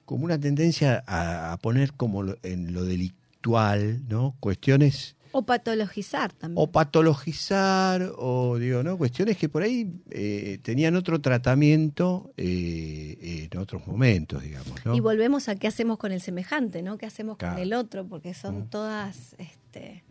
como 0.04 0.24
una 0.24 0.38
tendencia 0.38 1.02
a, 1.06 1.52
a 1.52 1.56
poner 1.56 1.92
como 1.94 2.22
lo- 2.22 2.36
en 2.42 2.72
lo 2.72 2.84
delictual, 2.84 4.00
¿no? 4.08 4.34
Cuestiones 4.40 5.16
O 5.38 5.42
patologizar 5.46 6.32
también. 6.32 6.62
o 6.62 6.70
patologizar 6.70 8.12
o 8.16 8.56
digo 8.58 8.82
no 8.82 8.96
cuestiones 8.98 9.36
que 9.36 9.48
por 9.48 9.62
ahí 9.62 9.90
eh, 10.10 10.58
tenían 10.62 10.96
otro 10.96 11.20
tratamiento 11.20 12.32
eh, 12.36 13.48
en 13.52 13.58
otros 13.58 13.86
momentos 13.86 14.42
digamos 14.42 14.84
¿no? 14.84 14.94
Y 14.96 15.00
volvemos 15.00 15.48
a 15.48 15.56
qué 15.56 15.68
hacemos 15.68 15.98
con 15.98 16.12
el 16.12 16.20
semejante, 16.20 16.82
¿no? 16.82 16.98
¿Qué 16.98 17.06
hacemos 17.06 17.36
Claro. 17.36 17.54
con 17.54 17.62
el 17.62 17.72
otro? 17.72 18.06
Porque 18.06 18.34
son 18.34 18.60
Mm. 18.62 18.68
todas, 18.70 19.34
este, 19.38 20.02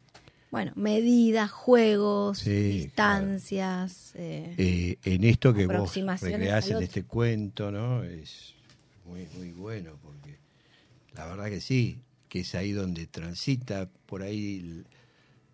bueno, 0.52 0.72
medidas, 0.76 1.52
juegos, 1.52 2.40
Sí, 2.40 2.52
distancias. 2.84 4.14
eh, 4.16 4.54
Eh, 4.58 4.98
en 5.04 5.24
esto 5.24 5.54
que 5.54 5.68
vos 5.68 5.94
recreás 6.22 6.70
en 6.70 6.82
este 6.84 7.04
cuento 7.04 7.72
no 7.72 8.04
es 8.04 8.54
muy 9.06 9.28
muy 9.38 9.52
bueno 9.52 9.98
porque 10.02 10.38
la 11.16 11.26
verdad 11.28 11.46
que 11.50 11.62
sí 11.62 12.00
que 12.30 12.42
es 12.42 12.56
ahí 12.56 12.72
donde 12.74 13.08
transita 13.08 13.90
por 14.06 14.22
ahí 14.22 14.84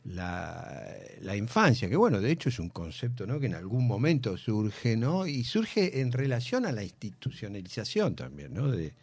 la, 0.06 0.76
la 1.22 1.36
infancia, 1.36 1.90
que 1.90 1.96
bueno, 1.96 2.20
de 2.20 2.32
hecho 2.32 2.50
es 2.50 2.60
un 2.60 2.70
concepto 2.70 3.26
¿no? 3.26 3.40
que 3.40 3.46
en 3.46 3.56
algún 3.56 3.88
momento 3.88 4.38
surge, 4.38 4.98
¿no? 4.98 5.26
Y 5.26 5.44
surge 5.44 6.02
en 6.02 6.12
relación 6.12 6.66
a 6.66 6.72
la 6.72 6.84
institucionalización 6.84 8.16
también, 8.16 8.54
¿no? 8.54 8.70
De, 8.70 8.94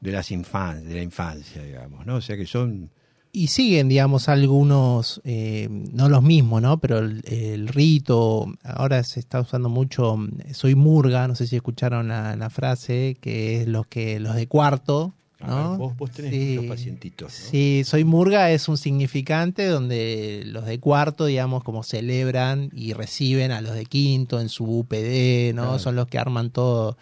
las 0.00 0.30
infan 0.30 0.88
de 0.88 0.94
la 0.94 1.02
infancia, 1.02 1.62
digamos, 1.62 2.06
¿no? 2.06 2.16
O 2.16 2.20
sea 2.20 2.36
que 2.36 2.46
son 2.46 2.90
y 3.32 3.46
siguen, 3.46 3.88
digamos, 3.88 4.28
algunos, 4.28 5.20
eh, 5.22 5.68
no 5.70 6.08
los 6.08 6.22
mismos, 6.22 6.62
¿no? 6.62 6.80
Pero 6.80 6.98
el, 6.98 7.68
rito, 7.68 8.52
ahora 8.64 9.04
se 9.04 9.20
está 9.20 9.40
usando 9.40 9.68
mucho, 9.68 10.16
mm, 10.16 10.52
soy 10.52 10.74
murga, 10.74 11.28
no 11.28 11.36
sé 11.36 11.46
si 11.46 11.54
escucharon 11.54 12.08
la, 12.08 12.34
la 12.34 12.50
frase, 12.50 13.16
que 13.20 13.60
es 13.60 13.68
los 13.68 13.86
que 13.86 14.18
los 14.18 14.34
de 14.34 14.48
cuarto, 14.48 15.14
¿no? 15.48 15.70
ver, 15.70 15.78
vos, 15.78 15.96
vos 15.96 16.10
tenés 16.10 16.32
Sí. 16.32 16.54
muchos 16.56 16.70
pacientitos. 16.70 17.32
¿no? 17.44 17.50
Sí, 17.50 17.82
soy 17.84 18.04
murga 18.04 18.50
es 18.50 18.68
un 18.68 18.76
significante 18.76 19.66
donde 19.66 20.42
los 20.46 20.66
de 20.66 20.78
cuarto, 20.80 21.26
digamos, 21.26 21.64
como 21.64 21.82
celebran 21.82 22.70
y 22.74 22.92
reciben 22.92 23.52
a 23.52 23.60
los 23.60 23.74
de 23.74 23.86
quinto 23.86 24.40
en 24.40 24.48
su 24.48 24.64
UPD, 24.64 25.54
¿no? 25.54 25.62
Claro. 25.62 25.78
Son 25.78 25.96
los 25.96 26.06
que 26.06 26.18
arman 26.18 26.50
todo 26.50 26.96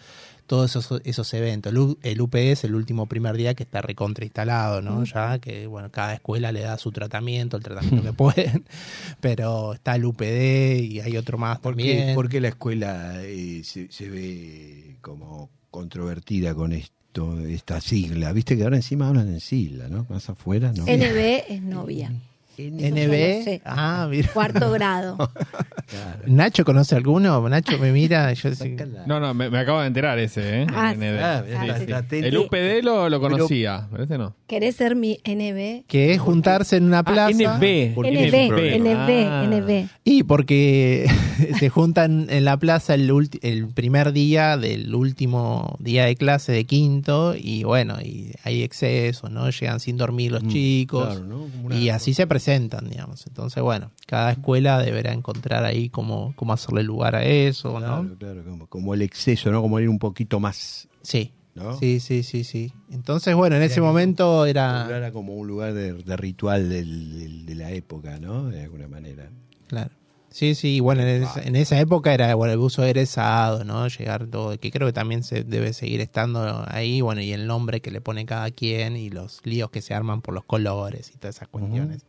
todos 0.47 0.75
esos, 0.75 0.99
esos 1.05 1.31
eventos. 1.35 1.71
El, 2.01 2.21
UPD 2.21 2.37
es 2.53 2.63
el 2.63 2.73
último 2.73 3.05
primer 3.05 3.37
día 3.37 3.53
que 3.53 3.61
está 3.61 3.83
recontra 3.83 4.25
instalado, 4.25 4.81
¿no? 4.81 5.03
Ya 5.03 5.37
que, 5.37 5.67
bueno, 5.67 5.91
cada 5.91 6.15
escuela 6.15 6.51
le 6.51 6.61
da 6.61 6.75
su 6.79 6.91
tratamiento, 6.91 7.55
el 7.55 7.61
tratamiento 7.61 8.01
que 8.01 8.13
pueden, 8.17 8.65
pero 9.21 9.75
está 9.75 9.93
el 9.95 10.05
UPD 10.05 10.79
y 10.89 11.01
hay 11.01 11.17
otro 11.17 11.37
más 11.37 11.59
¿Por 11.59 11.75
también. 11.75 12.07
qué, 12.07 12.13
por 12.15 12.29
qué 12.29 12.41
la 12.41 12.47
escuela 12.47 13.21
eh, 13.21 13.61
se, 13.63 13.91
se 13.91 14.09
ve 14.09 14.97
como 15.01 15.51
controvertida 15.69 16.55
con 16.55 16.73
esto, 17.19 17.39
esta 17.39 17.81
sigla? 17.81 18.31
Viste 18.33 18.57
que 18.57 18.63
ahora 18.63 18.77
encima 18.77 19.07
hablan 19.07 19.27
en 19.29 19.39
sigla, 19.39 19.87
¿no? 19.89 20.05
Más 20.09 20.29
afuera, 20.29 20.71
¿no? 20.73 20.83
NB 20.83 21.43
es 21.49 21.61
novia. 21.61 22.11
NB, 22.67 23.43
sé. 23.43 23.61
ah, 23.65 24.07
mira. 24.09 24.29
Cuarto 24.33 24.71
grado. 24.73 25.15
claro. 25.17 26.19
Nacho 26.27 26.65
conoce 26.65 26.95
alguno, 26.95 27.47
Nacho 27.49 27.77
me 27.79 27.91
mira, 27.91 28.31
yo 28.33 28.49
sí. 28.53 28.55
Sácala. 28.71 29.03
No, 29.05 29.19
no, 29.19 29.33
me, 29.33 29.49
me 29.49 29.59
acabo 29.59 29.81
de 29.81 29.87
enterar 29.87 30.19
ese, 30.19 30.61
¿eh? 30.63 30.67
Ah, 30.73 30.93
ND. 30.93 31.03
Ah, 31.21 31.43
mirá, 31.47 31.75
Ah, 31.97 32.03
sí. 32.09 32.15
El 32.17 32.37
UPD 32.37 32.83
lo, 32.83 33.09
lo 33.09 33.19
conocía, 33.19 33.87
pero 33.91 34.03
este 34.03 34.17
no. 34.17 34.35
¿Querés 34.47 34.75
ser 34.75 34.95
mi 34.95 35.19
NB? 35.25 35.85
que 35.87 36.13
es 36.13 36.19
juntarse 36.19 36.77
en 36.77 36.83
una 36.85 37.03
plaza. 37.03 37.29
Ah, 37.47 37.57
NB. 37.57 37.93
Porque 37.95 38.11
NB, 38.11 38.33
es 38.33 38.33
un 38.33 38.47
problema. 38.49 39.05
NB, 39.05 39.27
Ah. 39.29 39.43
NB. 39.49 39.87
Y 40.03 40.23
porque 40.23 41.05
se 41.59 41.69
juntan 41.69 42.27
en 42.29 42.45
la 42.45 42.57
plaza 42.57 42.93
el, 42.95 43.11
ulti- 43.11 43.39
el 43.41 43.67
primer 43.67 44.11
día 44.11 44.57
del 44.57 44.93
último 44.95 45.75
día 45.79 46.05
de 46.05 46.15
clase 46.15 46.51
de 46.51 46.65
quinto 46.65 47.35
y 47.37 47.63
bueno, 47.63 47.97
y 48.01 48.31
hay 48.43 48.63
excesos, 48.63 49.31
¿no? 49.31 49.49
Llegan 49.49 49.79
sin 49.79 49.97
dormir 49.97 50.31
los 50.31 50.43
Mm, 50.43 50.47
chicos 50.49 51.05
claro, 51.05 51.23
¿no? 51.25 51.37
Como 51.39 51.65
una- 51.67 51.75
y 51.77 51.89
así 51.89 52.13
se 52.13 52.25
presentan, 52.49 52.89
digamos. 52.89 53.25
Entonces, 53.27 53.61
bueno, 53.61 53.91
cada 54.07 54.31
escuela 54.31 54.79
deberá 54.79 55.13
encontrar 55.13 55.63
ahí 55.65 55.89
cómo, 55.89 56.33
cómo 56.35 56.53
hacerle 56.53 56.83
lugar 56.83 57.15
a 57.15 57.23
eso, 57.23 57.77
Claro, 57.77 58.03
¿no? 58.03 58.15
claro, 58.17 58.43
como, 58.43 58.67
como 58.67 58.93
el 58.93 59.01
exceso, 59.01 59.51
¿no? 59.51 59.61
Como 59.61 59.79
ir 59.79 59.89
un 59.89 59.99
poquito 59.99 60.39
más, 60.39 60.87
Sí, 61.03 61.31
¿no? 61.55 61.77
sí, 61.77 61.99
sí, 61.99 62.23
sí, 62.23 62.43
sí. 62.43 62.73
Entonces, 62.91 63.35
bueno, 63.35 63.55
en 63.55 63.61
ese 63.61 63.81
momento 63.81 64.45
era... 64.45 64.87
Era 64.89 65.11
como 65.11 65.33
un 65.35 65.47
lugar 65.47 65.73
de, 65.73 65.93
de 65.93 66.17
ritual 66.17 66.69
del- 66.69 67.17
del- 67.19 67.45
de 67.45 67.55
la 67.55 67.71
época, 67.71 68.19
¿no? 68.19 68.49
De 68.49 68.63
alguna 68.63 68.87
manera. 68.87 69.29
Claro. 69.67 69.91
Sí, 70.31 70.53
sí, 70.53 70.79
bueno, 70.79 71.01
en, 71.01 71.23
esa- 71.23 71.41
en 71.41 71.55
esa 71.55 71.79
época 71.79 72.13
era 72.13 72.35
bueno, 72.35 72.53
el 72.53 72.59
uso 72.59 72.83
de 72.83 72.89
egresado, 72.89 73.63
¿no? 73.63 73.87
Llegar 73.87 74.27
todo, 74.27 74.59
que 74.59 74.69
creo 74.69 74.87
que 74.87 74.93
también 74.93 75.23
se 75.23 75.43
debe 75.43 75.73
seguir 75.73 76.01
estando 76.01 76.63
ahí, 76.67 77.01
bueno, 77.01 77.21
y 77.21 77.31
el 77.33 77.47
nombre 77.47 77.81
que 77.81 77.89
le 77.89 77.99
pone 77.99 78.27
cada 78.27 78.51
quien 78.51 78.95
y 78.95 79.09
los 79.09 79.39
líos 79.43 79.71
que 79.71 79.81
se 79.81 79.95
arman 79.95 80.21
por 80.21 80.35
los 80.35 80.43
colores 80.43 81.11
y 81.15 81.17
todas 81.17 81.37
esas 81.37 81.47
cuestiones. 81.47 82.03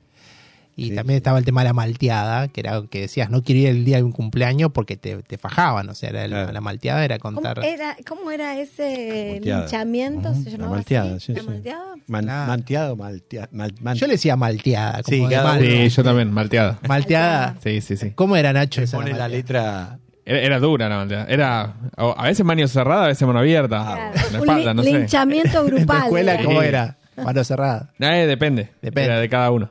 Y 0.76 0.90
Sí, 0.90 0.94
también 0.94 1.16
estaba 1.18 1.38
el 1.38 1.44
tema 1.44 1.60
de 1.62 1.68
la 1.68 1.72
malteada, 1.74 2.48
que 2.48 2.60
era 2.60 2.82
que 2.88 3.00
decías, 3.02 3.28
no 3.28 3.42
quería 3.42 3.70
ir 3.70 3.76
el 3.76 3.84
día 3.84 3.96
de 3.98 4.02
un 4.04 4.12
cumpleaños 4.12 4.70
porque 4.72 4.96
te, 4.96 5.22
te 5.22 5.36
fajaban, 5.36 5.88
o 5.90 5.94
sea, 5.94 6.08
era 6.10 6.24
el- 6.24 6.30
Claro. 6.30 6.52
la 6.52 6.60
malteada 6.60 7.04
era 7.04 7.18
¿Cómo 7.18 7.34
contar... 7.36 7.62
era, 7.64 7.96
¿Cómo 8.08 8.30
era 8.30 8.58
ese 8.58 9.40
linchamiento? 9.42 10.30
Ujú, 10.30 10.42
¿Se 10.44 10.58
la 10.58 10.68
malteada, 10.68 11.16
así? 11.16 11.26
sí, 11.26 11.34
¿La 11.34 11.40
sí. 11.42 11.46
malteada? 11.48 11.84
Man- 12.06 12.24
Claro. 12.24 12.46
Manteado, 12.48 12.96
maltea- 12.96 13.48
mal- 13.52 13.74
man- 13.80 13.96
Yo 13.96 14.06
le 14.06 14.14
decía 14.14 14.36
malteada, 14.36 15.02
como 15.02 15.16
Sí, 15.16 15.22
mal-. 15.34 15.60
Sí, 15.60 15.88
yo 15.90 16.02
también, 16.04 16.32
malteada. 16.32 16.78
Malteada. 16.88 17.56
Sí, 17.62 17.80
sí, 17.80 17.96
sí. 17.96 18.10
¿Cómo 18.12 18.36
era 18.36 18.52
Nacho 18.52 18.82
esa 18.82 18.96
pone 18.96 19.10
la 19.12 19.18
malteada? 19.18 19.28
letra. 19.36 19.98
Era, 20.24 20.38
era 20.40 20.58
dura 20.60 20.88
la 20.88 20.96
malteada. 20.96 21.24
Era 21.28 21.74
a 21.96 22.24
veces 22.24 22.44
mano 22.44 22.66
cerrada, 22.68 23.04
a 23.04 23.08
veces 23.08 23.26
mano 23.26 23.40
abierta. 23.40 23.82
Claro. 23.84 24.28
La 24.32 24.38
espalda, 24.38 24.74
no 24.74 24.82
sé. 24.82 24.92
linchamiento 24.92 25.60
¿En 25.64 25.70
tu 25.70 25.76
grupal. 25.76 26.02
escuela 26.04 26.34
era. 26.34 26.44
cómo 26.44 26.62
era? 26.62 26.96
Mano 27.16 27.44
cerrada. 27.44 27.92
Eh, 27.98 28.26
depende. 28.26 28.70
Depende. 28.80 29.14
De 29.16 29.28
cada 29.28 29.50
uno. 29.50 29.70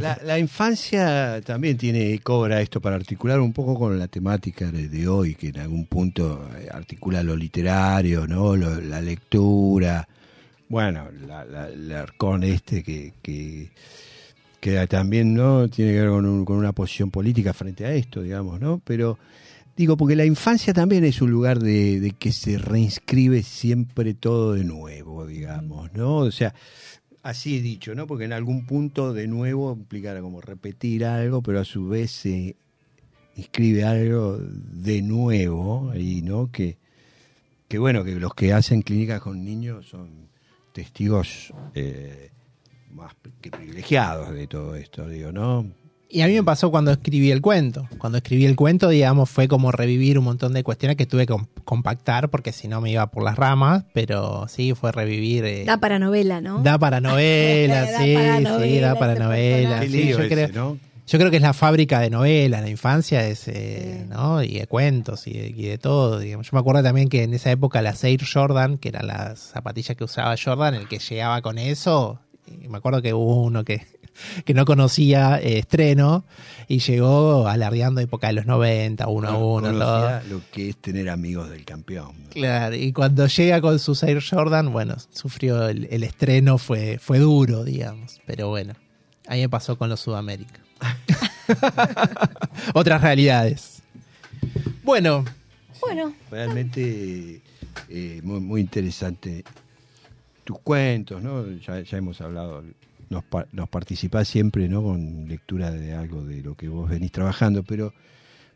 La, 0.00 0.18
la 0.24 0.38
infancia 0.38 1.40
también 1.42 1.76
tiene 1.76 2.18
cobra 2.20 2.60
esto 2.60 2.80
para 2.80 2.96
articular 2.96 3.40
un 3.40 3.52
poco 3.52 3.74
con 3.78 3.98
la 3.98 4.06
temática 4.08 4.70
de, 4.70 4.88
de 4.88 5.08
hoy, 5.08 5.34
que 5.34 5.48
en 5.48 5.58
algún 5.58 5.86
punto 5.86 6.48
eh, 6.56 6.68
articula 6.72 7.22
lo 7.22 7.36
literario, 7.36 8.26
no, 8.26 8.54
Lo- 8.56 8.80
la 8.80 9.00
lectura, 9.00 10.06
bueno, 10.68 11.08
la, 11.26 11.44
la- 11.44 11.68
el 11.68 11.90
arcón 11.92 12.44
este 12.44 12.82
que, 12.82 13.12
que 13.22 13.70
que 14.60 14.86
también 14.86 15.34
no 15.34 15.66
tiene 15.68 15.90
que 15.92 16.00
ver 16.02 16.10
con, 16.10 16.24
un- 16.24 16.44
con 16.44 16.56
una 16.56 16.70
posición 16.72 17.10
política 17.10 17.52
frente 17.52 17.84
a 17.84 17.92
esto, 17.92 18.22
digamos, 18.22 18.60
¿no? 18.60 18.80
Pero 18.84 19.18
digo 19.76 19.96
porque 19.96 20.16
la 20.16 20.24
infancia 20.24 20.72
también 20.72 21.04
es 21.04 21.20
un 21.22 21.30
lugar 21.30 21.58
de, 21.58 22.00
de 22.00 22.12
que 22.12 22.32
se 22.32 22.58
reinscribe 22.58 23.42
siempre 23.42 24.14
todo 24.14 24.54
de 24.54 24.64
nuevo, 24.64 25.26
digamos, 25.26 25.92
¿no? 25.94 26.16
O 26.18 26.30
sea, 26.30 26.54
así 27.22 27.56
he 27.56 27.62
dicho, 27.62 27.94
¿no? 27.94 28.06
Porque 28.06 28.24
en 28.24 28.32
algún 28.32 28.66
punto 28.66 29.12
de 29.12 29.26
nuevo 29.26 29.72
implicará 29.72 30.20
como 30.20 30.40
repetir 30.40 31.04
algo, 31.04 31.42
pero 31.42 31.60
a 31.60 31.64
su 31.64 31.88
vez 31.88 32.10
se 32.10 32.56
inscribe 33.36 33.84
algo 33.84 34.38
de 34.38 35.02
nuevo 35.02 35.90
ahí, 35.90 36.22
¿no? 36.22 36.50
Que, 36.50 36.76
que 37.68 37.78
bueno, 37.78 38.04
que 38.04 38.14
los 38.16 38.34
que 38.34 38.52
hacen 38.52 38.82
clínicas 38.82 39.20
con 39.20 39.44
niños 39.44 39.86
son 39.86 40.28
testigos 40.72 41.52
eh, 41.74 42.30
más 42.90 43.14
que 43.40 43.50
privilegiados 43.50 44.32
de 44.32 44.46
todo 44.46 44.74
esto, 44.76 45.08
digo, 45.08 45.32
¿no? 45.32 45.81
Y 46.14 46.20
a 46.20 46.26
mí 46.26 46.34
me 46.34 46.42
pasó 46.42 46.70
cuando 46.70 46.90
escribí 46.90 47.30
el 47.30 47.40
cuento. 47.40 47.88
Cuando 47.96 48.18
escribí 48.18 48.44
el 48.44 48.54
cuento, 48.54 48.90
digamos, 48.90 49.30
fue 49.30 49.48
como 49.48 49.72
revivir 49.72 50.18
un 50.18 50.24
montón 50.24 50.52
de 50.52 50.62
cuestiones 50.62 50.96
que 50.98 51.06
tuve 51.06 51.26
que 51.26 51.32
com- 51.32 51.46
compactar 51.64 52.28
porque 52.28 52.52
si 52.52 52.68
no 52.68 52.82
me 52.82 52.90
iba 52.90 53.06
por 53.06 53.22
las 53.24 53.36
ramas, 53.36 53.84
pero 53.94 54.46
sí, 54.46 54.74
fue 54.74 54.92
revivir... 54.92 55.44
eh, 55.46 55.64
Da 55.64 55.78
para 55.78 55.98
novela, 55.98 56.42
¿no? 56.42 56.62
da 56.62 56.78
para 56.78 57.00
novela, 57.00 57.80
Da 57.90 57.98
sí, 58.04 58.14
para 58.14 58.36
sí, 58.38 58.42
novela 58.44 58.86
da 58.88 58.98
para 58.98 59.14
novela. 59.14 59.80
Qué 59.80 59.88
sí, 59.88 60.08
yo, 60.08 60.18
ese, 60.18 60.28
creo, 60.28 60.48
¿no? 60.52 60.78
yo 61.06 61.18
creo 61.18 61.30
que 61.30 61.36
es 61.36 61.42
la 61.42 61.54
fábrica 61.54 61.98
de 62.00 62.10
novelas, 62.10 62.60
la 62.60 62.68
infancia 62.68 63.26
es, 63.26 63.48
eh, 63.48 64.00
Sí. 64.02 64.08
¿no? 64.10 64.42
Y 64.42 64.58
de 64.58 64.66
cuentos 64.66 65.26
y 65.26 65.32
de, 65.32 65.46
y 65.48 65.62
de 65.62 65.78
todo, 65.78 66.18
digamos. 66.18 66.46
Yo 66.46 66.50
me 66.52 66.60
acuerdo 66.60 66.82
también 66.82 67.08
que 67.08 67.22
en 67.22 67.32
esa 67.32 67.50
época 67.50 67.80
las 67.80 68.04
Air 68.04 68.20
Jordan, 68.30 68.76
que 68.76 68.90
eran 68.90 69.06
las 69.06 69.38
zapatillas 69.38 69.96
que 69.96 70.04
usaba 70.04 70.34
Jordan, 70.42 70.74
el 70.74 70.88
que 70.88 70.98
llegaba 70.98 71.40
con 71.40 71.56
eso, 71.56 72.20
y 72.46 72.68
me 72.68 72.76
acuerdo 72.76 73.00
que 73.00 73.14
hubo 73.14 73.42
uno 73.42 73.64
que, 73.64 73.80
que 74.44 74.54
no 74.54 74.64
conocía 74.64 75.38
eh, 75.38 75.58
estreno 75.58 76.24
y 76.68 76.78
llegó 76.78 77.48
alardeando 77.48 78.00
época 78.00 78.28
de 78.28 78.34
los 78.34 78.46
90, 78.46 79.06
uno 79.08 79.28
a 79.28 79.36
uno, 79.36 79.72
todo. 79.72 80.20
Lo 80.28 80.40
que 80.50 80.70
es 80.70 80.76
tener 80.76 81.10
amigos 81.10 81.50
del 81.50 81.64
campeón. 81.64 82.14
¿no? 82.24 82.30
Claro, 82.30 82.74
y 82.76 82.92
cuando 82.92 83.26
llega 83.26 83.60
con 83.60 83.78
sus 83.78 84.02
Air 84.02 84.22
Jordan, 84.22 84.72
bueno, 84.72 84.96
sufrió 85.10 85.68
el, 85.68 85.86
el 85.90 86.02
estreno, 86.04 86.58
fue, 86.58 86.98
fue 86.98 87.18
duro, 87.18 87.64
digamos, 87.64 88.20
pero 88.26 88.48
bueno, 88.48 88.74
ahí 89.26 89.40
me 89.40 89.48
pasó 89.48 89.76
con 89.76 89.88
los 89.88 90.00
Sudamérica. 90.00 90.60
Otras 92.74 93.00
realidades. 93.02 93.82
Bueno, 94.82 95.24
Bueno, 95.80 96.14
Realmente 96.30 97.40
eh, 97.88 98.20
muy, 98.22 98.40
muy 98.40 98.60
interesante 98.60 99.44
tus 100.44 100.58
cuentos, 100.60 101.22
¿no? 101.22 101.46
Ya, 101.58 101.80
ya 101.80 101.98
hemos 101.98 102.20
hablado, 102.20 102.64
nos, 103.12 103.24
nos 103.52 103.68
participás 103.68 104.26
siempre, 104.26 104.68
¿no? 104.68 104.82
Con 104.82 105.28
lectura 105.28 105.70
de 105.70 105.94
algo 105.94 106.24
de 106.24 106.42
lo 106.42 106.56
que 106.56 106.68
vos 106.68 106.90
venís 106.90 107.12
trabajando, 107.12 107.62
pero, 107.62 107.94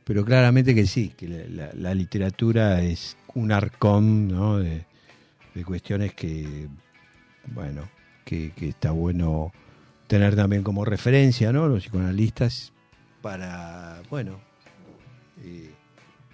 pero 0.04 0.24
claramente 0.24 0.74
que 0.74 0.86
sí, 0.86 1.10
que 1.16 1.28
la, 1.28 1.94
literatura 1.94 2.82
es 2.82 3.16
un 3.34 3.52
arcón. 3.52 4.62
De, 4.62 4.84
cuestiones 5.64 6.12
que, 6.12 6.68
bueno, 7.54 7.88
que, 8.24 8.52
que 8.52 8.68
está 8.68 8.90
bueno 8.90 9.52
tener 10.06 10.36
también 10.36 10.62
como 10.62 10.84
referencia, 10.84 11.50
¿no? 11.50 11.66
Los 11.66 11.84
psicoanalistas 11.84 12.72
para, 13.22 14.02
bueno, 14.10 14.38
eh, 15.42 15.70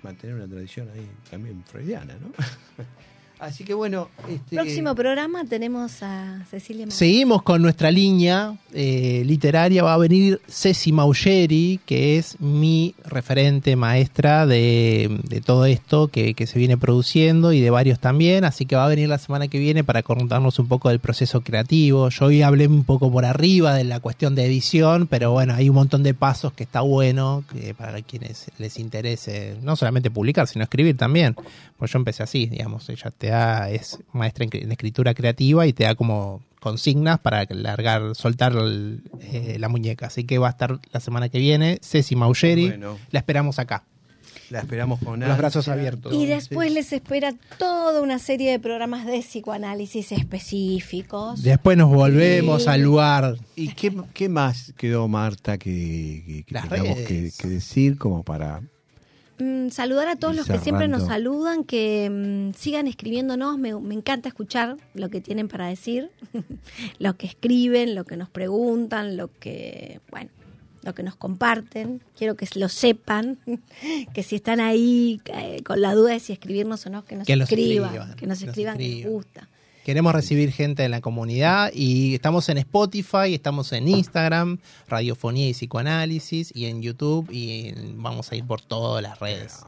mantener 0.02 0.36
una 0.36 0.46
tradición 0.46 0.90
ahí 0.90 1.08
también 1.30 1.62
freudiana, 1.64 2.14
¿no? 2.20 2.32
Así 3.42 3.64
que 3.64 3.74
bueno, 3.74 4.08
este, 4.28 4.54
próximo 4.54 4.94
programa 4.94 5.44
tenemos 5.44 6.00
a 6.04 6.44
Cecilia 6.48 6.86
Mauro. 6.86 6.96
seguimos 6.96 7.42
con 7.42 7.60
nuestra 7.60 7.90
línea 7.90 8.56
eh, 8.72 9.24
literaria. 9.26 9.82
Va 9.82 9.94
a 9.94 9.98
venir 9.98 10.40
Ceci 10.48 10.92
Maugeri, 10.92 11.80
que 11.84 12.18
es 12.18 12.40
mi 12.40 12.94
referente 13.04 13.74
maestra 13.74 14.46
de, 14.46 15.18
de 15.28 15.40
todo 15.40 15.66
esto 15.66 16.06
que, 16.06 16.34
que 16.34 16.46
se 16.46 16.56
viene 16.56 16.76
produciendo 16.76 17.52
y 17.52 17.60
de 17.60 17.70
varios 17.70 17.98
también. 17.98 18.44
Así 18.44 18.64
que 18.64 18.76
va 18.76 18.84
a 18.84 18.88
venir 18.88 19.08
la 19.08 19.18
semana 19.18 19.48
que 19.48 19.58
viene 19.58 19.82
para 19.82 20.04
contarnos 20.04 20.60
un 20.60 20.68
poco 20.68 20.90
del 20.90 21.00
proceso 21.00 21.40
creativo. 21.40 22.10
Yo 22.10 22.26
hoy 22.26 22.42
hablé 22.42 22.68
un 22.68 22.84
poco 22.84 23.10
por 23.10 23.24
arriba 23.24 23.74
de 23.74 23.82
la 23.82 23.98
cuestión 23.98 24.36
de 24.36 24.46
edición, 24.46 25.08
pero 25.08 25.32
bueno, 25.32 25.54
hay 25.54 25.68
un 25.68 25.74
montón 25.74 26.04
de 26.04 26.14
pasos 26.14 26.52
que 26.52 26.62
está 26.62 26.82
bueno 26.82 27.42
que 27.52 27.74
para 27.74 28.02
quienes 28.02 28.52
les 28.58 28.78
interese 28.78 29.56
no 29.62 29.74
solamente 29.74 30.12
publicar, 30.12 30.46
sino 30.46 30.62
escribir 30.62 30.96
también. 30.96 31.34
Pues 31.76 31.90
yo 31.90 31.98
empecé 31.98 32.22
así, 32.22 32.46
digamos, 32.46 32.88
ella 32.88 33.10
te 33.10 33.31
da, 33.32 33.70
es 33.70 33.98
maestra 34.12 34.44
en, 34.44 34.50
en 34.52 34.70
escritura 34.72 35.14
creativa 35.14 35.66
y 35.66 35.72
te 35.72 35.84
da 35.84 35.94
como 35.94 36.42
consignas 36.60 37.18
para 37.18 37.44
largar, 37.50 38.14
soltar 38.14 38.52
el- 38.52 39.02
eh, 39.20 39.56
la 39.58 39.68
muñeca. 39.68 40.06
Así 40.06 40.24
que 40.24 40.38
va 40.38 40.46
a 40.46 40.50
estar 40.52 40.78
la 40.92 41.00
semana 41.00 41.28
que 41.28 41.38
viene. 41.38 41.78
Ceci 41.82 42.14
Maugeri, 42.14 42.68
Bueno, 42.68 42.98
la 43.10 43.18
esperamos 43.18 43.58
acá. 43.58 43.84
la 44.50 44.60
esperamos 44.60 45.00
con 45.02 45.18
Los 45.18 45.38
brazos 45.38 45.66
abiertos. 45.68 46.12
Y 46.14 46.26
después 46.26 46.70
les 46.72 46.92
espera 46.92 47.32
toda 47.58 48.00
una 48.02 48.18
serie 48.18 48.50
de 48.52 48.60
programas 48.60 49.06
de 49.06 49.20
psicoanálisis 49.20 50.12
específicos. 50.12 51.42
Después 51.42 51.76
nos 51.76 51.90
volvemos 51.90 52.64
Sí. 52.64 52.68
al 52.68 52.82
lugar. 52.82 53.36
¿Y 53.56 53.68
qué, 53.68 53.92
qué 54.14 54.28
más 54.28 54.72
quedó 54.76 55.08
Marta 55.08 55.58
que, 55.58 56.22
que, 56.26 56.44
que 56.44 56.54
Las 56.54 56.68
tengamos 56.68 56.98
que, 56.98 57.06
redes. 57.08 57.36
que 57.38 57.48
decir 57.48 57.96
como 57.98 58.22
para... 58.22 58.60
Mm, 59.42 59.70
saludar 59.70 60.06
a 60.08 60.16
todos 60.16 60.36
los 60.36 60.46
que 60.46 60.58
siempre 60.58 60.86
nos 60.86 61.04
saludan, 61.06 61.64
que 61.64 62.08
mm, 62.08 62.54
sigan 62.54 62.86
escribiéndonos, 62.86 63.58
me, 63.58 63.74
me 63.74 63.94
encanta 63.94 64.28
escuchar 64.28 64.76
lo 64.94 65.08
que 65.08 65.20
tienen 65.20 65.48
para 65.48 65.66
decir, 65.66 66.10
lo 66.98 67.16
que 67.16 67.26
escriben, 67.26 67.96
lo 67.96 68.04
que 68.04 68.16
nos 68.16 68.28
preguntan, 68.28 69.16
lo 69.16 69.30
que, 69.40 70.00
bueno, 70.10 70.30
lo 70.82 70.94
que 70.94 71.02
nos 71.02 71.16
comparten. 71.16 72.02
Quiero 72.16 72.36
que 72.36 72.46
lo 72.54 72.68
sepan, 72.68 73.38
que 74.14 74.22
si 74.22 74.36
están 74.36 74.60
ahí 74.60 75.20
eh, 75.34 75.62
con 75.64 75.80
la 75.80 75.94
duda 75.94 76.12
de 76.12 76.20
si 76.20 76.32
escribirnos 76.32 76.86
o 76.86 76.90
no, 76.90 77.04
que 77.04 77.16
nos 77.16 77.26
Que 77.26 77.32
escriban, 77.32 77.86
escriban, 77.86 78.16
que 78.16 78.26
nos 78.26 78.40
los 78.40 78.48
escriban, 78.48 78.76
que 78.76 78.82
les 78.84 78.92
escriban. 78.92 79.12
gusta. 79.12 79.48
Queremos 79.84 80.12
recibir 80.14 80.52
gente 80.52 80.84
en 80.84 80.92
la 80.92 81.00
comunidad 81.00 81.70
y 81.74 82.14
estamos 82.14 82.48
en 82.48 82.58
Spotify, 82.58 83.34
estamos 83.34 83.72
en 83.72 83.88
Instagram, 83.88 84.58
Radiofonía 84.88 85.48
y 85.48 85.52
Psicoanálisis 85.54 86.52
y 86.54 86.66
en 86.66 86.82
YouTube 86.82 87.28
y 87.32 87.74
vamos 87.96 88.30
a 88.30 88.36
ir 88.36 88.44
por 88.44 88.60
todas 88.60 89.02
las 89.02 89.18
redes. 89.18 89.64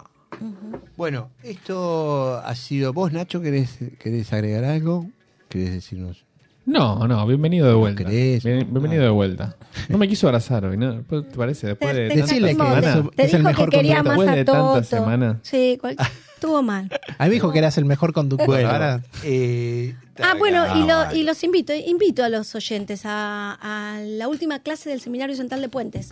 Bueno, 0.97 1.31
esto 1.43 2.37
ha 2.45 2.55
sido... 2.55 2.93
¿Vos, 2.93 3.13
Nacho, 3.13 3.41
querés, 3.41 3.77
querés 3.99 4.33
agregar 4.33 4.63
algo? 4.65 5.07
¿Querés 5.49 5.73
decirnos? 5.73 6.25
No, 6.65 7.07
no, 7.09 7.27
bienvenido 7.27 7.67
de 7.67 7.75
vuelta. 7.75 8.05
crees? 8.05 8.45
Bien- 8.45 8.69
bienvenido 8.71 9.03
de 9.03 9.11
vuelta. 9.11 9.57
No 9.89 9.99
me 9.99 10.09
quiso 10.09 10.29
abrazar 10.29 10.65
hoy, 10.65 10.77
¿no? 10.77 11.03
¿Te 11.03 11.23
parece? 11.37 11.67
Después 11.69 11.95
de 11.95 12.03
Te- 12.03 12.09
tantas 12.11 12.29
Decirle 12.31 12.51
que 12.53 12.57
catimos, 12.57 12.85
semanas. 12.85 13.05
es- 13.11 13.17
te 13.17 13.27
dijo 13.37 13.49
mejor 13.49 13.69
que 13.71 13.77
quería 13.77 13.97
conductor. 13.97 14.27
más 14.27 14.27
Después 14.27 14.29
a 14.29 14.37
de 14.37 14.45
tantas 14.45 14.89
semanas. 14.89 15.37
Sí, 15.43 15.77
cual- 15.81 15.97
estuvo 16.35 16.63
mal. 16.63 16.89
A 17.19 17.25
mí 17.25 17.29
me 17.29 17.35
dijo 17.35 17.53
que 17.53 17.59
eras 17.59 17.77
el 17.79 17.85
mejor 17.85 18.13
conductor. 18.13 18.47
Bueno, 18.47 18.71
Ahora, 18.71 19.03
eh, 19.25 19.95
Ah, 20.23 20.35
bueno, 20.39 20.65
y, 20.77 20.87
lo- 20.87 21.15
y 21.15 21.23
los 21.25 21.43
invito, 21.43 21.73
invito 21.75 22.23
a 22.25 22.29
los 22.29 22.55
oyentes 22.55 23.03
a, 23.05 23.59
a 23.61 24.01
la 24.01 24.29
última 24.29 24.61
clase 24.61 24.89
del 24.91 25.01
Seminario 25.01 25.35
Central 25.37 25.61
de 25.61 25.69
Puentes. 25.69 26.11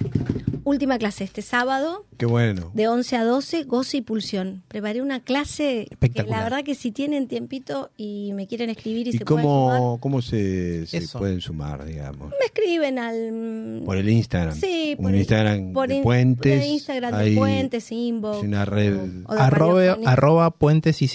Última 0.64 0.96
clase 0.98 1.24
este 1.24 1.42
sábado, 1.42 2.06
Qué 2.18 2.26
bueno. 2.26 2.70
de 2.74 2.86
11 2.88 3.16
a 3.16 3.24
12, 3.24 3.64
goce 3.64 3.96
y 3.96 4.00
pulsión. 4.02 4.62
Preparé 4.68 5.02
una 5.02 5.20
clase 5.20 5.86
que 5.88 5.94
Espectacular. 5.94 6.38
la 6.38 6.44
verdad 6.44 6.64
que 6.64 6.74
si 6.74 6.92
tienen 6.92 7.26
tiempito 7.26 7.90
y 7.96 8.32
me 8.34 8.46
quieren 8.46 8.70
escribir 8.70 9.06
y, 9.08 9.10
¿Y 9.10 9.18
se 9.18 9.24
pueden 9.24 9.44
sumar, 9.44 9.78
cómo, 9.78 10.00
cómo 10.00 10.22
se, 10.22 10.86
se 10.86 11.18
pueden 11.18 11.40
sumar, 11.40 11.84
digamos? 11.84 12.30
me 12.30 12.46
escriben 12.46 12.98
al... 12.98 13.82
Por 13.84 13.96
el 13.96 14.08
Instagram. 14.08 14.54
Sí, 14.56 14.96
por 15.00 15.10
el- 15.10 15.18
Instagram 15.18 15.72
por 15.72 15.88
de 15.88 15.96
in- 15.96 16.02
Puentes. 16.04 16.52
por 16.56 16.62
el 16.62 16.70
Instagram 16.70 17.24
de 17.24 17.36
Puentes, 17.36 17.92
Inbox. 17.92 18.42
una 18.44 18.64
red- 18.64 18.96
o- 19.26 19.32
o 19.32 19.34
de 19.34 19.40
arroba, 19.40 19.98
arroba 20.06 20.50
puentes 20.52 21.02
y 21.02 21.08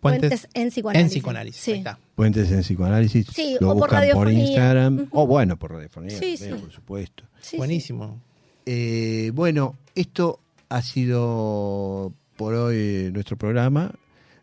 puentes, 0.00 0.30
Puentes 0.30 0.48
en 0.54 0.68
psicoanálisis. 0.70 1.04
en 1.04 1.08
psicoanálisis. 1.20 1.60
Sí. 1.62 1.72
Ahí 1.72 1.78
está. 1.78 1.98
Puentes 2.14 2.50
en 2.52 2.60
psicoanálisis. 2.60 3.26
Sí, 3.34 3.56
lo 3.60 3.70
o 3.70 3.72
por 3.72 3.74
buscan 3.74 3.88
por 3.88 3.98
radiofonía. 3.98 4.44
Instagram. 4.44 4.94
Ujú. 4.98 5.08
O 5.20 5.26
bueno, 5.26 5.56
por 5.58 5.72
radiofonía. 5.72 6.10
Sí, 6.18 6.36
también, 6.38 6.56
sí. 6.58 6.62
por 6.64 6.72
supuesto. 6.72 7.24
Sí, 7.40 7.50
sí. 7.50 7.56
Buenísimo. 7.56 8.20
Eh, 8.66 9.30
bueno, 9.34 9.76
esto 9.94 10.40
ha 10.68 10.82
sido 10.82 12.12
por 12.36 12.54
hoy 12.54 13.10
nuestro 13.12 13.36
programa. 13.36 13.92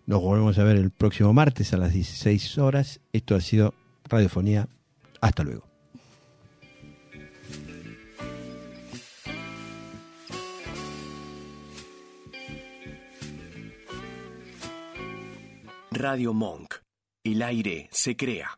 Nos 0.05 0.21
volvemos 0.21 0.57
a 0.57 0.63
ver 0.63 0.77
el 0.77 0.91
próximo 0.91 1.33
martes 1.33 1.73
a 1.73 1.77
las 1.77 1.93
16 1.93 2.57
horas. 2.57 2.99
Esto 3.13 3.35
ha 3.35 3.41
sido 3.41 3.73
Radiofonía. 4.05 4.67
Hasta 5.21 5.43
luego. 5.43 5.63
Radio 15.91 16.33
Monk. 16.33 16.75
El 17.23 17.41
aire 17.41 17.89
se 17.91 18.15
crea. 18.15 18.57